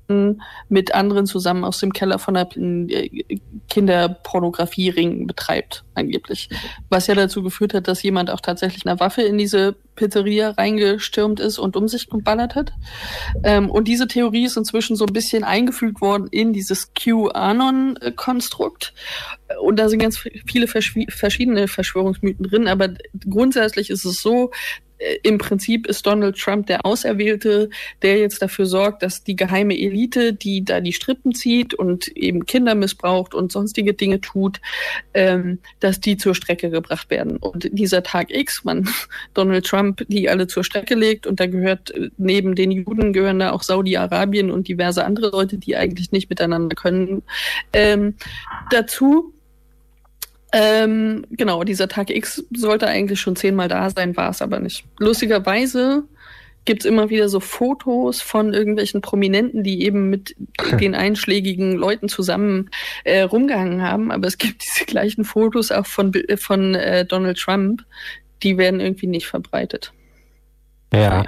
mit 0.07 0.93
anderen 0.93 1.25
zusammen 1.25 1.63
aus 1.63 1.79
dem 1.79 1.93
Keller 1.93 2.19
von 2.19 2.35
der 2.35 2.47
äh, 2.55 3.39
Kinderpornografie-Ring 3.69 5.25
betreibt, 5.27 5.83
angeblich. 5.95 6.49
Was 6.89 7.07
ja 7.07 7.15
dazu 7.15 7.41
geführt 7.41 7.73
hat, 7.73 7.87
dass 7.87 8.03
jemand 8.03 8.29
auch 8.29 8.41
tatsächlich 8.41 8.85
eine 8.85 8.99
Waffe 8.99 9.23
in 9.23 9.37
diese 9.37 9.75
Pizzeria 9.95 10.51
reingestürmt 10.51 11.39
ist 11.39 11.57
und 11.57 11.75
um 11.75 11.87
sich 11.87 12.09
geballert 12.09 12.55
hat. 12.55 12.73
Ähm, 13.43 13.69
und 13.69 13.87
diese 13.87 14.07
Theorie 14.07 14.45
ist 14.45 14.57
inzwischen 14.57 14.95
so 14.95 15.05
ein 15.05 15.13
bisschen 15.13 15.43
eingefügt 15.43 16.01
worden 16.01 16.27
in 16.31 16.53
dieses 16.53 16.93
QAnon-Konstrukt. 16.93 18.93
Und 19.61 19.77
da 19.77 19.89
sind 19.89 19.99
ganz 19.99 20.17
viele 20.17 20.67
verschiedene 20.67 21.67
Verschwörungsmythen 21.67 22.47
drin, 22.47 22.67
aber 22.67 22.89
grundsätzlich 23.27 23.89
ist 23.89 24.05
es 24.05 24.21
so, 24.21 24.51
äh, 24.97 25.17
im 25.23 25.37
Prinzip 25.37 25.87
ist 25.87 26.05
Donald 26.05 26.37
Trump 26.37 26.67
der 26.67 26.85
Auserwählte, 26.85 27.69
der 28.01 28.17
jetzt 28.17 28.41
dafür 28.41 28.65
sorgt, 28.65 29.03
dass 29.03 29.23
die 29.23 29.35
geheime 29.35 29.77
Elite, 29.77 30.33
die 30.33 30.63
da 30.63 30.79
die 30.79 30.93
Strippen 30.93 31.33
zieht 31.33 31.73
und 31.73 32.07
eben 32.09 32.45
Kinder 32.45 32.75
missbraucht 32.75 33.33
und 33.33 33.51
sonstige 33.51 33.93
Dinge 33.93 34.21
tut, 34.21 34.61
ähm, 35.13 35.59
dass 35.79 35.99
die 35.99 36.17
zur 36.17 36.35
Strecke 36.35 36.69
gebracht 36.69 37.09
werden. 37.09 37.37
Und 37.37 37.69
dieser 37.71 38.03
Tag 38.03 38.31
X, 38.31 38.63
man 38.63 38.87
Donald 39.33 39.65
Trump 39.65 39.84
die 39.93 40.29
alle 40.29 40.47
zur 40.47 40.63
Strecke 40.63 40.95
legt 40.95 41.27
und 41.27 41.39
da 41.39 41.45
gehört 41.45 41.91
äh, 41.91 42.09
neben 42.17 42.55
den 42.55 42.71
Juden 42.71 43.13
gehören 43.13 43.39
da 43.39 43.51
auch 43.51 43.63
Saudi-Arabien 43.63 44.51
und 44.51 44.67
diverse 44.67 45.05
andere 45.05 45.29
Leute, 45.29 45.57
die 45.57 45.75
eigentlich 45.75 46.11
nicht 46.11 46.29
miteinander 46.29 46.75
können, 46.75 47.23
ähm, 47.73 48.15
dazu. 48.71 49.33
Ähm, 50.53 51.25
genau, 51.31 51.63
dieser 51.63 51.87
Tag 51.89 52.09
X 52.09 52.45
sollte 52.55 52.87
eigentlich 52.87 53.19
schon 53.19 53.35
zehnmal 53.35 53.67
da 53.67 53.89
sein, 53.89 54.15
war 54.15 54.29
es 54.29 54.41
aber 54.41 54.59
nicht. 54.59 54.85
Lustigerweise 54.99 56.05
gibt 56.65 56.81
es 56.83 56.85
immer 56.89 57.09
wieder 57.09 57.29
so 57.29 57.39
Fotos 57.39 58.21
von 58.21 58.53
irgendwelchen 58.53 59.01
Prominenten, 59.01 59.63
die 59.63 59.83
eben 59.83 60.09
mit 60.09 60.35
den 60.79 60.95
einschlägigen 60.95 61.73
Leuten 61.73 62.09
zusammen 62.09 62.69
äh, 63.03 63.21
rumgehangen 63.21 63.81
haben. 63.81 64.11
Aber 64.11 64.27
es 64.27 64.37
gibt 64.37 64.63
diese 64.67 64.85
gleichen 64.85 65.23
Fotos 65.23 65.71
auch 65.71 65.85
von, 65.85 66.11
von 66.37 66.75
äh, 66.75 67.05
Donald 67.05 67.37
Trump, 67.37 67.83
die 68.45 68.57
werden 68.57 68.79
irgendwie 68.79 69.07
nicht 69.07 69.27
verbreitet. 69.27 69.91
Ja. 70.93 71.25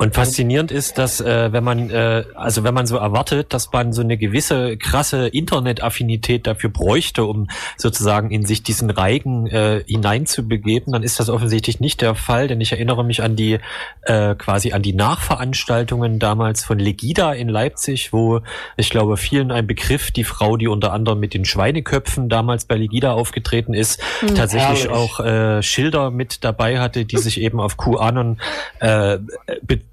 Und 0.00 0.14
faszinierend 0.14 0.70
ist, 0.70 0.96
dass 0.96 1.20
äh, 1.20 1.52
wenn 1.52 1.64
man 1.64 1.90
äh, 1.90 2.24
also 2.36 2.62
wenn 2.62 2.72
man 2.72 2.86
so 2.86 2.98
erwartet, 2.98 3.52
dass 3.52 3.72
man 3.72 3.92
so 3.92 4.00
eine 4.00 4.16
gewisse 4.16 4.76
krasse 4.76 5.26
Internetaffinität 5.26 6.46
dafür 6.46 6.70
bräuchte, 6.70 7.24
um 7.24 7.48
sozusagen 7.76 8.30
in 8.30 8.46
sich 8.46 8.62
diesen 8.62 8.90
Reigen 8.90 9.48
äh, 9.48 9.82
hineinzubegeben, 9.88 10.92
dann 10.92 11.02
ist 11.02 11.18
das 11.18 11.28
offensichtlich 11.28 11.80
nicht 11.80 12.00
der 12.00 12.14
Fall, 12.14 12.46
denn 12.46 12.60
ich 12.60 12.70
erinnere 12.70 13.04
mich 13.04 13.24
an 13.24 13.34
die 13.34 13.58
äh, 14.02 14.36
quasi 14.36 14.70
an 14.70 14.82
die 14.82 14.92
Nachveranstaltungen 14.92 16.20
damals 16.20 16.62
von 16.62 16.78
Legida 16.78 17.32
in 17.32 17.48
Leipzig, 17.48 18.12
wo 18.12 18.42
ich 18.76 18.90
glaube 18.90 19.16
vielen 19.16 19.50
ein 19.50 19.66
Begriff 19.66 20.12
die 20.12 20.22
Frau, 20.22 20.56
die 20.56 20.68
unter 20.68 20.92
anderem 20.92 21.18
mit 21.18 21.34
den 21.34 21.44
Schweineköpfen 21.44 22.28
damals 22.28 22.66
bei 22.66 22.76
Legida 22.76 23.14
aufgetreten 23.14 23.74
ist, 23.74 24.00
hm, 24.20 24.36
tatsächlich 24.36 24.84
herrlich. 24.84 24.90
auch 24.90 25.18
äh, 25.18 25.60
Schilder 25.60 26.12
mit 26.12 26.44
dabei 26.44 26.78
hatte, 26.78 27.04
die 27.04 27.16
sich 27.18 27.40
eben 27.40 27.58
auf 27.58 27.76
QAnon 27.76 28.38
äh, 28.78 29.18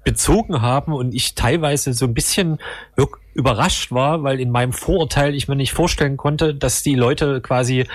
bezogen 0.06 0.62
haben 0.62 0.92
und 0.92 1.12
ich 1.16 1.34
teilweise 1.34 1.92
so 1.92 2.04
ein 2.04 2.14
bisschen 2.14 2.58
überrascht 3.34 3.90
war, 3.90 4.22
weil 4.22 4.38
in 4.38 4.52
meinem 4.52 4.72
Vorurteil 4.72 5.34
ich 5.34 5.48
mir 5.48 5.56
nicht 5.56 5.72
vorstellen 5.72 6.16
konnte, 6.16 6.54
dass 6.54 6.84
die 6.84 6.94
Leute 6.94 7.40
quasi 7.40 7.86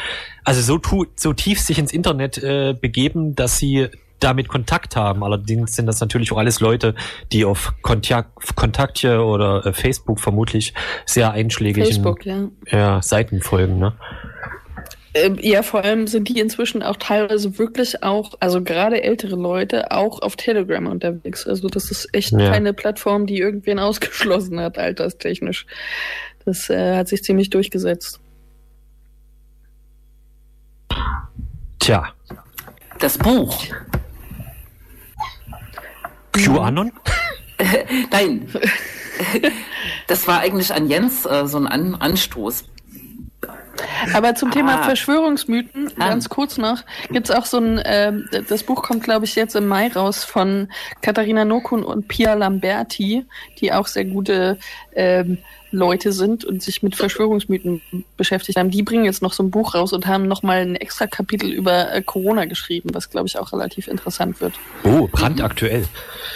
also 0.43 0.61
so, 0.61 1.05
so 1.15 1.31
tief 1.31 1.61
sich 1.61 1.79
ins 1.79 1.93
Internet 1.93 2.37
äh, 2.37 2.75
begeben, 2.79 3.33
dass 3.33 3.57
sie 3.57 3.87
damit 4.19 4.49
Kontakt 4.49 4.97
haben. 4.97 5.23
Allerdings 5.23 5.73
sind 5.77 5.85
das 5.85 6.01
natürlich 6.01 6.33
auch 6.33 6.37
alles 6.37 6.59
Leute, 6.59 6.95
die 7.31 7.45
auf 7.45 7.73
Kontakt, 7.81 8.55
Kontaktje 8.57 9.23
oder 9.23 9.65
äh, 9.65 9.71
Facebook 9.71 10.19
vermutlich 10.19 10.73
sehr 11.05 11.31
einschlägigen 11.31 11.85
Facebook, 11.85 12.25
ja. 12.25 12.49
Ja, 12.69 13.01
Seiten 13.01 13.41
folgen. 13.41 13.79
Ne? 13.79 13.93
Ähm, 15.13 15.37
ja, 15.41 15.61
vor 15.61 15.83
allem 15.83 16.07
sind 16.07 16.29
die 16.29 16.39
inzwischen 16.39 16.81
auch 16.83 16.95
teilweise 16.95 17.57
wirklich 17.57 18.01
auch, 18.01 18.33
also 18.39 18.63
gerade 18.63 19.03
ältere 19.03 19.35
Leute, 19.35 19.91
auch 19.91 20.21
auf 20.21 20.37
Telegram 20.37 20.87
unterwegs. 20.87 21.45
Also 21.45 21.67
das 21.67 21.91
ist 21.91 22.07
echt 22.13 22.31
ja. 22.31 22.49
keine 22.49 22.73
Plattform, 22.73 23.25
die 23.25 23.39
irgendwen 23.39 23.79
ausgeschlossen 23.79 24.59
hat, 24.59 24.77
alterstechnisch. 24.77 25.65
Das 26.45 26.69
äh, 26.69 26.95
hat 26.95 27.09
sich 27.09 27.23
ziemlich 27.23 27.49
durchgesetzt. 27.49 28.19
Tja. 31.79 32.13
Das 32.99 33.17
Buch. 33.17 33.65
QAnon? 36.31 36.91
Nein. 38.11 38.47
Das 40.07 40.27
war 40.27 40.39
eigentlich 40.39 40.73
an 40.73 40.87
Jens 40.87 41.25
äh, 41.25 41.45
so 41.47 41.57
ein 41.57 41.67
an 41.67 41.95
Anstoß. 41.95 42.65
Aber 44.13 44.35
zum 44.35 44.51
Thema 44.51 44.79
ah. 44.79 44.83
Verschwörungsmythen, 44.83 45.91
ah. 45.99 46.09
ganz 46.09 46.29
kurz 46.29 46.57
noch, 46.57 46.83
gibt 47.09 47.29
es 47.29 47.35
auch 47.35 47.45
so 47.45 47.57
ein, 47.57 47.77
äh, 47.79 48.13
das 48.47 48.63
Buch 48.63 48.83
kommt, 48.83 49.03
glaube 49.03 49.25
ich, 49.25 49.35
jetzt 49.35 49.55
im 49.55 49.67
Mai 49.67 49.87
raus 49.89 50.23
von 50.23 50.69
Katharina 51.01 51.45
Nokun 51.45 51.83
und 51.83 52.07
Pia 52.07 52.33
Lamberti, 52.33 53.25
die 53.59 53.73
auch 53.73 53.87
sehr 53.87 54.05
gute 54.05 54.57
ähm, 54.95 55.37
Leute 55.71 56.11
sind 56.11 56.43
und 56.43 56.61
sich 56.61 56.83
mit 56.83 56.95
Verschwörungsmythen 56.95 57.81
beschäftigt 58.17 58.57
haben. 58.57 58.71
Die 58.71 58.83
bringen 58.83 59.05
jetzt 59.05 59.21
noch 59.21 59.33
so 59.33 59.43
ein 59.43 59.51
Buch 59.51 59.73
raus 59.73 59.93
und 59.93 60.05
haben 60.05 60.27
nochmal 60.27 60.61
ein 60.61 60.75
extra 60.75 61.07
Kapitel 61.07 61.51
über 61.51 61.93
äh, 61.93 62.01
Corona 62.01 62.45
geschrieben, 62.45 62.89
was, 62.93 63.09
glaube 63.09 63.27
ich, 63.27 63.37
auch 63.37 63.53
relativ 63.53 63.87
interessant 63.87 64.41
wird. 64.41 64.53
Oh, 64.83 65.07
brandaktuell. 65.07 65.85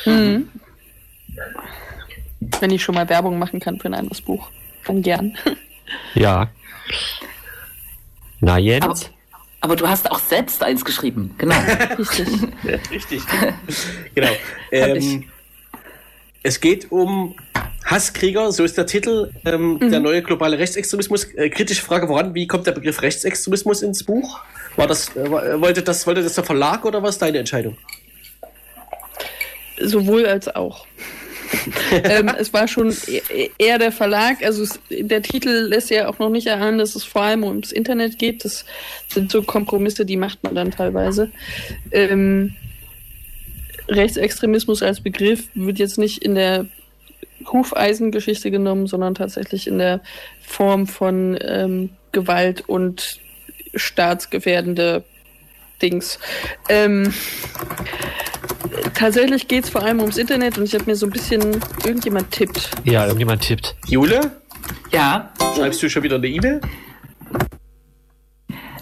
Mhm. 0.06 0.50
Wenn 2.60 2.72
ich 2.72 2.82
schon 2.82 2.96
mal 2.96 3.10
Werbung 3.10 3.38
machen 3.38 3.60
kann 3.60 3.80
für 3.80 3.88
ein 3.88 3.94
anderes 3.94 4.22
Buch, 4.22 4.50
dann 4.86 5.02
gern. 5.02 5.38
Ja. 6.14 6.50
Na 8.42 8.58
Jens? 8.58 8.84
Aber, 8.86 9.00
Aber 9.62 9.76
du 9.76 9.88
hast 9.88 10.10
auch 10.12 10.20
selbst 10.20 10.62
eins 10.64 10.84
geschrieben, 10.86 11.34
genau. 11.38 11.56
Richtig. 11.98 12.28
Richtig. 12.92 13.22
genau. 14.16 14.32
Ähm, 14.72 15.24
es 16.44 16.60
geht 16.60 16.92
um 16.92 17.36
Hasskrieger, 17.86 18.52
so 18.52 18.64
ist 18.64 18.78
der 18.78 18.86
Titel, 18.86 19.32
ähm, 19.46 19.80
der 19.80 20.00
neue 20.00 20.22
globale 20.22 20.58
Rechtsextremismus. 20.60 21.26
Äh, 21.36 21.50
kritische 21.50 21.82
Frage 21.82 22.08
voran, 22.08 22.34
wie 22.36 22.46
kommt 22.48 22.68
der 22.68 22.72
Begriff 22.74 23.02
Rechtsextremismus 23.02 23.82
ins 23.82 24.04
Buch? 24.04 24.40
War 24.76 24.88
das, 24.88 25.16
äh, 25.16 25.30
war- 25.32 25.62
wollte 25.62 25.82
das, 25.82 26.06
wollte 26.06 26.22
das 26.22 26.34
der 26.36 26.44
Verlag 26.44 26.86
oder 26.86 27.02
was 27.02 27.18
deine 27.18 27.40
Entscheidung? 27.40 27.78
Sowohl 29.80 30.26
als 30.26 30.54
auch. 30.56 30.86
ähm, 32.04 32.32
es 32.38 32.54
war 32.54 32.68
schon 32.68 32.96
e- 33.08 33.50
eher 33.58 33.78
der 33.78 33.92
Verlag, 33.92 34.44
also 34.44 34.64
es, 34.64 34.80
der 34.90 35.22
Titel 35.22 35.50
lässt 35.50 35.90
ja 35.90 36.08
auch 36.08 36.20
noch 36.20 36.30
nicht 36.30 36.48
erahnen, 36.48 36.78
dass 36.78 36.96
es 36.96 37.04
vor 37.04 37.24
allem 37.24 37.44
ums 37.44 37.72
Internet 37.72 38.20
geht. 38.20 38.46
Das 38.46 38.66
sind 39.10 39.32
so 39.32 39.44
Kompromisse, 39.44 40.06
die 40.06 40.18
macht 40.18 40.44
man 40.44 40.56
dann 40.56 40.72
teilweise. 40.72 41.32
Ähm, 41.92 42.56
Rechtsextremismus 43.88 44.82
als 44.82 45.02
Begriff 45.02 45.48
wird 45.54 45.80
jetzt 45.80 45.98
nicht 45.98 46.24
in 46.24 46.36
der 46.36 46.66
Hufeisengeschichte 47.52 48.50
genommen, 48.52 48.88
sondern 48.88 49.16
tatsächlich 49.16 49.68
in 49.68 49.78
der 49.78 50.02
Form 50.42 50.88
von 50.88 51.38
ähm, 51.42 51.92
Gewalt 52.12 52.68
und 52.68 53.20
staatsgefährdende 53.76 55.04
Dings. 55.82 56.20
Ähm, 56.70 57.14
tatsächlich 58.94 59.48
geht 59.48 59.66
es 59.66 59.70
vor 59.70 59.84
allem 59.84 60.00
ums 60.00 60.18
Internet 60.18 60.58
und 60.58 60.64
ich 60.66 60.74
habe 60.74 60.86
mir 60.86 60.96
so 60.96 61.06
ein 61.06 61.12
bisschen, 61.12 61.62
irgendjemand 61.86 62.32
tippt. 62.32 62.70
Ja, 62.84 63.04
irgendjemand 63.06 63.42
tippt. 63.42 63.76
Jule, 63.88 64.32
Ja. 64.92 65.32
schreibst 65.56 65.82
du 65.84 65.90
schon 65.90 66.04
wieder 66.04 66.16
eine 66.16 66.28
E-Mail? 66.28 66.62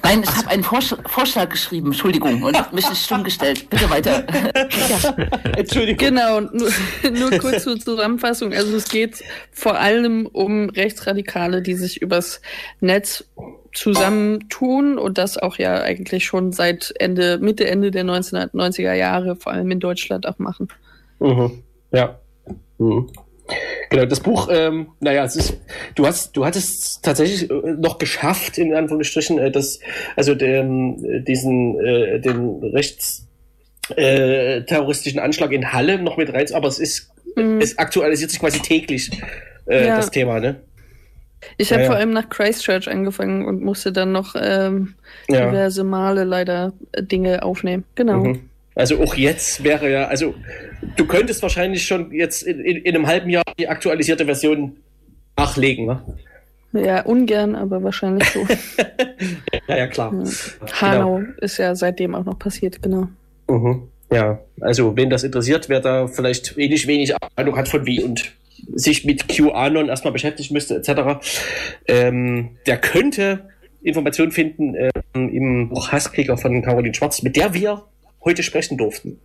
Nein, 0.06 0.22
ich 0.22 0.36
habe 0.36 0.50
einen 0.50 0.64
Vorsch 0.64 0.94
Vorschlag 1.06 1.48
geschrieben, 1.48 1.88
Entschuldigung, 1.88 2.44
und 2.44 2.74
mich 2.74 2.90
nicht 2.90 3.02
stumm 3.06 3.24
gestellt. 3.24 3.70
Bitte 3.70 3.90
weiter. 3.90 4.26
Entschuldigung. 5.58 6.10
Genau, 6.10 6.42
nur, 6.42 6.70
nur 7.14 7.32
kurz 7.40 7.64
zur 7.64 7.80
Zusammenfassung. 7.80 8.52
Also 8.52 8.76
es 8.76 8.90
geht 8.90 9.24
vor 9.54 9.80
allem 9.80 10.26
um 10.26 10.70
Rechtsradikale, 10.70 11.62
die 11.62 11.76
sich 11.76 12.02
übers 12.02 12.42
Netz 12.82 13.24
zusammentun 13.74 14.98
und 14.98 15.18
das 15.18 15.38
auch 15.38 15.58
ja 15.58 15.82
eigentlich 15.82 16.26
schon 16.26 16.52
seit 16.52 16.94
Ende, 17.00 17.38
Mitte, 17.40 17.68
Ende 17.68 17.92
der 17.92 18.04
1990er 18.06 18.94
Jahre, 18.94 19.36
vor 19.36 19.52
allem 19.52 19.70
in 19.72 19.80
Deutschland 19.80 20.28
auch 20.28 20.40
machen. 20.40 20.68
Mhm. 21.20 21.64
Ja. 21.92 22.20
Mhm. 22.78 23.10
Genau, 23.90 24.06
das 24.06 24.22
Buch, 24.22 24.48
ähm, 24.52 24.88
naja, 25.00 25.26
es 25.26 25.36
ist, 25.36 25.58
du 25.96 26.08
hast, 26.08 26.36
du 26.36 26.46
hattest 26.46 27.04
tatsächlich 27.04 27.50
äh, 27.50 27.54
noch 27.78 27.98
geschafft, 27.98 28.58
in 28.58 28.74
Anführungsstrichen, 28.74 29.38
äh, 29.38 29.52
das, 29.52 29.80
also 30.16 30.34
den, 30.34 31.04
äh, 31.04 31.22
diesen, 31.22 31.78
äh, 31.80 32.20
den 32.20 32.64
rechts, 32.64 33.28
äh, 33.98 34.62
terroristischen 34.62 35.20
Anschlag 35.20 35.52
in 35.52 35.74
Halle 35.74 36.02
noch 36.02 36.16
mit 36.18 36.34
rein, 36.34 36.46
aber 36.54 36.68
es 36.70 36.80
ist, 36.80 37.10
Mhm. 37.36 37.60
es 37.62 37.78
aktualisiert 37.78 38.32
sich 38.32 38.40
quasi 38.40 38.60
täglich, 38.60 39.12
äh, 39.68 39.88
Ja. 39.88 39.98
das 39.98 40.10
Thema, 40.12 40.40
ne? 40.40 40.62
Ich 41.58 41.72
habe 41.72 41.84
Ja, 41.84 41.88
vor 41.88 41.96
allem 41.96 42.12
nach 42.12 42.30
Christchurch 42.30 42.90
angefangen 42.90 43.46
und 43.46 43.62
musste 43.62 43.92
dann 43.92 44.12
noch 44.12 44.36
ähm, 44.40 44.96
diverse 45.30 45.84
Male 45.84 46.24
leider 46.24 46.74
äh, 46.92 47.04
Dinge 47.04 47.44
aufnehmen. 47.44 47.84
Genau. 47.96 48.24
Mhm. 48.24 48.50
Also 48.76 49.00
auch 49.02 49.14
jetzt 49.16 49.64
wäre 49.64 49.92
ja, 49.92 50.08
also 50.08 50.34
du 50.96 51.06
könntest 51.06 51.44
wahrscheinlich 51.44 51.86
schon 51.86 52.12
jetzt 52.12 52.42
in, 52.44 52.60
in, 52.60 52.78
in 52.78 52.96
einem 52.96 53.08
halben 53.08 53.30
Jahr 53.30 53.44
die 53.60 53.68
aktualisierte 53.68 54.26
Version 54.26 54.78
nachlegen, 55.38 55.86
ne? 55.86 56.02
Ja, 56.74 57.02
ungern, 57.04 57.56
aber 57.56 57.84
wahrscheinlich 57.84 58.28
so. 58.30 58.46
Ja, 59.68 59.78
ja, 59.78 59.88
klar. 59.88 60.12
Hanau 60.82 61.22
ist 61.38 61.58
ja 61.58 61.74
seitdem 61.74 62.16
auch 62.16 62.26
noch 62.26 62.38
passiert, 62.38 62.82
genau. 62.82 63.08
Mhm. 63.48 63.84
Ja, 64.12 64.40
also 64.60 64.98
wen 64.98 65.10
das 65.10 65.24
interessiert, 65.24 65.70
wer 65.70 65.80
da 65.80 66.08
vielleicht 66.08 66.58
wenig, 66.58 66.86
wenig 66.86 67.16
Ahnung 67.36 67.56
hat 67.56 67.70
von 67.70 67.86
wie 67.86 68.04
und 68.04 68.34
sich 68.74 69.06
mit 69.06 69.28
QAnon 69.28 69.90
erstmal 69.90 70.14
beschäftigen 70.14 70.54
müsste, 70.54 70.76
etc., 70.76 71.26
ähm, 71.88 72.58
der 72.66 72.78
könnte 72.78 73.50
Informationen 73.82 74.32
finden 74.32 74.76
ähm, 74.76 75.30
im 75.30 75.70
Buch 75.70 75.92
Hasskrieger 75.92 76.38
von 76.38 76.62
Caroline 76.62 76.94
Schwarz, 76.94 77.22
mit 77.22 77.36
der 77.36 77.54
wir 77.54 77.84
heute 78.24 78.44
sprechen 78.44 78.78
durften. 78.78 79.20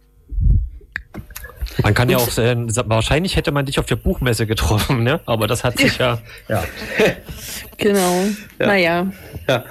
Man 1.82 1.94
kann 1.94 2.10
ja 2.10 2.16
auch, 2.16 2.38
äh, 2.38 2.56
wahrscheinlich 2.86 3.36
hätte 3.36 3.52
man 3.52 3.64
dich 3.66 3.78
auf 3.78 3.86
der 3.86 3.96
Buchmesse 3.96 4.46
getroffen, 4.46 5.04
ne? 5.04 5.20
Aber 5.26 5.46
das 5.46 5.62
hat 5.62 5.78
sich 5.78 5.98
ja, 5.98 6.18
ja. 6.48 6.64
Genau. 7.76 8.24
Ja. 8.58 8.66
Naja. 8.66 9.12
Ja. 9.48 9.64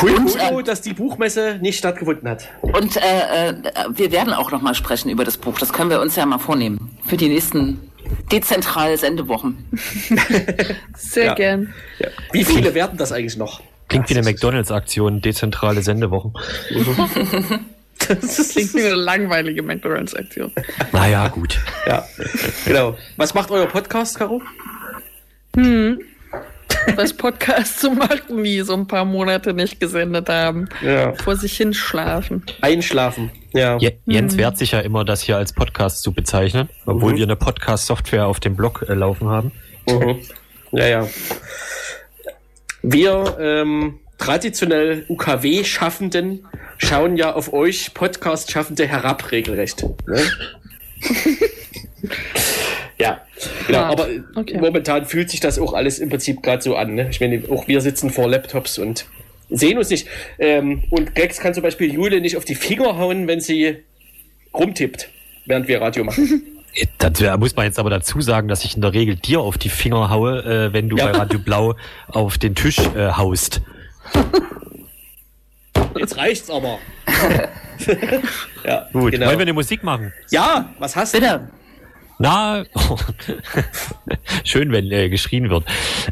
Cool, 0.00 0.14
Und, 0.14 0.36
cool, 0.50 0.62
dass 0.62 0.80
die 0.80 0.92
Buchmesse 0.92 1.58
nicht 1.60 1.78
stattgefunden 1.78 2.28
hat. 2.28 2.48
Und 2.62 2.96
äh, 2.96 3.50
äh, 3.50 3.54
wir 3.94 4.12
werden 4.12 4.32
auch 4.32 4.50
noch 4.50 4.62
mal 4.62 4.74
sprechen 4.74 5.10
über 5.10 5.24
das 5.24 5.36
Buch. 5.36 5.58
Das 5.58 5.72
können 5.72 5.90
wir 5.90 6.00
uns 6.00 6.16
ja 6.16 6.24
mal 6.26 6.38
vornehmen. 6.38 6.96
Für 7.06 7.16
die 7.16 7.28
nächsten 7.28 7.89
dezentral 8.32 8.96
Sendewochen. 8.98 9.64
Sehr 10.96 11.24
Ja. 11.26 11.34
gern. 11.34 11.72
Ja. 11.98 12.08
Wie 12.32 12.44
viele 12.44 12.74
werden 12.74 12.96
das 12.98 13.12
eigentlich 13.12 13.36
noch? 13.36 13.62
Klingt 13.88 14.08
wie 14.08 14.14
eine 14.16 14.22
McDonalds-Aktion, 14.24 15.20
dezentrale 15.20 15.82
Sendewochen. 15.82 16.32
Das 17.98 18.48
klingt 18.52 18.74
wie 18.74 18.80
eine 18.84 18.94
langweilige 18.94 19.62
McDonalds-Aktion. 19.62 20.52
Naja, 20.92 21.28
gut. 21.28 21.58
Ja, 21.86 22.06
genau. 22.64 22.96
Was 23.16 23.34
macht 23.34 23.50
euer 23.50 23.66
Podcast, 23.66 24.16
Caro? 24.18 24.40
Was 26.96 27.12
Podcasts 27.14 27.80
so 27.80 27.90
machen, 27.92 28.42
die 28.42 28.60
so 28.62 28.74
ein 28.74 28.86
paar 28.86 29.04
Monate 29.04 29.52
nicht 29.54 29.80
gesendet 29.80 30.28
haben. 30.28 30.68
Ja. 30.82 31.14
Vor 31.14 31.36
sich 31.36 31.56
hinschlafen. 31.56 32.44
Einschlafen. 32.60 33.30
Ja. 33.52 33.76
Je 33.78 33.92
Jens 34.06 34.36
wehrt 34.36 34.56
sich 34.58 34.72
ja 34.72 34.80
immer, 34.80 35.04
das 35.04 35.20
hier 35.22 35.36
als 35.36 35.52
Podcast 35.52 36.02
zu 36.02 36.12
bezeichnen, 36.12 36.68
obwohl 36.86 37.12
Mhm. 37.12 37.16
wir 37.16 37.24
eine 37.24 37.36
Podcast-Software 37.36 38.26
auf 38.26 38.40
dem 38.40 38.56
Blog 38.56 38.84
äh, 38.88 38.94
laufen 38.94 39.28
haben. 39.28 39.52
Mhm. 39.88 40.18
Ja, 40.72 40.86
ja. 40.86 41.08
Wir 42.82 43.36
ähm, 43.38 43.98
traditionell 44.18 45.04
UKW-Schaffenden 45.08 46.46
schauen 46.78 47.16
ja 47.16 47.34
auf 47.34 47.52
euch 47.52 47.92
Podcast-Schaffende 47.94 48.86
herab, 48.86 49.30
regelrecht. 49.32 49.84
Ne? 50.06 50.22
ja, 52.98 53.20
genau. 53.66 53.78
Ja, 53.78 53.88
Aber 53.88 54.08
okay. 54.34 54.58
momentan 54.58 55.06
fühlt 55.06 55.30
sich 55.30 55.40
das 55.40 55.58
auch 55.58 55.72
alles 55.74 55.98
im 55.98 56.08
Prinzip 56.10 56.42
gerade 56.42 56.62
so 56.62 56.76
an. 56.76 56.94
Ne? 56.94 57.08
Ich 57.10 57.20
meine, 57.20 57.42
auch 57.50 57.68
wir 57.68 57.80
sitzen 57.80 58.10
vor 58.10 58.28
Laptops 58.28 58.78
und 58.78 59.06
sehen 59.48 59.78
uns 59.78 59.90
nicht. 59.90 60.06
Ähm, 60.38 60.84
und 60.90 61.14
Grex 61.14 61.38
kann 61.38 61.54
zum 61.54 61.62
Beispiel 61.62 61.92
Jule 61.92 62.20
nicht 62.20 62.36
auf 62.36 62.44
die 62.44 62.54
Finger 62.54 62.96
hauen, 62.98 63.26
wenn 63.28 63.40
sie 63.40 63.76
rumtippt, 64.54 65.08
während 65.46 65.68
wir 65.68 65.80
Radio 65.80 66.04
machen. 66.04 66.42
Da 66.98 67.36
muss 67.36 67.56
man 67.56 67.64
jetzt 67.64 67.80
aber 67.80 67.90
dazu 67.90 68.20
sagen, 68.20 68.46
dass 68.46 68.64
ich 68.64 68.76
in 68.76 68.80
der 68.80 68.92
Regel 68.92 69.16
dir 69.16 69.40
auf 69.40 69.58
die 69.58 69.68
Finger 69.68 70.08
haue, 70.08 70.38
äh, 70.44 70.72
wenn 70.72 70.88
du 70.88 70.96
Ja. 70.96 71.06
bei 71.06 71.18
Radio 71.18 71.40
Blau 71.40 71.74
auf 72.06 72.38
den 72.38 72.54
Tisch 72.54 72.78
äh, 72.78 73.10
haust. 73.10 73.60
Jetzt 75.98 76.16
reicht's 76.16 76.48
aber. 76.48 76.78
ja, 78.64 78.88
Gut, 78.92 79.12
genau. 79.12 79.26
wollen 79.26 79.38
wir 79.38 79.42
eine 79.42 79.52
Musik 79.52 79.82
machen? 79.82 80.12
Ja, 80.30 80.72
was 80.78 80.94
hast 80.94 81.14
du? 81.14 81.20
Bitte. 81.20 81.48
Na, 82.22 82.64
schön, 84.44 84.72
wenn 84.72 84.92
äh, 84.92 85.08
geschrien 85.08 85.48
wird. 85.48 85.64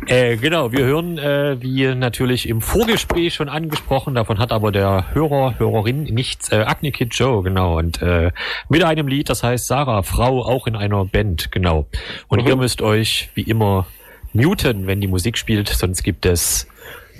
Äh, 0.06 0.38
genau, 0.38 0.72
wir 0.72 0.86
hören, 0.86 1.18
äh, 1.18 1.60
wie 1.60 1.94
natürlich 1.94 2.48
im 2.48 2.62
Vorgespräch 2.62 3.34
schon 3.34 3.50
angesprochen, 3.50 4.14
davon 4.14 4.38
hat 4.38 4.50
aber 4.50 4.72
der 4.72 5.12
Hörer, 5.12 5.58
Hörerin 5.58 6.04
nichts, 6.04 6.50
äh, 6.50 6.56
Acne 6.66 6.92
Kid 6.92 7.14
Joe, 7.14 7.42
genau, 7.42 7.76
und 7.76 8.00
äh, 8.00 8.30
mit 8.70 8.82
einem 8.84 9.06
Lied, 9.06 9.28
das 9.28 9.42
heißt 9.42 9.66
Sarah, 9.66 10.02
Frau, 10.02 10.40
auch 10.46 10.66
in 10.66 10.76
einer 10.76 11.04
Band, 11.04 11.52
genau. 11.52 11.86
Und 12.28 12.40
Mhm. 12.40 12.48
ihr 12.48 12.56
müsst 12.56 12.80
euch 12.80 13.28
wie 13.34 13.42
immer 13.42 13.86
muten, 14.32 14.86
wenn 14.86 15.02
die 15.02 15.08
Musik 15.08 15.36
spielt, 15.36 15.68
sonst 15.68 16.02
gibt 16.04 16.24
es 16.24 16.68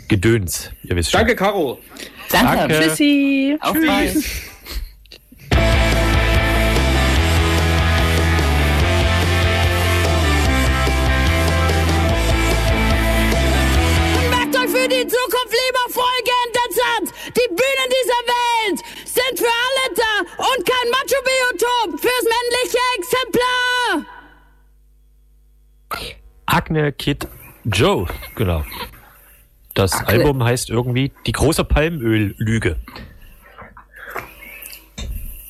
Gedöns, 0.09 0.73
ihr 0.83 0.97
wisst 0.97 1.11
schon. 1.11 1.19
Danke, 1.21 1.37
Caro. 1.37 1.79
Danke. 2.33 2.57
Danke. 2.57 2.75
Tschüssi. 2.81 3.59
Auf 3.61 3.75
bald. 3.87 4.17
Zukunft 15.29 15.53
lieber 15.53 15.87
folgende 15.93 16.65
Satz. 16.71 17.13
Die 17.29 17.49
Bühnen 17.49 17.89
dieser 17.91 18.23
Welt 18.35 18.79
sind 19.05 19.39
für 19.39 19.45
alle 19.47 19.95
da 19.95 20.13
und 20.43 20.67
kein 20.67 20.91
Macho-Biotop 20.91 22.01
fürs 22.01 22.25
männliche 22.25 22.79
Exemplar. 22.99 24.07
Acne 26.47 26.93
Kid 26.93 27.29
Joe, 27.65 28.07
genau. 28.35 28.65
Das 29.75 29.93
Acne- 29.93 30.09
Album 30.25 30.43
heißt 30.45 30.71
irgendwie 30.71 31.13
Die 31.27 31.33
große 31.33 31.65
Palmöl-Lüge. 31.65 32.77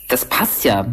Das 0.08 0.24
passt 0.24 0.64
ja. 0.64 0.86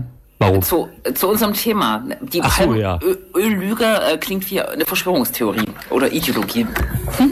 Warum? 0.48 0.62
Zu, 0.62 0.90
zu 1.14 1.30
unserem 1.30 1.54
Thema. 1.54 2.04
Die 2.22 2.42
Ach 2.42 2.62
so, 2.62 2.74
ja. 2.74 3.00
Öllüge 3.36 3.86
äh, 3.86 4.18
klingt 4.18 4.50
wie 4.50 4.62
eine 4.62 4.86
Verschwörungstheorie 4.86 5.66
oder 5.90 6.12
Ideologie. 6.12 6.68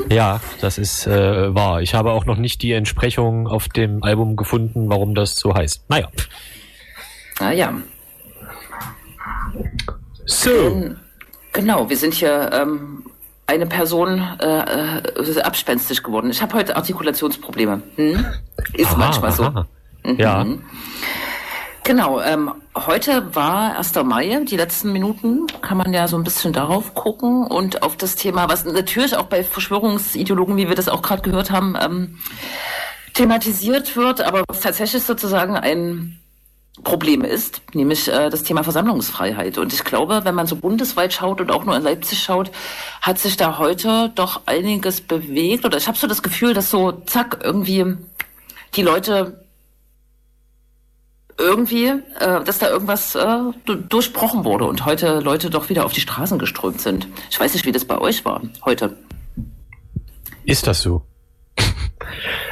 Ja, 0.10 0.40
das 0.62 0.78
ist 0.78 1.08
äh, 1.08 1.54
wahr. 1.54 1.82
Ich 1.82 1.94
habe 1.94 2.12
auch 2.12 2.26
noch 2.26 2.38
nicht 2.38 2.62
die 2.62 2.72
Entsprechung 2.72 3.48
auf 3.48 3.70
dem 3.70 4.04
Album 4.04 4.36
gefunden, 4.36 4.90
warum 4.90 5.16
das 5.16 5.36
so 5.36 5.54
heißt. 5.54 5.90
Naja. 5.90 6.08
Naja. 7.40 7.74
So. 10.26 10.96
Genau, 11.52 11.90
wir 11.90 11.98
sind 11.98 12.14
hier 12.14 12.50
ähm, 12.52 13.04
eine 13.46 13.66
Person 13.68 14.22
äh, 14.40 15.00
äh, 15.00 15.42
abspenstig 15.42 16.02
geworden. 16.02 16.32
Ich 16.32 16.42
habe 16.42 16.56
heute 16.56 16.76
Artikulationsprobleme. 16.76 17.82
Hm? 17.96 18.26
Ist 18.74 18.88
Aha, 18.88 18.98
manchmal 18.98 19.32
so. 19.32 19.44
aha. 19.44 19.68
Ja. 20.18 20.46
Genau, 21.86 22.22
ähm, 22.22 22.50
heute 22.76 23.36
war 23.36 23.78
1. 23.78 23.96
Mai, 24.06 24.40
die 24.46 24.56
letzten 24.56 24.94
Minuten 24.94 25.48
kann 25.62 25.78
man 25.78 25.92
ja 25.92 26.08
so 26.08 26.16
ein 26.16 26.24
bisschen 26.24 26.54
darauf 26.54 26.94
gucken 26.94 27.46
und 27.46 27.84
auf 27.84 27.98
das 27.98 28.16
Thema, 28.16 28.48
was 28.48 28.64
natürlich 28.64 29.18
auch 29.18 29.26
bei 29.26 29.44
Verschwörungsideologen, 29.44 30.56
wie 30.56 30.70
wir 30.70 30.76
das 30.76 30.88
auch 30.88 31.02
gerade 31.02 31.22
gehört 31.22 31.52
haben, 31.52 31.76
ähm, 31.80 32.20
thematisiert 33.14 33.98
wird, 33.98 34.22
aber 34.22 34.46
tatsächlich 34.46 35.04
sozusagen 35.04 35.58
ein 35.58 36.20
Problem 36.86 37.22
ist, 37.22 37.62
nämlich 37.74 38.08
äh, 38.08 38.30
das 38.30 38.44
Thema 38.44 38.64
Versammlungsfreiheit. 38.64 39.58
Und 39.58 39.74
ich 39.74 39.84
glaube, 39.84 40.22
wenn 40.24 40.36
man 40.36 40.48
so 40.48 40.56
bundesweit 40.56 41.12
schaut 41.12 41.42
und 41.42 41.52
auch 41.52 41.66
nur 41.66 41.76
in 41.76 41.84
Leipzig 41.84 42.24
schaut, 42.24 42.50
hat 43.02 43.20
sich 43.20 43.36
da 43.36 43.58
heute 43.60 44.10
doch 44.16 44.44
einiges 44.46 45.02
bewegt. 45.02 45.66
Oder 45.66 45.78
ich 45.78 45.88
habe 45.88 45.98
so 45.98 46.08
das 46.08 46.24
Gefühl, 46.24 46.54
dass 46.54 46.72
so, 46.72 46.94
zack, 47.06 47.42
irgendwie 47.44 47.98
die 48.76 48.82
Leute 48.82 49.43
irgendwie, 51.44 51.88
äh, 51.88 52.44
dass 52.46 52.60
da 52.60 52.70
irgendwas 52.70 53.16
äh, 53.16 53.38
du- 53.66 53.76
durchbrochen 53.76 54.44
wurde 54.46 54.66
und 54.66 54.86
heute 54.86 55.20
Leute 55.20 55.50
doch 55.50 55.70
wieder 55.70 55.86
auf 55.86 55.94
die 55.94 56.02
Straßen 56.02 56.40
geströmt 56.40 56.82
sind. 56.82 57.08
Ich 57.30 57.40
weiß 57.40 57.54
nicht, 57.54 57.66
wie 57.66 57.72
das 57.72 57.86
bei 57.86 57.98
euch 58.00 58.26
war 58.26 58.42
heute. 58.66 58.96
Ist 60.46 60.68
das 60.68 60.82
so? 60.82 61.04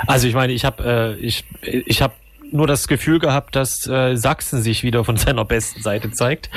Also 0.08 0.28
ich 0.28 0.34
meine, 0.34 0.54
ich 0.54 0.66
habe 0.66 0.84
äh, 0.84 1.16
ich 1.20 1.46
ich 1.62 2.02
habe 2.02 2.14
nur 2.52 2.68
das 2.68 2.88
Gefühl 2.88 3.20
gehabt, 3.20 3.56
dass 3.56 3.88
äh, 3.88 4.16
Sachsen 4.16 4.62
sich 4.62 4.84
wieder 4.84 5.04
von 5.06 5.18
seiner 5.18 5.46
besten 5.46 5.82
Seite 5.82 6.12
zeigt. 6.12 6.50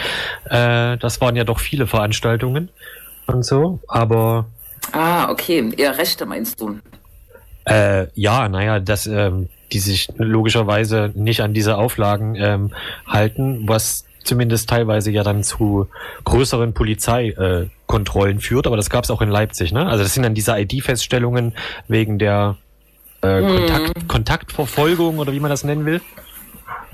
Äh, 0.47 0.97
das 0.99 1.21
waren 1.21 1.37
ja 1.37 1.45
doch 1.45 1.61
viele 1.61 1.87
Veranstaltungen 1.87 2.71
und 3.27 3.45
so, 3.45 3.81
aber 3.89 4.47
Ah, 4.93 5.31
okay, 5.31 5.73
eher 5.77 5.97
Rechte 5.97 6.27
meinst 6.27 6.61
du? 6.61 6.79
Äh, 7.65 8.07
ja, 8.15 8.49
naja, 8.49 8.81
dass 8.81 9.07
ähm, 9.07 9.49
die 9.73 9.79
sich 9.79 10.09
logischerweise 10.17 11.13
nicht 11.15 11.41
an 11.41 11.55
diese 11.55 11.77
Auflagen 11.77 12.37
ähm, 12.37 12.73
halten, 13.07 13.69
was 13.69 14.05
zumindest 14.25 14.71
teilweise 14.71 15.11
ja 15.11 15.23
dann 15.23 15.43
zu 15.45 15.89
größeren 16.25 16.73
Polizeikontrollen 16.73 18.39
äh, 18.39 18.41
führt, 18.41 18.67
aber 18.67 18.77
das 18.77 18.91
gab 18.91 19.05
es 19.05 19.11
auch 19.11 19.21
in 19.21 19.29
Leipzig, 19.29 19.73
ne? 19.73 19.87
Also 19.87 20.03
das 20.03 20.15
sind 20.15 20.23
dann 20.23 20.35
diese 20.35 20.59
ID-Feststellungen 20.59 21.55
wegen 21.89 22.19
der 22.19 22.57
äh, 23.21 23.41
Kontakt, 23.41 24.09
Kontaktverfolgung 24.09 25.19
oder 25.19 25.33
wie 25.33 25.41
man 25.41 25.51
das 25.51 25.65
nennen 25.65 25.87
will. 25.87 26.01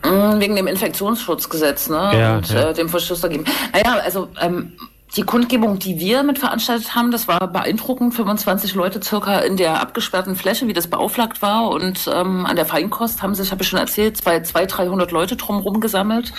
Mm, 0.05 0.41
Wegen 0.41 0.57
dem 0.57 0.67
Infektionsschutzgesetz, 0.67 1.89
ne? 1.89 2.11
Ja, 2.15 2.37
und 2.37 2.51
ja. 2.51 2.71
Äh, 2.71 2.75
dem 2.75 2.89
Verschluss 2.89 3.21
dagegen. 3.21 3.45
Naja, 3.73 4.01
also 4.03 4.29
ähm, 4.41 4.73
die 5.17 5.23
Kundgebung, 5.23 5.79
die 5.79 5.99
wir 5.99 6.23
mit 6.23 6.39
veranstaltet 6.39 6.95
haben, 6.95 7.11
das 7.11 7.27
war 7.27 7.49
beeindruckend. 7.49 8.15
25 8.15 8.75
Leute 8.75 9.03
circa 9.03 9.41
in 9.41 9.57
der 9.57 9.81
abgesperrten 9.81 10.37
Fläche, 10.37 10.69
wie 10.69 10.73
das 10.73 10.87
beauflagt 10.87 11.43
war. 11.43 11.71
Und 11.71 12.09
ähm, 12.13 12.47
an 12.47 12.55
der 12.55 12.67
Feinkost 12.67 13.23
haben 13.23 13.35
sich, 13.35 13.51
habe 13.51 13.63
ich 13.63 13.69
schon 13.69 13.81
erzählt, 13.81 14.17
zwei, 14.17 14.41
zwei 14.41 14.67
300 14.67 15.11
Leute 15.11 15.37
drumherum 15.37 15.81
gesammelt. 15.81 16.33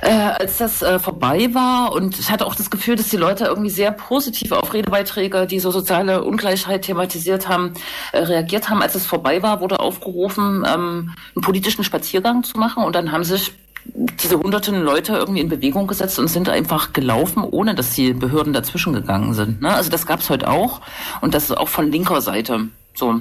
Äh, 0.00 0.12
als 0.12 0.56
das 0.56 0.80
äh, 0.80 0.98
vorbei 0.98 1.50
war 1.52 1.92
und 1.92 2.18
ich 2.18 2.30
hatte 2.30 2.46
auch 2.46 2.54
das 2.54 2.70
Gefühl, 2.70 2.96
dass 2.96 3.08
die 3.08 3.18
Leute 3.18 3.44
irgendwie 3.44 3.70
sehr 3.70 3.92
positiv 3.92 4.52
auf 4.52 4.72
Redebeiträge, 4.72 5.46
die 5.46 5.60
so 5.60 5.70
soziale 5.70 6.24
Ungleichheit 6.24 6.82
thematisiert 6.82 7.48
haben, 7.48 7.74
äh, 8.12 8.18
reagiert 8.18 8.70
haben. 8.70 8.80
Als 8.80 8.94
es 8.94 9.04
vorbei 9.04 9.42
war, 9.42 9.60
wurde 9.60 9.80
aufgerufen, 9.80 10.64
ähm, 10.66 11.14
einen 11.34 11.42
politischen 11.42 11.84
Spaziergang 11.84 12.44
zu 12.44 12.58
machen 12.58 12.82
und 12.82 12.94
dann 12.94 13.12
haben 13.12 13.24
sich 13.24 13.52
diese 13.84 14.38
hunderten 14.38 14.82
Leute 14.82 15.14
irgendwie 15.14 15.40
in 15.40 15.48
Bewegung 15.48 15.86
gesetzt 15.86 16.18
und 16.18 16.28
sind 16.28 16.48
einfach 16.48 16.92
gelaufen, 16.92 17.42
ohne 17.42 17.74
dass 17.74 17.90
die 17.90 18.12
Behörden 18.12 18.52
dazwischen 18.52 18.92
gegangen 18.92 19.34
sind. 19.34 19.62
Ne? 19.62 19.72
Also 19.72 19.90
das 19.90 20.06
gab 20.06 20.20
es 20.20 20.30
heute 20.30 20.48
auch 20.48 20.80
und 21.20 21.34
das 21.34 21.44
ist 21.44 21.56
auch 21.56 21.68
von 21.68 21.90
linker 21.90 22.20
Seite 22.20 22.68
so. 22.94 23.20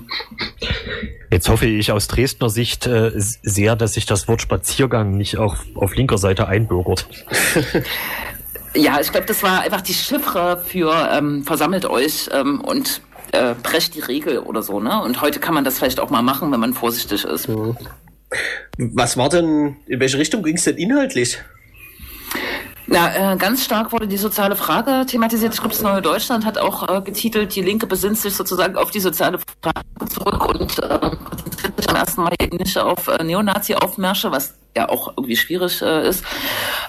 Jetzt 1.31 1.47
hoffe 1.47 1.67
ich 1.67 1.91
aus 1.91 2.07
Dresdner 2.07 2.49
Sicht 2.49 2.87
äh, 2.87 3.11
sehr, 3.15 3.75
dass 3.75 3.93
sich 3.93 4.05
das 4.05 4.27
Wort 4.27 4.41
Spaziergang 4.41 5.15
nicht 5.15 5.37
auch 5.37 5.57
auf 5.75 5.95
linker 5.95 6.17
Seite 6.17 6.47
einbürgert. 6.47 7.07
Ja, 8.75 8.99
ich 9.01 9.11
glaube, 9.11 9.25
das 9.25 9.41
war 9.41 9.61
einfach 9.61 9.81
die 9.81 9.93
Chiffre 9.93 10.61
für 10.63 11.09
ähm, 11.11 11.43
versammelt 11.43 11.85
euch 11.85 12.29
ähm, 12.31 12.61
und 12.61 13.01
äh, 13.31 13.55
brecht 13.55 13.95
die 13.95 13.99
Regel 13.99 14.39
oder 14.39 14.61
so. 14.61 14.79
Ne? 14.79 15.01
Und 15.01 15.21
heute 15.21 15.39
kann 15.39 15.55
man 15.55 15.63
das 15.63 15.79
vielleicht 15.79 15.99
auch 15.99 16.09
mal 16.09 16.21
machen, 16.21 16.51
wenn 16.51 16.59
man 16.59 16.73
vorsichtig 16.73 17.25
ist. 17.25 17.49
Was 18.77 19.17
war 19.17 19.29
denn, 19.29 19.77
in 19.87 19.99
welche 19.99 20.17
Richtung 20.17 20.43
ging 20.43 20.55
es 20.55 20.63
denn 20.63 20.77
inhaltlich? 20.77 21.39
Na, 22.91 23.33
äh, 23.33 23.37
ganz 23.37 23.63
stark 23.63 23.91
wurde 23.91 24.07
die 24.07 24.17
soziale 24.17 24.55
Frage 24.55 25.05
thematisiert. 25.05 25.53
Ich 25.53 25.59
glaube, 25.59 25.75
das 25.75 25.83
Neue 25.83 26.01
Deutschland 26.01 26.43
hat 26.45 26.57
auch 26.57 26.89
äh, 26.89 27.01
getitelt, 27.01 27.55
die 27.55 27.61
Linke 27.61 27.85
besinnt 27.85 28.17
sich 28.17 28.33
sozusagen 28.33 28.75
auf 28.77 28.89
die 28.89 28.99
soziale 28.99 29.37
Frage 29.61 30.09
zurück 30.09 30.45
und 30.47 30.79
äh, 30.79 30.99
konzentriert 31.23 31.77
sich 31.77 31.89
am 31.89 31.95
1. 31.95 32.17
Mai 32.17 32.33
eben 32.41 32.57
nicht 32.57 32.77
auf 32.77 33.07
Neonazi-Aufmärsche, 33.23 34.31
was 34.31 34.58
ja 34.75 34.89
auch 34.89 35.09
irgendwie 35.17 35.35
schwierig 35.35 35.81
äh, 35.81 36.07
ist. 36.07 36.23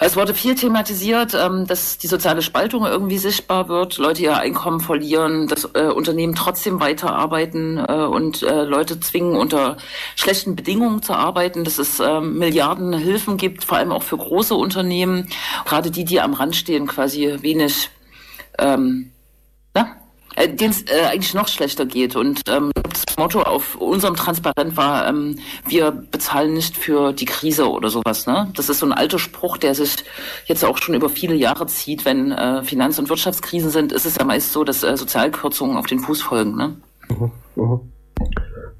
Es 0.00 0.16
wurde 0.16 0.34
viel 0.34 0.54
thematisiert, 0.54 1.34
ähm, 1.34 1.66
dass 1.66 1.98
die 1.98 2.06
soziale 2.06 2.42
Spaltung 2.42 2.84
irgendwie 2.84 3.18
sichtbar 3.18 3.68
wird, 3.68 3.98
Leute 3.98 4.22
ihr 4.22 4.36
Einkommen 4.36 4.80
verlieren, 4.80 5.48
dass 5.48 5.64
äh, 5.74 5.88
Unternehmen 5.88 6.34
trotzdem 6.34 6.80
weiterarbeiten 6.80 7.78
äh, 7.78 7.92
und 7.92 8.42
äh, 8.42 8.64
Leute 8.64 9.00
zwingen, 9.00 9.36
unter 9.36 9.76
schlechten 10.14 10.56
Bedingungen 10.56 11.02
zu 11.02 11.14
arbeiten, 11.14 11.64
dass 11.64 11.78
es 11.78 12.00
äh, 12.00 12.20
Milliarden 12.20 12.92
Hilfen 12.92 13.36
gibt, 13.36 13.64
vor 13.64 13.78
allem 13.78 13.92
auch 13.92 14.02
für 14.02 14.18
große 14.18 14.54
Unternehmen, 14.54 15.28
gerade 15.64 15.90
die, 15.90 16.04
die 16.04 16.20
am 16.20 16.34
Rand 16.34 16.56
stehen, 16.56 16.86
quasi 16.86 17.38
wenig 17.40 17.90
ähm, 18.58 19.12
na, 19.74 19.96
äh, 20.36 20.48
denen 20.48 20.70
es 20.70 20.82
äh, 20.82 21.06
eigentlich 21.06 21.34
noch 21.34 21.48
schlechter 21.48 21.86
geht. 21.86 22.16
Und 22.16 22.42
ähm, 22.48 22.70
das 22.90 23.16
Motto 23.16 23.42
auf 23.42 23.76
unserem 23.76 24.16
Transparent 24.16 24.76
war, 24.76 25.08
ähm, 25.08 25.38
wir 25.66 25.90
bezahlen 25.90 26.54
nicht 26.54 26.76
für 26.76 27.12
die 27.12 27.24
Krise 27.24 27.70
oder 27.70 27.90
sowas. 27.90 28.26
Ne? 28.26 28.50
Das 28.54 28.68
ist 28.68 28.78
so 28.80 28.86
ein 28.86 28.92
alter 28.92 29.18
Spruch, 29.18 29.56
der 29.58 29.74
sich 29.74 29.96
jetzt 30.46 30.64
auch 30.64 30.78
schon 30.78 30.94
über 30.94 31.08
viele 31.08 31.34
Jahre 31.34 31.66
zieht. 31.66 32.04
Wenn 32.04 32.32
äh, 32.32 32.62
Finanz- 32.62 32.98
und 32.98 33.08
Wirtschaftskrisen 33.08 33.70
sind, 33.70 33.92
ist 33.92 34.06
es 34.06 34.16
ja 34.16 34.24
meist 34.24 34.52
so, 34.52 34.64
dass 34.64 34.82
äh, 34.82 34.96
Sozialkürzungen 34.96 35.76
auf 35.76 35.86
den 35.86 36.00
Fuß 36.00 36.22
folgen. 36.22 36.56
Ne? 36.56 36.76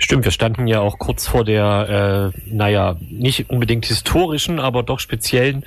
Stimmt, 0.02 0.24
wir 0.24 0.32
standen 0.32 0.66
ja 0.66 0.80
auch 0.80 0.98
kurz 0.98 1.28
vor 1.28 1.44
der, 1.44 2.32
äh, 2.34 2.40
naja, 2.50 2.96
nicht 3.10 3.50
unbedingt 3.50 3.84
historischen, 3.84 4.58
aber 4.58 4.82
doch 4.82 4.98
speziellen 4.98 5.62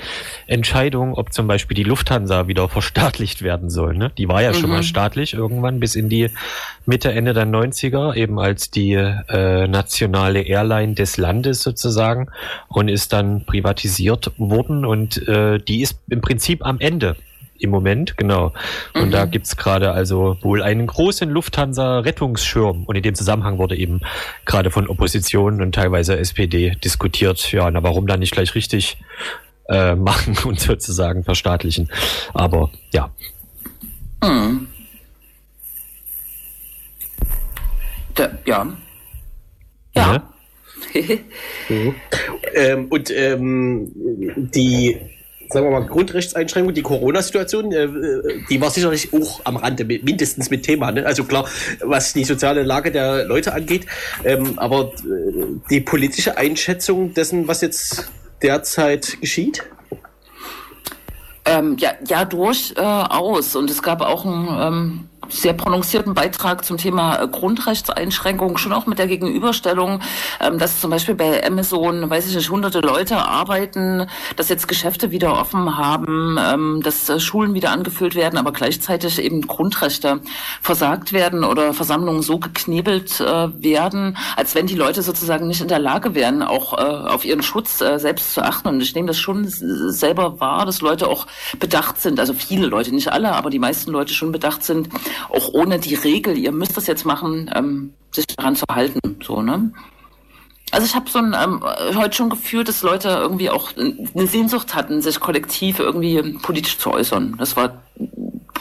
Entscheidung, 0.48 1.14
ob 1.14 1.32
zum 1.34 1.46
Beispiel 1.48 1.76
die 1.76 1.84
Lufthansa 1.84 2.48
wieder 2.48 2.68
verstaatlicht 2.78 3.44
werden 3.44 3.70
soll. 3.70 3.96
Ne? 3.96 4.12
Die 4.18 4.28
war 4.28 4.42
ja 4.42 4.54
schon 4.56 4.72
Mhm. 4.72 4.78
mal 4.78 4.84
staatlich 4.84 5.36
irgendwann 5.36 5.80
bis 5.80 5.94
in 5.96 6.10
die 6.10 6.30
Mitte, 6.88 7.12
Ende 7.12 7.34
der 7.34 7.46
90er, 7.46 8.16
eben 8.16 8.40
als 8.40 8.72
die 8.72 8.94
äh, 8.94 9.68
nationale 9.68 10.42
Airline 10.42 10.96
des 10.96 11.18
Landes 11.18 11.62
sozusagen 11.62 12.30
und 12.70 12.88
ist 12.90 13.14
dann 13.14 13.46
privatisiert 13.46 14.32
worden 14.38 14.84
und 14.84 15.28
äh, 15.28 15.60
die 15.60 15.82
ist 15.82 16.00
im 16.10 16.22
Prinzip 16.22 16.66
am 16.66 16.80
Ende. 16.80 17.16
Im 17.64 17.70
Moment, 17.70 18.18
genau. 18.18 18.52
Und 18.94 19.06
Mhm. 19.08 19.12
da 19.12 19.26
gibt's 19.26 19.56
gerade 19.56 19.92
also 19.92 20.38
wohl 20.42 20.62
einen 20.62 20.86
großen 20.86 21.30
Lufthansa-Rettungsschirm. 21.30 22.84
Und 22.84 22.96
in 22.98 23.04
dem 23.04 23.16
Zusammenhang 23.16 23.58
wurde 23.58 23.78
eben 23.78 24.02
gerade 24.46 24.70
von 24.70 24.88
Opposition 24.88 25.62
und 25.62 25.74
teilweise 25.74 26.18
SPD 26.18 26.76
diskutiert, 26.84 27.54
ja, 27.54 27.72
na 27.72 27.82
warum 27.82 28.06
dann 28.06 28.20
nicht 28.20 28.34
gleich 28.34 28.54
richtig 28.54 28.98
äh, 29.70 29.96
machen 30.10 30.38
und 30.44 30.60
sozusagen 30.60 31.24
verstaatlichen. 31.24 31.90
Aber 32.34 32.70
ja, 32.92 33.12
Hm. 34.22 34.68
Da, 38.16 38.30
ja. 38.46 38.74
Ja. 39.96 40.30
Ähm, 42.56 42.86
und 42.90 43.10
ähm, 43.10 43.92
die, 44.36 44.98
sagen 45.54 45.68
wir 45.68 45.80
mal, 45.80 45.88
Grundrechtseinschränkung, 45.88 46.74
die 46.74 46.82
Corona-Situation, 46.82 47.72
äh, 47.72 47.88
die 48.50 48.60
war 48.60 48.70
sicherlich 48.70 49.14
auch 49.14 49.42
am 49.46 49.58
Rande, 49.58 49.86
mindestens 49.86 50.50
mit 50.50 50.64
Thema. 50.64 50.92
Ne? 50.92 51.06
Also 51.06 51.24
klar, 51.24 51.48
was 51.82 52.14
die 52.14 52.26
soziale 52.26 52.64
Lage 52.64 52.92
der 52.92 53.26
Leute 53.26 53.54
angeht, 53.54 53.86
ähm, 54.26 54.58
aber 54.58 54.92
äh, 55.06 55.46
die 55.70 55.82
politische 55.82 56.38
Einschätzung 56.38 57.14
dessen, 57.14 57.48
was 57.48 57.62
jetzt 57.62 58.12
derzeit 58.42 59.22
geschieht? 59.22 59.64
Ähm, 61.46 61.76
ja, 61.78 61.92
ja, 62.08 62.26
durchaus. 62.26 63.56
Und 63.56 63.70
es 63.70 63.82
gab 63.82 64.02
auch 64.02 64.26
ein 64.26 64.48
ähm, 64.60 65.10
sehr 65.30 65.54
prononcierten 65.54 66.14
Beitrag 66.14 66.66
zum 66.66 66.78
Thema 66.78 67.22
äh, 67.22 67.28
Grundrechtseinschränkungen, 67.28 68.58
schon 68.58 68.74
auch 68.74 68.86
mit 68.86 69.00
der 69.00 69.08
Gegenüberstellung, 69.08 70.00
ähm, 70.40 70.60
dass 70.60 70.80
zum 70.80 70.92
Beispiel 70.92 71.16
bei 71.16 71.46
Amazon, 71.46 72.10
weiß 72.10 72.28
ich 72.28 72.36
nicht, 72.36 72.50
hunderte 72.50 72.80
Leute 72.80 73.18
arbeiten, 73.18 74.08
dass 74.36 74.50
jetzt 74.50 74.68
Geschäfte 74.68 75.12
wieder 75.12 75.40
offen 75.40 75.78
haben, 75.78 76.38
ähm, 76.40 76.82
dass 76.84 77.10
äh, 77.10 77.20
Schulen 77.20 77.54
wieder 77.54 77.72
angefüllt 77.72 78.16
werden, 78.16 78.38
aber 78.38 78.52
gleichzeitig 78.52 79.20
eben 79.20 79.42
Grundrechte 79.42 80.22
versagt 80.62 81.14
werden 81.14 81.44
oder 81.44 81.74
Versammlungen 81.74 82.22
so 82.22 82.40
geknebelt 82.40 83.20
äh, 83.20 83.50
werden, 83.62 84.18
als 84.36 84.56
wenn 84.56 84.68
die 84.68 84.76
Leute 84.76 85.02
sozusagen 85.02 85.48
nicht 85.48 85.62
in 85.62 85.68
der 85.68 85.80
Lage 85.80 86.16
wären, 86.16 86.44
auch 86.44 86.74
auf 86.74 87.26
ihren 87.26 87.44
Schutz 87.44 87.78
selbst 87.78 88.34
zu 88.34 88.42
achten. 88.42 88.68
Und 88.68 88.82
ich 88.82 88.96
nehme 88.96 89.08
das 89.08 89.20
schon 89.20 89.46
selber 89.48 90.40
wahr, 90.40 90.66
dass 90.66 90.82
Leute 90.82 91.08
auch 91.08 91.28
bedacht 91.60 92.02
sind, 92.02 92.20
also 92.20 92.34
viele 92.34 92.68
Leute, 92.68 92.94
nicht 92.94 93.12
alle, 93.12 93.34
aber 93.34 93.50
die 93.50 93.60
meisten 93.60 93.92
Leute 93.92 94.14
schon 94.14 94.32
bedacht 94.32 94.64
sind, 94.64 94.90
auch 95.30 95.54
ohne 95.54 95.80
die 95.80 95.96
Regel, 95.96 96.38
ihr 96.38 96.52
müsst 96.52 96.78
das 96.78 96.88
jetzt 96.88 97.06
machen, 97.06 97.50
ähm, 97.56 97.94
sich 98.12 98.28
daran 98.28 98.56
zu 98.56 98.66
halten. 98.70 99.00
So, 99.22 99.42
ne? 99.42 99.72
Also 100.72 100.88
ich 100.88 100.96
habe 100.96 101.10
so 101.10 101.20
ein 101.20 101.36
ähm, 101.40 101.64
heute 101.96 102.16
schon 102.16 102.32
gefühlt, 102.32 102.68
dass 102.68 102.82
Leute 102.82 103.10
irgendwie 103.10 103.52
auch 103.52 103.70
eine 103.78 104.28
Sehnsucht 104.28 104.74
hatten, 104.74 105.04
sich 105.04 105.20
kollektiv 105.20 105.78
irgendwie 105.78 106.20
politisch 106.42 106.80
zu 106.80 106.92
äußern. 106.92 107.36
Das 107.38 107.56
war 107.56 107.84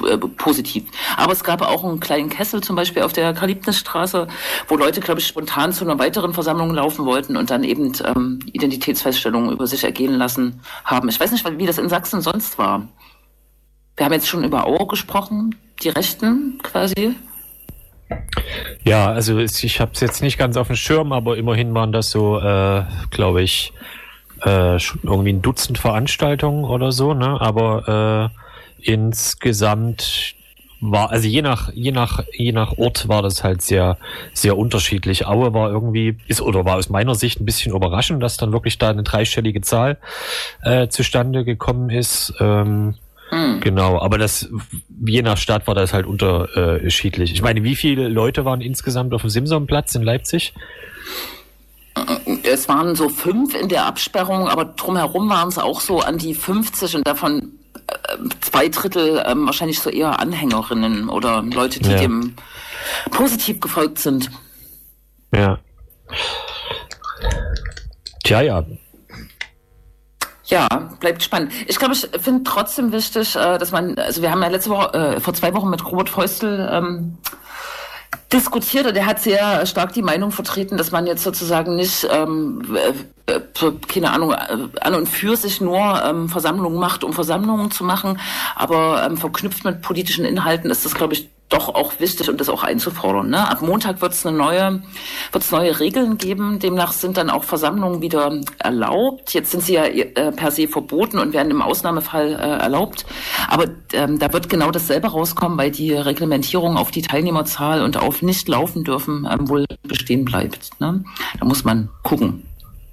äh, 0.06 0.18
positiv. 0.18 0.84
Aber 1.16 1.32
es 1.32 1.44
gab 1.44 1.62
auch 1.62 1.84
einen 1.84 2.00
kleinen 2.00 2.28
Kessel 2.28 2.62
zum 2.62 2.76
Beispiel 2.76 3.02
auf 3.02 3.12
der 3.12 3.32
Kalibnisstraße, 3.32 4.26
wo 4.68 4.76
Leute, 4.76 5.00
glaube 5.00 5.20
ich, 5.20 5.26
spontan 5.26 5.72
zu 5.72 5.84
einer 5.84 5.98
weiteren 5.98 6.34
Versammlung 6.34 6.74
laufen 6.74 7.06
wollten 7.06 7.36
und 7.36 7.50
dann 7.50 7.64
eben 7.64 7.92
ähm, 8.04 8.40
Identitätsfeststellungen 8.52 9.50
über 9.50 9.66
sich 9.66 9.84
ergehen 9.84 10.14
lassen 10.14 10.60
haben. 10.84 11.08
Ich 11.08 11.18
weiß 11.18 11.32
nicht, 11.32 11.46
wie 11.58 11.66
das 11.66 11.78
in 11.78 11.88
Sachsen 11.88 12.20
sonst 12.20 12.58
war. 12.58 12.88
Wir 13.96 14.06
haben 14.06 14.12
jetzt 14.12 14.28
schon 14.28 14.44
über 14.44 14.66
Auer 14.66 14.88
gesprochen 14.88 15.54
die 15.82 15.90
Rechten 15.90 16.58
quasi? 16.62 17.14
Ja, 18.84 19.10
also 19.10 19.38
ich 19.38 19.80
habe 19.80 19.92
es 19.94 20.00
jetzt 20.00 20.22
nicht 20.22 20.38
ganz 20.38 20.56
auf 20.56 20.66
dem 20.66 20.76
Schirm, 20.76 21.12
aber 21.12 21.36
immerhin 21.36 21.74
waren 21.74 21.92
das 21.92 22.10
so, 22.10 22.38
äh, 22.38 22.84
glaube 23.10 23.42
ich, 23.42 23.72
äh, 24.42 24.78
schon 24.78 25.00
irgendwie 25.02 25.32
ein 25.32 25.42
Dutzend 25.42 25.78
Veranstaltungen 25.78 26.64
oder 26.64 26.92
so, 26.92 27.14
ne? 27.14 27.40
Aber 27.40 28.30
äh, 28.80 28.92
insgesamt 28.92 30.34
war, 30.80 31.10
also 31.10 31.28
je 31.28 31.42
nach, 31.42 31.72
je 31.72 31.92
nach, 31.92 32.24
je 32.32 32.50
nach 32.50 32.76
Ort 32.76 33.08
war 33.08 33.22
das 33.22 33.44
halt 33.44 33.62
sehr, 33.62 33.98
sehr 34.34 34.58
unterschiedlich. 34.58 35.26
Aue 35.26 35.54
war 35.54 35.70
irgendwie, 35.70 36.18
ist 36.26 36.42
oder 36.42 36.64
war 36.64 36.76
aus 36.76 36.88
meiner 36.88 37.14
Sicht 37.14 37.40
ein 37.40 37.44
bisschen 37.44 37.74
überraschend, 37.74 38.22
dass 38.22 38.36
dann 38.36 38.52
wirklich 38.52 38.78
da 38.78 38.90
eine 38.90 39.04
dreistellige 39.04 39.60
Zahl 39.60 39.98
äh, 40.62 40.88
zustande 40.88 41.44
gekommen 41.44 41.88
ist. 41.88 42.34
Ähm, 42.40 42.96
hm. 43.32 43.60
Genau, 43.60 43.98
aber 43.98 44.18
das 44.18 44.50
je 45.06 45.22
nach 45.22 45.38
Stadt 45.38 45.66
war 45.66 45.74
das 45.74 45.94
halt 45.94 46.04
unterschiedlich. 46.04 47.32
Ich 47.32 47.40
meine, 47.40 47.64
wie 47.64 47.76
viele 47.76 48.08
Leute 48.08 48.44
waren 48.44 48.60
insgesamt 48.60 49.14
auf 49.14 49.22
dem 49.22 49.30
Simsonplatz 49.30 49.94
in 49.94 50.02
Leipzig? 50.02 50.52
Es 52.42 52.68
waren 52.68 52.94
so 52.94 53.08
fünf 53.08 53.54
in 53.54 53.70
der 53.70 53.86
Absperrung, 53.86 54.48
aber 54.48 54.66
drumherum 54.66 55.30
waren 55.30 55.48
es 55.48 55.56
auch 55.56 55.80
so 55.80 56.00
an 56.00 56.18
die 56.18 56.34
50 56.34 56.96
und 56.96 57.06
davon 57.06 57.52
äh, 57.86 58.18
zwei 58.42 58.68
Drittel 58.68 59.22
ähm, 59.26 59.46
wahrscheinlich 59.46 59.80
so 59.80 59.88
eher 59.88 60.20
Anhängerinnen 60.20 61.08
oder 61.08 61.42
Leute, 61.42 61.80
die 61.80 61.90
ja. 61.90 61.96
dem 61.96 62.34
positiv 63.10 63.60
gefolgt 63.60 63.98
sind. 63.98 64.30
Ja. 65.34 65.58
Tja, 68.24 68.42
ja, 68.42 68.66
ja, 70.52 70.68
bleibt 71.00 71.22
spannend. 71.22 71.52
Ich 71.66 71.78
glaube, 71.78 71.94
ich 71.94 72.08
finde 72.20 72.44
trotzdem 72.44 72.92
wichtig, 72.92 73.34
äh, 73.36 73.58
dass 73.58 73.72
man, 73.72 73.98
also 73.98 74.20
wir 74.20 74.30
haben 74.30 74.42
ja 74.42 74.48
letzte 74.48 74.70
Woche, 74.70 74.92
äh, 74.92 75.20
vor 75.20 75.32
zwei 75.34 75.54
Wochen 75.54 75.70
mit 75.70 75.84
Robert 75.90 76.10
Feustel 76.10 76.68
ähm, 76.70 77.16
diskutiert 78.32 78.86
und 78.86 78.96
er 78.96 79.06
hat 79.06 79.20
sehr 79.20 79.64
stark 79.66 79.92
die 79.94 80.02
Meinung 80.02 80.30
vertreten, 80.30 80.76
dass 80.76 80.90
man 80.90 81.06
jetzt 81.06 81.22
sozusagen 81.22 81.76
nicht, 81.76 82.06
ähm, 82.10 82.76
äh, 83.26 83.40
keine 83.88 84.10
Ahnung, 84.10 84.32
äh, 84.32 84.78
an 84.80 84.94
und 84.94 85.08
für 85.08 85.36
sich 85.36 85.60
nur 85.60 86.02
ähm, 86.04 86.28
Versammlungen 86.28 86.78
macht, 86.78 87.02
um 87.02 87.14
Versammlungen 87.14 87.70
zu 87.70 87.84
machen, 87.84 88.20
aber 88.54 89.04
ähm, 89.06 89.16
verknüpft 89.16 89.64
mit 89.64 89.80
politischen 89.80 90.24
Inhalten 90.24 90.70
ist 90.70 90.84
das, 90.84 90.94
glaube 90.94 91.14
ich, 91.14 91.30
doch 91.52 91.68
auch 91.68 92.00
wichtig 92.00 92.28
und 92.28 92.40
das 92.40 92.48
auch 92.48 92.62
einzufordern. 92.62 93.30
Ne? 93.30 93.48
Ab 93.48 93.62
Montag 93.62 94.00
wird 94.00 94.12
es 94.12 94.24
eine 94.26 94.36
neue, 94.36 94.82
neue 95.50 95.80
Regeln 95.80 96.18
geben. 96.18 96.58
Demnach 96.58 96.92
sind 96.92 97.16
dann 97.16 97.30
auch 97.30 97.44
Versammlungen 97.44 98.00
wieder 98.00 98.40
erlaubt. 98.58 99.34
Jetzt 99.34 99.50
sind 99.50 99.62
sie 99.62 99.74
ja 99.74 99.84
äh, 99.84 100.32
per 100.32 100.50
se 100.50 100.68
verboten 100.68 101.18
und 101.18 101.32
werden 101.32 101.50
im 101.50 101.62
Ausnahmefall 101.62 102.32
äh, 102.32 102.62
erlaubt. 102.62 103.06
Aber 103.48 103.66
ähm, 103.92 104.18
da 104.18 104.32
wird 104.32 104.48
genau 104.48 104.70
dasselbe 104.70 105.08
rauskommen, 105.08 105.58
weil 105.58 105.70
die 105.70 105.92
Reglementierung 105.92 106.76
auf 106.76 106.90
die 106.90 107.02
Teilnehmerzahl 107.02 107.82
und 107.82 107.96
auf 107.96 108.22
nicht 108.22 108.48
laufen 108.48 108.84
dürfen 108.84 109.28
ähm, 109.30 109.48
wohl 109.48 109.66
bestehen 109.82 110.24
bleibt. 110.24 110.80
Ne? 110.80 111.04
Da 111.38 111.44
muss 111.44 111.64
man 111.64 111.88
gucken. 112.02 112.44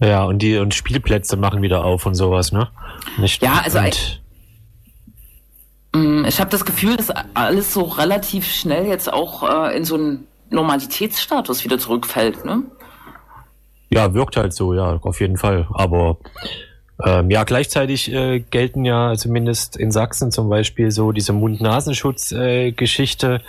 Ja, 0.02 0.24
und 0.24 0.42
die 0.42 0.58
und 0.58 0.74
Spielplätze 0.74 1.36
machen 1.36 1.62
wieder 1.62 1.84
auf 1.84 2.06
und 2.06 2.16
sowas, 2.16 2.54
ne? 2.54 2.70
Nicht 3.18 3.44
ja, 3.44 3.62
also 3.64 3.80
und 3.80 4.19
ich 5.94 6.40
habe 6.40 6.52
das 6.52 6.66
Gefühl, 6.66 6.98
dass 6.98 7.10
alles 7.34 7.74
so 7.74 7.82
relativ 7.82 8.46
schnell 8.46 8.86
jetzt 8.86 9.12
auch 9.12 9.68
äh, 9.68 9.76
in 9.76 9.86
so 9.86 9.96
einen 9.96 10.28
Normalitätsstatus 10.50 11.64
wieder 11.64 11.80
zurückfällt, 11.80 12.46
ne? 12.46 12.62
Ja, 13.90 14.14
wirkt 14.14 14.38
halt 14.38 14.54
so, 14.54 14.76
ja, 14.76 15.00
auf 15.02 15.20
jeden 15.20 15.38
Fall. 15.38 15.68
Aber 15.74 16.18
ähm, 17.04 17.32
ja, 17.32 17.44
gleichzeitig 17.44 18.12
äh, 18.12 18.42
gelten 18.42 18.86
ja 18.86 19.16
zumindest 19.16 19.78
in 19.78 19.92
Sachsen 19.92 20.32
zum 20.32 20.50
Beispiel 20.50 20.92
so 20.92 21.12
diese 21.12 21.34
Mund-Nasenschutz-Geschichte 21.34 23.42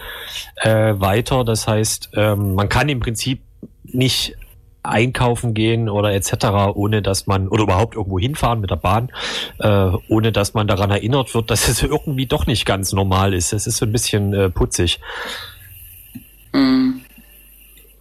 äh, 0.56 0.90
äh, 0.90 1.00
weiter. 1.00 1.44
Das 1.44 1.66
heißt, 1.66 2.10
ähm, 2.14 2.54
man 2.54 2.68
kann 2.68 2.88
im 2.88 3.00
Prinzip 3.00 3.40
nicht 3.84 4.36
einkaufen 4.82 5.54
gehen 5.54 5.88
oder 5.88 6.12
etc., 6.12 6.46
ohne 6.74 7.02
dass 7.02 7.26
man, 7.26 7.48
oder 7.48 7.64
überhaupt 7.64 7.96
irgendwo 7.96 8.18
hinfahren 8.18 8.60
mit 8.60 8.70
der 8.70 8.76
Bahn, 8.76 9.10
äh, 9.58 9.90
ohne 10.08 10.32
dass 10.32 10.54
man 10.54 10.66
daran 10.66 10.90
erinnert 10.90 11.34
wird, 11.34 11.50
dass 11.50 11.68
es 11.68 11.82
irgendwie 11.82 12.26
doch 12.26 12.46
nicht 12.46 12.64
ganz 12.64 12.92
normal 12.92 13.34
ist. 13.34 13.52
Es 13.52 13.66
ist 13.66 13.76
so 13.76 13.86
ein 13.86 13.92
bisschen 13.92 14.32
äh, 14.32 14.50
putzig. 14.50 15.00
Mhm. 16.52 17.02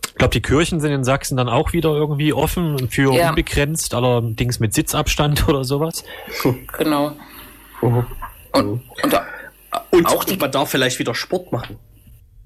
Ich 0.07 0.15
glaube, 0.15 0.33
die 0.33 0.41
Kirchen 0.41 0.81
sind 0.81 0.91
in 0.91 1.03
Sachsen 1.05 1.37
dann 1.37 1.47
auch 1.47 1.71
wieder 1.71 1.91
irgendwie 1.91 2.33
offen 2.33 2.89
für 2.89 3.13
ja. 3.13 3.29
unbegrenzt, 3.29 3.93
allerdings 3.93 4.59
mit 4.59 4.73
Sitzabstand 4.73 5.47
oder 5.47 5.63
sowas. 5.63 6.03
Genau. 6.77 7.11
Mhm. 7.81 8.05
Und, 8.51 8.81
und, 9.03 9.21
und, 9.91 10.05
auch 10.07 10.23
die, 10.23 10.35
man 10.35 10.51
darf 10.51 10.71
vielleicht 10.71 10.99
wieder 10.99 11.13
Sport 11.15 11.51
machen. 11.51 11.77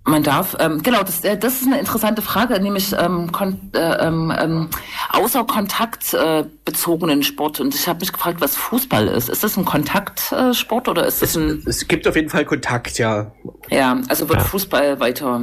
Man 0.06 0.22
darf, 0.22 0.58
ähm, 0.60 0.84
genau, 0.84 1.02
das, 1.02 1.24
äh, 1.24 1.38
das 1.38 1.62
ist 1.62 1.68
eine 1.68 1.80
interessante 1.80 2.22
Frage, 2.22 2.60
nämlich 2.60 2.94
ähm, 2.98 3.32
kon 3.32 3.72
äh, 3.74 4.06
ähm, 4.06 4.34
ähm 4.38 4.70
außer 5.10 5.46
Kontakt 5.46 6.14
äh, 6.14 6.44
bezogenen 6.66 7.24
Sport. 7.24 7.62
Und 7.62 7.74
ich 7.74 7.88
habe 7.88 8.02
mich 8.02 8.12
gefragt, 8.12 8.42
was 8.42 8.58
Fußball 8.58 9.08
ist. 9.08 9.30
Ist 9.30 9.46
das 9.46 9.56
ein 9.56 9.64
Kontaktsport 9.64 10.90
oder 10.90 11.08
ist 11.08 11.22
das 11.22 11.38
ein. 11.38 11.64
Es 11.66 11.88
gibt 11.88 12.06
auf 12.06 12.18
jeden 12.18 12.30
Fall 12.30 12.44
Kontakt, 12.44 12.98
ja. 12.98 13.32
Ja, 13.70 14.02
also 14.10 14.28
wird 14.28 14.40
ja. 14.40 14.46
Fußball 14.46 15.00
weiter 15.00 15.40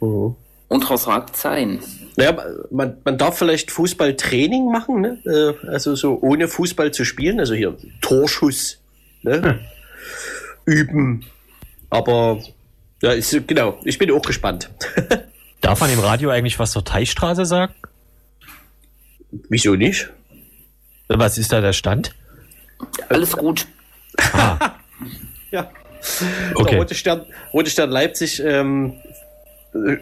mhm. 0.00 0.36
untersagt 0.68 1.36
sein. 1.36 1.80
Naja, 2.16 2.36
man, 2.70 2.96
man 3.04 3.18
darf 3.18 3.36
vielleicht 3.38 3.72
Fußballtraining 3.72 4.70
machen, 4.70 5.00
ne? 5.00 5.18
Äh, 5.24 5.66
also 5.68 5.96
so 5.96 6.20
ohne 6.20 6.46
Fußball 6.46 6.92
zu 6.92 7.04
spielen, 7.04 7.40
also 7.40 7.54
hier 7.54 7.76
Torschuss 8.00 8.78
ne? 9.22 9.42
Hm. 9.42 9.58
üben. 10.66 11.24
Aber 11.90 12.38
ja, 13.04 13.12
ist, 13.12 13.46
genau. 13.46 13.78
Ich 13.84 13.98
bin 13.98 14.10
auch 14.10 14.22
gespannt. 14.22 14.70
Darf 15.60 15.80
man 15.80 15.90
im 15.90 16.00
Radio 16.00 16.30
eigentlich 16.30 16.58
was 16.58 16.72
zur 16.72 16.84
Teichstraße 16.84 17.44
sagen? 17.44 17.74
Wieso 19.50 19.74
nicht? 19.74 20.10
Was 21.08 21.36
ist 21.36 21.52
da 21.52 21.60
der 21.60 21.74
Stand? 21.74 22.14
Alles 23.10 23.36
gut. 23.36 23.66
Ah. 24.32 24.72
ja. 25.50 25.70
Okay. 26.54 26.70
Der 26.70 26.78
Rote 26.78 26.94
Stern, 26.94 27.26
Rote 27.52 27.70
Stern 27.70 27.90
Leipzig 27.90 28.40
ähm, 28.40 28.94
äh, 29.74 29.96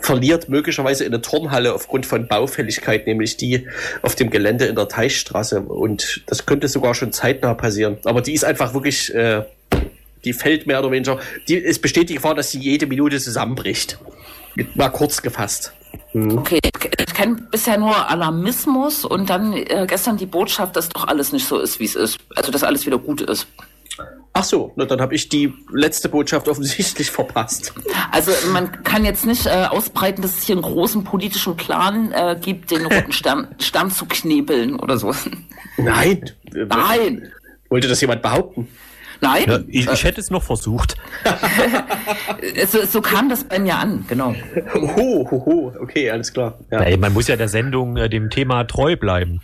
verliert 0.00 0.48
möglicherweise 0.48 1.04
in 1.04 1.10
der 1.10 1.20
Turnhalle 1.20 1.74
aufgrund 1.74 2.06
von 2.06 2.26
Baufälligkeit, 2.26 3.06
nämlich 3.06 3.36
die 3.36 3.68
auf 4.00 4.14
dem 4.14 4.30
Gelände 4.30 4.64
in 4.64 4.76
der 4.76 4.88
Teichstraße. 4.88 5.60
Und 5.60 6.22
das 6.26 6.46
könnte 6.46 6.68
sogar 6.68 6.94
schon 6.94 7.12
zeitnah 7.12 7.52
passieren. 7.52 7.98
Aber 8.04 8.22
die 8.22 8.32
ist 8.32 8.44
einfach 8.44 8.72
wirklich 8.72 9.14
äh, 9.14 9.44
die 10.24 10.32
fällt 10.32 10.66
mehr 10.66 10.80
oder 10.80 10.90
weniger. 10.90 11.18
Die, 11.48 11.62
es 11.62 11.78
besteht 11.78 12.08
die 12.10 12.14
Gefahr, 12.14 12.34
dass 12.34 12.50
sie 12.50 12.58
jede 12.58 12.86
Minute 12.86 13.18
zusammenbricht. 13.18 13.98
Mal 14.74 14.90
kurz 14.90 15.22
gefasst. 15.22 15.72
Mhm. 16.12 16.38
Okay, 16.38 16.58
ich 16.62 17.14
kenne 17.14 17.36
bisher 17.50 17.78
nur 17.78 18.08
Alarmismus 18.10 19.04
und 19.04 19.30
dann 19.30 19.52
äh, 19.54 19.86
gestern 19.88 20.16
die 20.16 20.26
Botschaft, 20.26 20.76
dass 20.76 20.88
doch 20.88 21.06
alles 21.06 21.32
nicht 21.32 21.46
so 21.46 21.58
ist, 21.58 21.80
wie 21.80 21.84
es 21.84 21.94
ist. 21.94 22.18
Also, 22.34 22.50
dass 22.50 22.62
alles 22.62 22.86
wieder 22.86 22.98
gut 22.98 23.20
ist. 23.20 23.46
Ach 24.32 24.44
so, 24.44 24.72
na, 24.76 24.84
dann 24.84 25.00
habe 25.00 25.14
ich 25.14 25.28
die 25.28 25.52
letzte 25.72 26.08
Botschaft 26.08 26.48
offensichtlich 26.48 27.10
verpasst. 27.10 27.74
Also 28.12 28.32
man 28.52 28.82
kann 28.84 29.04
jetzt 29.04 29.26
nicht 29.26 29.46
äh, 29.46 29.66
ausbreiten, 29.68 30.22
dass 30.22 30.38
es 30.38 30.44
hier 30.44 30.54
einen 30.54 30.62
großen 30.62 31.04
politischen 31.04 31.56
Plan 31.56 32.12
äh, 32.12 32.36
gibt, 32.40 32.70
den 32.70 32.86
roten 32.86 33.12
Stern, 33.12 33.48
Stern 33.60 33.90
zu 33.90 34.06
knebeln 34.06 34.78
oder 34.78 34.98
so. 34.98 35.12
Nein. 35.76 36.30
Nein. 36.52 37.32
Wollte 37.68 37.88
das 37.88 38.00
jemand 38.00 38.22
behaupten? 38.22 38.68
Nein, 39.22 39.44
Ja, 39.46 39.60
ich, 39.68 39.86
ich 39.88 40.04
hätte 40.04 40.20
es 40.20 40.30
noch 40.30 40.42
versucht. 40.42 40.96
äh, 42.42 42.66
so, 42.70 42.84
so 42.86 43.00
kam 43.02 43.28
das 43.28 43.44
bei 43.44 43.58
mir 43.58 43.76
an, 43.76 44.04
genau. 44.08 44.34
Ho, 44.74 45.28
ho, 45.30 45.42
ho. 45.46 45.72
Okay, 45.80 46.10
alles 46.10 46.32
klar. 46.32 46.58
Ja. 46.70 46.80
Ey, 46.80 46.96
man 46.96 47.12
muss 47.12 47.28
ja 47.28 47.36
der 47.36 47.48
Sendung 47.48 47.96
äh, 47.96 48.08
dem 48.08 48.30
Thema 48.30 48.64
treu 48.64 48.96
bleiben. 48.96 49.40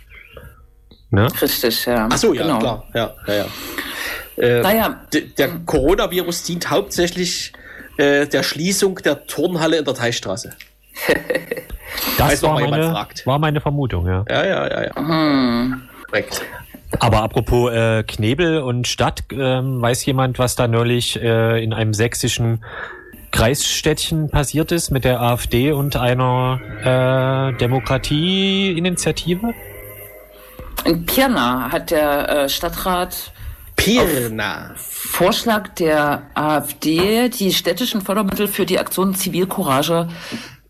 Ne? 1.11 1.27
Richtig, 1.41 1.85
ja. 1.85 2.07
Ach 2.11 2.17
so, 2.17 2.33
ja, 2.33 2.43
genau. 2.43 2.59
klar. 2.59 2.83
Ja, 2.93 3.13
ja, 3.27 3.33
ja. 3.33 3.45
Äh, 4.43 4.61
Naja, 4.61 5.01
Der 5.37 5.49
Coronavirus 5.65 6.43
dient 6.43 6.69
hauptsächlich 6.69 7.53
äh, 7.97 8.27
der 8.27 8.43
Schließung 8.43 8.95
der 9.03 9.25
Turnhalle 9.27 9.77
in 9.77 9.85
der 9.85 9.93
Teichstraße. 9.93 10.53
Das 12.17 12.41
noch 12.41 12.55
war 12.59 12.69
meine, 12.69 12.91
fragt. 12.91 13.25
war 13.25 13.39
meine 13.39 13.61
Vermutung, 13.61 14.07
ja. 14.07 14.25
Ja, 14.29 14.45
ja, 14.45 14.67
ja, 14.67 14.83
ja. 14.85 14.95
Hm. 14.95 15.81
Korrekt. 16.07 16.41
Aber 16.99 17.21
apropos 17.21 17.71
äh, 17.71 18.03
Knebel 18.03 18.59
und 18.61 18.87
Stadt, 18.87 19.23
ähm, 19.31 19.81
weiß 19.81 20.05
jemand, 20.05 20.39
was 20.39 20.55
da 20.55 20.67
neulich 20.67 21.21
äh, 21.21 21.63
in 21.63 21.73
einem 21.73 21.93
sächsischen 21.93 22.63
Kreisstädtchen 23.31 24.29
passiert 24.29 24.71
ist 24.71 24.89
mit 24.89 25.03
der 25.03 25.21
AfD 25.21 25.71
und 25.71 25.95
einer 25.97 26.59
äh, 27.53 27.57
Demokratieinitiative? 27.57 29.53
in 30.87 31.05
Pirna 31.05 31.71
hat 31.71 31.91
der 31.91 32.29
äh, 32.29 32.49
Stadtrat 32.49 33.31
Pirna. 33.75 34.71
Vorschlag 34.75 35.69
der 35.75 36.23
AfD, 36.33 37.29
die 37.29 37.53
städtischen 37.53 38.01
Fördermittel 38.01 38.47
für 38.47 38.65
die 38.65 38.79
Aktion 38.79 39.13
Zivilcourage 39.13 40.07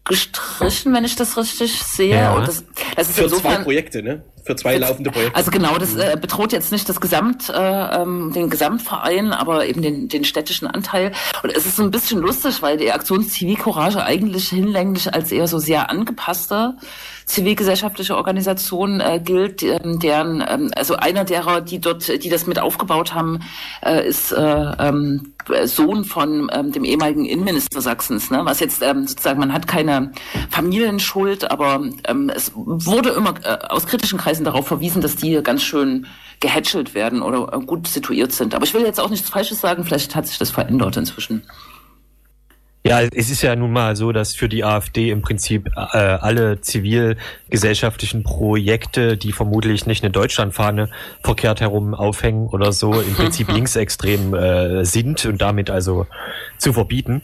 gestrichen, 0.08 0.93
wenn 0.93 1.05
ich 1.05 1.16
das 1.16 1.38
richtig 1.38 1.84
sehe. 1.84 2.16
Ja. 2.16 2.34
Und 2.36 2.47
das, 2.47 2.64
das 2.95 3.10
ist 3.10 3.16
Für 3.16 3.28
zwei 3.28 3.36
insofern 3.36 3.64
Projekte, 3.64 4.03
ne? 4.03 4.24
Für 4.43 4.55
zwei 4.55 4.78
laufende 4.78 5.12
Projekte. 5.12 5.36
Also 5.36 5.51
genau, 5.51 5.78
das 5.78 5.95
äh, 5.95 6.18
bedroht 6.20 6.53
jetzt 6.53 6.72
nicht 6.72 6.88
das 6.88 7.01
Gesamt, 7.01 7.49
äh, 7.49 7.53
ähm, 7.53 8.32
den 8.34 8.49
Gesamtverein, 8.49 9.34
aber 9.34 9.66
eben 9.66 9.82
den, 9.82 10.08
den 10.08 10.24
städtischen 10.24 10.68
Anteil. 10.68 11.12
Und 11.43 11.51
es 11.55 11.66
ist 11.66 11.76
so 11.76 11.84
ein 11.84 11.91
bisschen 11.91 12.22
lustig, 12.22 12.62
weil 12.62 12.78
die 12.78 12.91
Aktion 12.91 13.28
Zivilcourage 13.28 14.03
eigentlich 14.03 14.47
hinlänglich 14.49 15.14
als 15.14 15.32
eher 15.32 15.47
so 15.47 15.60
sehr 15.60 15.89
angepasste 15.89 16.76
zivilgesellschaftliche 17.28 18.15
Organisation 18.15 19.01
äh, 19.01 19.19
gilt, 19.23 19.61
ähm, 19.61 19.99
deren 19.99 20.43
ähm, 20.47 20.71
also 20.75 20.95
einer 20.95 21.25
derer, 21.25 21.61
die 21.61 21.80
dort, 21.80 22.07
die 22.23 22.30
das 22.30 22.47
mit 22.47 22.57
aufgebaut 22.57 23.13
haben, 23.13 23.41
äh, 23.86 24.07
ist 24.07 24.32
äh, 24.32 24.41
ähm, 24.80 25.34
Sohn 25.65 26.05
von 26.05 26.49
ähm, 26.53 26.71
dem 26.71 26.86
ehemaligen 26.86 27.25
Innenminister 27.25 27.82
Sachsens. 27.82 28.32
Ne? 28.32 28.41
Was 28.43 28.61
jetzt 28.61 28.82
ähm, 28.82 29.07
sozusagen, 29.07 29.39
man 29.39 29.53
hat 29.53 29.67
keine 29.67 30.11
Familienschuld, 30.49 31.51
aber 31.51 31.82
ähm, 32.07 32.32
es 32.34 32.51
wurde 32.55 33.09
immer 33.09 33.34
äh, 33.43 33.57
aus 33.67 33.86
kritischen 33.86 34.17
Kreisen 34.17 34.45
darauf 34.45 34.67
verwiesen, 34.67 35.01
dass 35.01 35.17
die 35.17 35.41
ganz 35.43 35.63
schön 35.63 36.07
gehätschelt 36.39 36.95
werden 36.95 37.21
oder 37.21 37.53
äh, 37.53 37.59
gut 37.59 37.88
situiert 37.88 38.32
sind. 38.32 38.55
Aber 38.55 38.63
ich 38.63 38.73
will 38.73 38.84
jetzt 38.84 38.99
auch 38.99 39.09
nichts 39.09 39.30
Falsches 39.30 39.59
sagen, 39.59 39.84
vielleicht 39.84 40.15
hat 40.15 40.28
sich 40.28 40.38
das 40.38 40.51
verändert 40.51 40.95
inzwischen. 40.95 41.43
Ja, 42.88 43.01
es 43.01 43.29
ist 43.29 43.41
ja 43.41 43.53
nun 43.53 43.73
mal 43.73 43.97
so, 43.97 44.13
dass 44.13 44.33
für 44.33 44.47
die 44.47 44.63
AfD 44.63 45.11
im 45.11 45.21
Prinzip 45.21 45.69
äh, 45.75 45.97
alle 45.97 46.61
zivilgesellschaftlichen 46.61 48.23
Projekte, 48.23 49.17
die 49.17 49.33
vermutlich 49.33 49.85
nicht 49.85 50.05
eine 50.05 50.11
Deutschlandfahne 50.11 50.89
verkehrt 51.21 51.59
herum 51.59 51.93
aufhängen 51.93 52.47
oder 52.47 52.71
so, 52.71 52.93
im 53.01 53.13
Prinzip 53.15 53.51
linksextrem 53.51 54.33
äh, 54.33 54.85
sind 54.85 55.25
und 55.25 55.41
damit 55.41 55.69
also 55.69 56.07
zu 56.57 56.71
verbieten. 56.71 57.21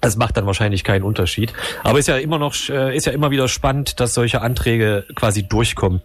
Das 0.00 0.16
macht 0.16 0.38
dann 0.38 0.46
wahrscheinlich 0.46 0.82
keinen 0.82 1.02
Unterschied. 1.02 1.52
Aber 1.82 1.98
ist 1.98 2.08
ja 2.08 2.16
immer 2.16 2.38
noch, 2.38 2.54
äh, 2.70 2.96
ist 2.96 3.04
ja 3.04 3.12
immer 3.12 3.30
wieder 3.30 3.48
spannend, 3.48 4.00
dass 4.00 4.14
solche 4.14 4.40
Anträge 4.40 5.04
quasi 5.14 5.42
durchkommen. 5.42 6.00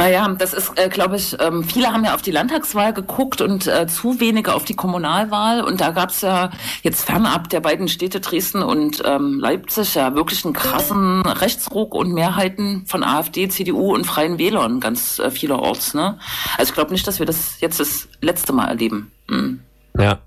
Naja, 0.00 0.26
das 0.38 0.54
ist, 0.54 0.78
äh, 0.78 0.88
glaube 0.88 1.16
ich, 1.16 1.36
ähm, 1.40 1.62
viele 1.62 1.92
haben 1.92 2.06
ja 2.06 2.14
auf 2.14 2.22
die 2.22 2.30
Landtagswahl 2.30 2.94
geguckt 2.94 3.42
und 3.42 3.66
äh, 3.66 3.86
zu 3.86 4.18
wenige 4.18 4.54
auf 4.54 4.64
die 4.64 4.74
Kommunalwahl. 4.74 5.62
Und 5.62 5.82
da 5.82 5.90
gab 5.90 6.08
es 6.08 6.22
ja 6.22 6.48
jetzt 6.82 7.04
fernab 7.04 7.50
der 7.50 7.60
beiden 7.60 7.86
Städte 7.86 8.20
Dresden 8.20 8.62
und 8.62 9.02
ähm, 9.04 9.38
Leipzig 9.38 9.96
ja 9.96 10.14
wirklich 10.14 10.42
einen 10.46 10.54
krassen 10.54 11.20
Rechtsruck 11.26 11.94
und 11.94 12.14
Mehrheiten 12.14 12.86
von 12.86 13.04
AfD, 13.04 13.50
CDU 13.50 13.94
und 13.94 14.06
Freien 14.06 14.38
Wählern 14.38 14.80
ganz 14.80 15.18
äh, 15.18 15.30
vielerorts. 15.30 15.92
Ne? 15.92 16.18
Also 16.56 16.70
ich 16.70 16.74
glaube 16.74 16.92
nicht, 16.92 17.06
dass 17.06 17.18
wir 17.18 17.26
das 17.26 17.60
jetzt 17.60 17.78
das 17.78 18.08
letzte 18.22 18.54
Mal 18.54 18.68
erleben. 18.68 19.12
Mhm. 19.28 19.60
Ja. 19.98 20.20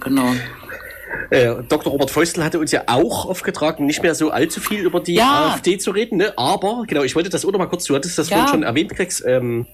Genau. 0.00 0.32
Äh, 1.30 1.54
Dr. 1.68 1.92
Robert 1.92 2.10
Feustel 2.10 2.44
hatte 2.44 2.58
uns 2.58 2.70
ja 2.72 2.84
auch 2.86 3.26
aufgetragen, 3.26 3.86
nicht 3.86 4.02
mehr 4.02 4.14
so 4.14 4.30
allzu 4.30 4.60
viel 4.60 4.80
über 4.80 5.00
die 5.00 5.14
Ja. 5.14 5.52
AfD 5.54 5.78
zu 5.78 5.90
reden, 5.90 6.18
ne? 6.18 6.32
Aber, 6.36 6.84
genau, 6.86 7.02
ich 7.02 7.14
wollte 7.14 7.30
das 7.30 7.44
auch 7.44 7.52
noch 7.52 7.58
mal 7.58 7.66
kurz, 7.66 7.84
du 7.84 7.94
hattest 7.94 8.18
das 8.18 8.28
Ja. 8.30 8.36
vorhin 8.36 8.50
schon 8.50 8.62
erwähnt, 8.62 8.94
Krex, 8.94 9.22
ähm, 9.26 9.66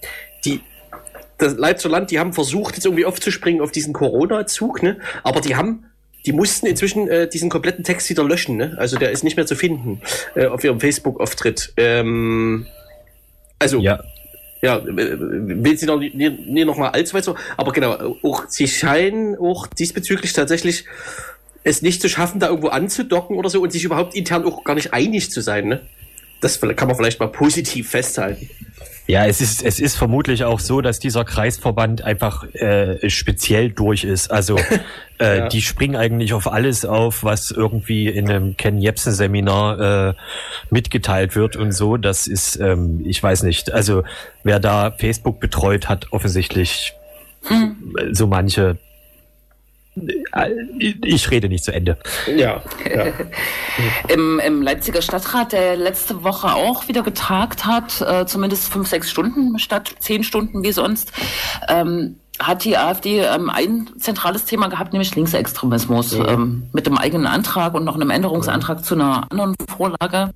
die, 0.45 0.61
das 1.38 1.55
Leipziger 1.57 1.91
Land, 1.93 2.11
die 2.11 2.18
haben 2.18 2.32
versucht, 2.32 2.76
jetzt 2.76 2.84
irgendwie 2.84 3.05
aufzuspringen 3.05 3.61
auf 3.62 3.70
diesen 3.72 3.93
Corona-Zug, 3.93 4.82
ne? 4.82 4.99
Aber 5.22 5.41
die 5.41 5.57
haben, 5.57 5.86
die 6.26 6.32
mussten 6.32 6.66
inzwischen 6.66 7.09
äh, 7.09 7.28
diesen 7.28 7.49
kompletten 7.51 7.82
Text 7.84 8.09
wieder 8.11 8.24
löschen, 8.24 8.57
ne? 8.57 8.74
Also 8.78 8.97
der 8.99 9.11
ist 9.11 9.24
nicht 9.24 9.36
mehr 9.36 9.47
zu 9.47 9.57
finden 9.57 10.03
äh, 10.34 10.47
auf 10.47 10.62
ihrem 10.64 10.80
Facebook-Auftritt. 10.80 11.72
Ähm, 11.76 12.66
also, 13.59 13.78
Ja. 13.80 14.03
Ja, 14.62 14.76
äh, 14.76 14.84
will 14.86 15.76
sie 15.76 15.86
noch 15.86 15.98
nie, 15.98 16.11
nie 16.11 16.64
noch 16.64 16.76
mal 16.76 16.90
allzu 16.90 17.14
weit 17.14 17.24
so, 17.24 17.36
aber 17.56 17.72
genau, 17.72 18.16
auch 18.22 18.44
sie 18.48 18.68
scheinen 18.68 19.36
auch 19.36 19.66
diesbezüglich 19.66 20.32
tatsächlich 20.32 20.84
es 21.62 21.82
nicht 21.82 22.00
zu 22.00 22.08
schaffen, 22.08 22.40
da 22.40 22.48
irgendwo 22.48 22.68
anzudocken 22.68 23.36
oder 23.36 23.50
so 23.50 23.61
und 23.61 23.72
sich 23.72 23.84
überhaupt 23.84 24.14
intern 24.14 24.44
auch 24.44 24.64
gar 24.64 24.74
nicht 24.74 24.94
einig 24.94 25.30
zu 25.30 25.40
sein, 25.40 25.68
ne? 25.68 25.80
Das 26.41 26.61
kann 26.61 26.88
man 26.88 26.97
vielleicht 26.97 27.20
mal 27.20 27.28
positiv 27.28 27.91
festhalten. 27.91 28.49
Ja, 29.07 29.26
es 29.26 29.41
ist, 29.41 29.64
es 29.64 29.80
ist 29.80 29.97
vermutlich 29.97 30.45
auch 30.45 30.61
so, 30.61 30.80
dass 30.80 31.01
dieser 31.01 31.24
Kreisverband 31.24 32.03
einfach 32.03 32.45
äh, 32.55 33.11
speziell 33.11 33.70
durch 33.70 34.05
ist. 34.05 34.30
Also 34.30 34.57
äh, 35.18 35.38
Ja. 35.38 35.49
die 35.49 35.62
springen 35.62 35.97
eigentlich 35.97 36.32
auf 36.32 36.51
alles 36.51 36.84
auf, 36.84 37.24
was 37.24 37.51
irgendwie 37.51 38.07
in 38.09 38.30
einem 38.30 38.57
Ken 38.57 38.78
Jebsen 38.78 39.12
Seminar 39.12 40.11
äh, 40.11 40.14
mitgeteilt 40.70 41.34
wird 41.34 41.57
und 41.57 41.72
so. 41.72 41.97
Das 41.97 42.28
ist, 42.28 42.57
ähm, 42.61 43.03
ich 43.05 43.20
weiß 43.20 43.43
nicht. 43.43 43.72
Also 43.72 44.05
wer 44.45 44.61
da 44.61 44.93
Facebook 44.93 45.41
betreut, 45.41 45.88
hat 45.88 46.12
offensichtlich 46.12 46.95
so 48.12 48.26
manche. 48.28 48.76
Äh, 49.97 50.51
Ich 51.05 51.30
rede 51.30 51.49
nicht 51.49 51.64
zu 51.64 51.72
Ende. 51.72 51.99
Ja, 52.36 52.62
ja. 52.88 53.07
Im, 54.09 54.38
Im 54.38 54.62
Leipziger 54.62 55.03
Stadtrat, 55.03 55.53
der 55.53 55.76
letzte 55.76 56.22
Woche 56.22 56.55
auch 56.55 56.88
wieder 56.88 57.03
getagt 57.03 57.66
hat, 57.66 58.01
äh, 58.01 58.26
zumindest 58.26 58.72
fünf, 58.72 58.88
sechs 58.88 59.11
Stunden 59.11 59.59
statt 59.59 59.95
zehn 59.99 60.22
Stunden 60.22 60.62
wie 60.62 60.72
sonst, 60.72 61.12
ähm, 61.68 62.16
hat 62.41 62.64
die 62.64 62.76
AfD 62.76 63.20
ähm, 63.20 63.51
ein 63.51 63.91
zentrales 63.99 64.45
Thema 64.45 64.68
gehabt, 64.68 64.93
nämlich 64.93 65.14
Linksextremismus, 65.14 66.14
ähm, 66.14 66.64
mit 66.72 66.86
dem 66.86 66.99
eigenen 66.99 67.26
Antrag 67.26 67.74
und 67.74 67.84
noch 67.84 67.95
einem 67.95 68.11
Änderungsantrag 68.11 68.84
zu 68.84 68.95
einer 68.95 69.30
anderen 69.30 69.55
Vorlage. 69.68 70.30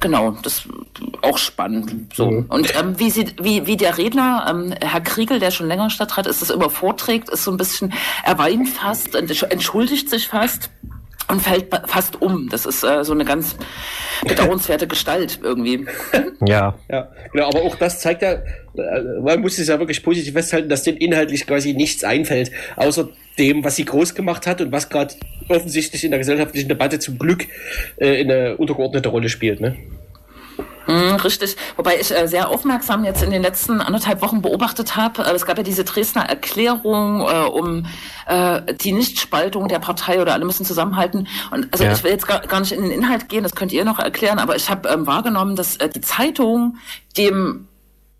Genau, 0.00 0.36
das 0.42 0.58
ist 0.58 0.68
auch 1.22 1.38
spannend. 1.38 2.14
So. 2.14 2.44
Und 2.48 2.74
ähm, 2.78 2.98
wie, 2.98 3.10
sie, 3.10 3.26
wie, 3.40 3.66
wie 3.66 3.76
der 3.76 3.98
Redner, 3.98 4.46
ähm, 4.48 4.74
Herr 4.80 5.00
Kriegel, 5.00 5.40
der 5.40 5.50
schon 5.50 5.68
länger 5.68 5.90
Stadtrat 5.90 6.26
ist, 6.26 6.42
das 6.42 6.50
immer 6.50 6.70
vorträgt, 6.70 7.28
ist 7.30 7.44
so 7.44 7.50
ein 7.50 7.56
bisschen, 7.56 7.92
er 8.24 8.38
weint 8.38 8.68
fast, 8.68 9.16
und 9.16 9.42
entschuldigt 9.50 10.10
sich 10.10 10.28
fast 10.28 10.70
und 11.28 11.40
fällt 11.40 11.66
fast 11.86 12.20
um. 12.20 12.48
Das 12.48 12.66
ist 12.66 12.82
äh, 12.82 13.04
so 13.04 13.12
eine 13.12 13.24
ganz 13.24 13.56
bedauernswerte 14.26 14.86
Gestalt 14.88 15.40
irgendwie. 15.42 15.86
Ja. 16.46 16.78
ja. 16.90 17.10
Genau, 17.32 17.48
aber 17.48 17.62
auch 17.62 17.76
das 17.76 18.00
zeigt 18.00 18.22
ja, 18.22 18.32
äh, 18.32 18.42
man 19.22 19.40
muss 19.40 19.58
es 19.58 19.68
ja 19.68 19.78
wirklich 19.78 20.02
positiv 20.02 20.32
festhalten, 20.32 20.68
dass 20.68 20.82
denen 20.82 20.98
inhaltlich 20.98 21.46
quasi 21.46 21.74
nichts 21.74 22.04
einfällt, 22.04 22.50
außer 22.76 23.10
dem, 23.38 23.62
was 23.62 23.76
sie 23.76 23.84
groß 23.84 24.14
gemacht 24.14 24.46
hat 24.46 24.60
und 24.60 24.72
was 24.72 24.88
gerade 24.88 25.14
offensichtlich 25.48 26.04
in 26.04 26.10
der 26.10 26.18
gesellschaftlichen 26.18 26.68
Debatte 26.68 26.98
zum 26.98 27.18
Glück 27.18 27.46
äh, 27.98 28.20
eine 28.20 28.56
untergeordnete 28.56 29.08
Rolle 29.08 29.28
spielt, 29.28 29.60
ne? 29.60 29.76
Mm, 30.88 31.16
richtig. 31.22 31.56
Wobei 31.76 32.00
ich 32.00 32.10
äh, 32.10 32.26
sehr 32.26 32.48
aufmerksam 32.48 33.04
jetzt 33.04 33.22
in 33.22 33.30
den 33.30 33.42
letzten 33.42 33.82
anderthalb 33.82 34.22
Wochen 34.22 34.40
beobachtet 34.40 34.96
habe. 34.96 35.22
Äh, 35.22 35.32
es 35.34 35.44
gab 35.44 35.58
ja 35.58 35.62
diese 35.62 35.84
Dresdner 35.84 36.22
Erklärung 36.22 37.20
äh, 37.20 37.46
um 37.46 37.84
äh, 38.26 38.74
die 38.74 38.92
Nichtspaltung 38.92 39.68
der 39.68 39.80
Partei 39.80 40.20
oder 40.22 40.32
alle 40.32 40.46
müssen 40.46 40.64
zusammenhalten. 40.64 41.28
Und 41.50 41.68
also 41.72 41.84
Ja. 41.84 41.92
ich 41.92 42.02
will 42.04 42.10
jetzt 42.12 42.26
gar, 42.26 42.40
gar 42.40 42.60
nicht 42.60 42.72
in 42.72 42.82
den 42.82 42.90
Inhalt 42.90 43.28
gehen, 43.28 43.42
das 43.42 43.54
könnt 43.54 43.70
ihr 43.72 43.84
noch 43.84 43.98
erklären, 43.98 44.38
aber 44.38 44.56
ich 44.56 44.70
habe 44.70 44.88
ähm, 44.88 45.06
wahrgenommen, 45.06 45.56
dass 45.56 45.76
äh, 45.76 45.90
die 45.90 46.00
Zeitung 46.00 46.78
dem 47.18 47.67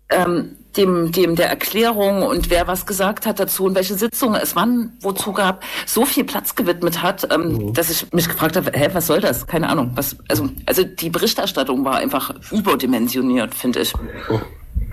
ähm, 0.09 0.55
dem, 0.77 1.11
dem 1.11 1.35
der 1.35 1.49
Erklärung 1.49 2.23
und 2.23 2.49
wer 2.49 2.67
was 2.67 2.85
gesagt 2.85 3.25
hat 3.25 3.39
dazu 3.39 3.65
und 3.65 3.75
welche 3.75 3.95
Sitzungen 3.95 4.39
es 4.41 4.55
wann 4.55 4.93
wozu 5.01 5.33
gab, 5.33 5.63
so 5.85 6.05
viel 6.05 6.23
Platz 6.23 6.55
gewidmet 6.55 7.01
hat, 7.01 7.27
ähm, 7.33 7.73
dass 7.73 7.89
ich 7.89 8.11
mich 8.13 8.27
gefragt 8.27 8.55
habe, 8.55 8.71
hä, 8.73 8.89
was 8.93 9.07
soll 9.07 9.19
das? 9.19 9.47
Keine 9.47 9.69
Ahnung. 9.69 9.91
Was, 9.95 10.17
also, 10.27 10.49
also 10.65 10.83
die 10.83 11.09
Berichterstattung 11.09 11.83
war 11.85 11.97
einfach 11.97 12.33
überdimensioniert, 12.51 13.55
finde 13.55 13.81
ich. 13.81 13.93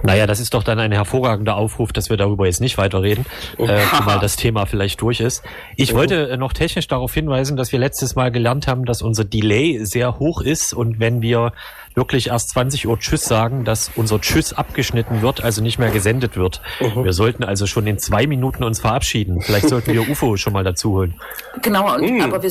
Naja, 0.03 0.26
das 0.26 0.40
ist 0.40 0.55
doch 0.55 0.62
dann 0.62 0.78
ein 0.78 0.92
hervorragender 0.92 1.57
Aufruf, 1.57 1.92
dass 1.92 2.11
wir 2.11 2.16
darüber 2.16 2.47
jetzt 2.47 2.61
nicht 2.61 2.78
weiterreden, 2.78 3.26
äh, 3.59 3.80
zumal 3.97 4.18
das 4.20 4.36
Thema 4.36 4.66
vielleicht 4.66 5.01
durch 5.01 5.20
ist. 5.20 5.42
Ich 5.76 5.94
wollte 5.94 6.28
äh, 6.30 6.36
noch 6.36 6.53
technisch 6.53 6.86
darauf 6.88 7.12
hinweisen, 7.14 7.57
dass 7.57 7.72
wir 7.72 7.78
letztes 7.78 8.14
Mal 8.14 8.30
gelernt 8.30 8.66
haben, 8.66 8.84
dass 8.84 9.03
unser 9.03 9.24
Delay 9.24 9.84
sehr 9.84 10.18
hoch 10.18 10.40
ist 10.40 10.72
und 10.74 11.01
wenn 11.01 11.22
wir 11.22 11.53
wirklich 11.94 12.28
erst 12.28 12.51
20 12.51 12.86
Uhr 12.86 12.99
Tschüss 12.99 13.24
sagen, 13.24 13.64
dass 13.64 13.90
unser 13.97 14.20
Tschüss 14.20 14.53
abgeschnitten 14.53 15.22
wird, 15.22 15.42
also 15.42 15.62
nicht 15.62 15.78
mehr 15.78 15.90
gesendet 15.90 16.36
wird. 16.36 16.61
Wir 16.78 17.14
sollten 17.14 17.42
also 17.42 17.66
schon 17.66 17.86
in 17.86 17.99
zwei 17.99 18.26
Minuten 18.26 18.64
uns 18.64 18.80
verabschieden. 18.80 19.40
Vielleicht 19.40 19.68
sollten 19.68 19.92
wir 19.94 20.03
UFO 20.11 20.36
schon 20.36 20.53
mal 20.53 20.62
dazu 20.62 20.92
holen. 20.92 21.14
Genau, 21.62 21.94
und, 21.94 22.18
Mm. 22.18 22.20
aber 22.20 22.42
wir, 22.42 22.51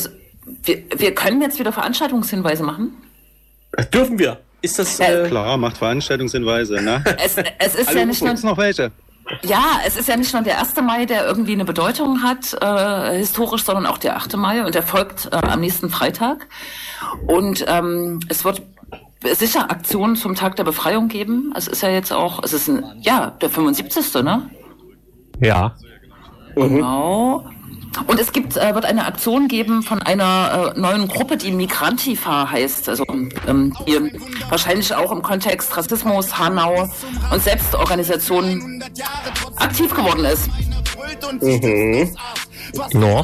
wir, 0.63 0.77
wir 0.97 1.13
können 1.13 1.41
jetzt 1.41 1.59
wieder 1.59 1.71
Veranstaltungshinweise 1.71 2.63
machen. 2.63 2.93
Dürfen 3.93 4.17
wir? 4.17 4.39
Ist 4.61 4.79
das. 4.79 4.99
Äh, 4.99 5.27
Klar, 5.27 5.57
macht 5.57 5.77
Veranstaltungshinweise, 5.77 6.81
ne? 6.81 7.03
Es, 7.23 7.37
es 7.59 7.75
ist 7.75 7.93
ja 7.93 8.05
nicht 8.05 8.23
nur, 8.23 8.33
noch 8.33 8.57
welche? 8.57 8.91
ja, 9.43 9.79
es 9.85 9.97
ist 9.97 10.07
ja 10.07 10.17
nicht 10.17 10.33
nur 10.33 10.43
der 10.43 10.59
1. 10.59 10.75
Mai, 10.81 11.05
der 11.05 11.25
irgendwie 11.25 11.53
eine 11.53 11.65
Bedeutung 11.65 12.21
hat, 12.21 12.53
äh, 12.61 13.17
historisch, 13.17 13.63
sondern 13.63 13.85
auch 13.85 13.97
der 13.97 14.17
8. 14.17 14.37
Mai 14.37 14.63
und 14.63 14.75
der 14.75 14.83
folgt 14.83 15.29
äh, 15.31 15.35
am 15.35 15.59
nächsten 15.59 15.89
Freitag. 15.89 16.47
Und 17.27 17.65
ähm, 17.67 18.19
es 18.29 18.45
wird 18.45 18.61
sicher 19.33 19.71
Aktionen 19.71 20.15
zum 20.15 20.35
Tag 20.35 20.55
der 20.57 20.63
Befreiung 20.63 21.07
geben. 21.07 21.53
Es 21.55 21.67
ist 21.67 21.81
ja 21.81 21.89
jetzt 21.89 22.13
auch, 22.13 22.43
es 22.43 22.53
ist 22.53 22.67
ein, 22.67 22.83
ja, 23.01 23.31
der 23.31 23.49
75. 23.49 24.23
ne? 24.23 24.49
Ja. 25.39 25.75
Genau. 26.55 27.45
Und 28.07 28.19
es 28.19 28.31
gibt, 28.31 28.57
äh, 28.57 28.73
wird 28.75 28.85
eine 28.85 29.05
Aktion 29.05 29.47
geben 29.47 29.83
von 29.83 30.01
einer 30.01 30.73
äh, 30.75 30.79
neuen 30.79 31.07
Gruppe, 31.07 31.37
die 31.37 31.51
Migrantifa 31.51 32.49
heißt, 32.51 32.89
also 32.89 33.05
ähm, 33.47 33.73
die 33.87 34.11
wahrscheinlich 34.49 34.93
auch 34.93 35.11
im 35.11 35.21
Kontext 35.21 35.75
Rassismus, 35.75 36.37
Hanau 36.37 36.89
und 37.31 37.43
Selbstorganisation 37.43 38.83
aktiv 39.57 39.93
geworden 39.93 40.25
ist. 40.25 40.49
No. 42.93 43.23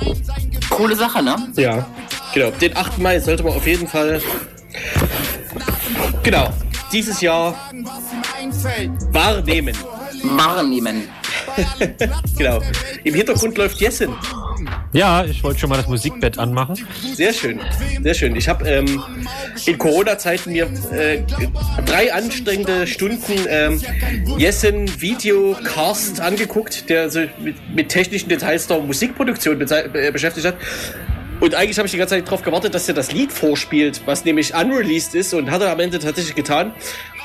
Coole 0.70 0.96
Sache, 0.96 1.22
ne? 1.22 1.36
ja, 1.56 1.86
genau. 2.34 2.52
Den 2.52 2.76
8. 2.76 3.00
Mai 3.00 3.20
sollte 3.20 3.44
man 3.44 3.54
auf 3.54 3.68
jeden 3.68 3.88
Fall. 3.88 4.22
Genau. 6.24 6.54
Dieses 6.92 7.22
Jahr 7.22 7.56
wahrnehmen. 9.12 9.76
Wahrnehmen. 10.24 11.10
Genau. 12.38 12.62
Im 13.04 13.14
Hintergrund 13.14 13.58
läuft 13.58 13.80
Jessen. 13.80 14.10
Ja, 14.94 15.24
ich 15.24 15.44
wollte 15.44 15.60
schon 15.60 15.70
mal 15.70 15.78
das 15.78 15.88
Musikbett 15.88 16.38
anmachen. 16.38 16.76
Sehr 17.14 17.34
schön, 17.34 17.60
sehr 18.04 18.14
schön. 18.14 18.36
Ich 18.36 18.50
habe 18.50 18.68
ähm, 18.68 19.02
in 19.66 19.78
Corona-Zeiten 19.78 20.52
mir 20.52 20.70
äh, 20.92 21.24
drei 21.86 22.14
anstrengende 22.14 22.86
Stunden 22.88 23.34
ähm, 23.48 23.82
Jessen 24.38 25.02
Videocast 25.02 26.20
angeguckt, 26.20 26.90
der 26.90 27.10
sich 27.10 27.30
mit, 27.40 27.56
mit 27.74 27.90
technischen 27.90 28.30
Details 28.30 28.68
der 28.68 28.80
Musikproduktion 28.80 29.62
äh, 29.62 30.12
beschäftigt 30.12 30.46
hat. 30.46 30.56
Und 31.40 31.56
eigentlich 31.56 31.80
habe 31.80 31.88
ich 31.88 31.92
die 31.92 31.98
ganze 31.98 32.16
Zeit 32.16 32.28
darauf 32.28 32.44
gewartet, 32.44 32.76
dass 32.76 32.88
er 32.88 32.94
das 32.94 33.12
Lied 33.12 33.32
vorspielt, 33.32 34.02
was 34.06 34.26
nämlich 34.26 34.54
unreleased 34.54 35.16
ist 35.16 35.34
und 35.34 35.50
hat 35.50 35.62
er 35.62 35.72
am 35.72 35.80
Ende 35.80 35.98
tatsächlich 35.98 36.36
getan. 36.36 36.72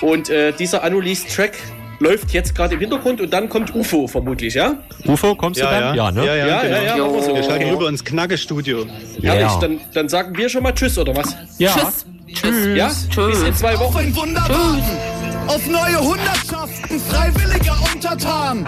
Und 0.01 0.31
äh, 0.31 0.53
dieser 0.53 0.83
unreleased 0.85 1.35
Track 1.35 1.59
läuft 1.99 2.33
jetzt 2.33 2.55
gerade 2.55 2.75
im 2.75 2.81
Hintergrund 2.81 3.21
und 3.21 3.33
dann 3.33 3.49
kommt 3.49 3.75
UFO 3.75 4.07
vermutlich, 4.07 4.55
ja? 4.55 4.75
UFO, 5.07 5.35
kommst 5.35 5.61
du 5.61 5.65
dann? 5.65 5.95
Ja, 5.95 6.11
ne? 6.11 6.25
Ja, 6.27 6.35
ja, 6.35 6.47
Ja, 6.47 6.63
genau. 6.63 6.77
ja, 6.77 6.97
ja, 6.97 7.23
so. 7.23 7.35
Wir 7.35 7.43
schalten 7.43 7.71
rüber 7.71 7.89
ins 7.89 8.05
Knacke-Studio. 8.05 8.87
Herrlich, 9.23 9.43
Ja. 9.43 9.59
dann, 9.61 9.81
dann 9.95 10.09
sagen 10.09 10.37
wir 10.37 10.49
schon 10.49 10.63
mal 10.63 10.73
Tschüss, 10.73 10.99
oder 10.99 11.15
was? 11.17 11.35
Ja. 11.59 11.73
Tschüss. 11.75 12.07
Tschüss. 12.35 12.77
Ja? 12.77 12.91
Tschüss. 13.11 13.39
Bis 13.41 13.49
in 13.49 13.55
zwei 13.55 13.79
Wochen. 13.79 13.99
Ein 13.99 14.17
Wunderbaden 14.17 14.83
auf 15.47 15.67
neue 15.69 16.01
Hundertschaften 16.01 17.01
freiwilliger 17.01 17.77
Untertan. 17.95 18.67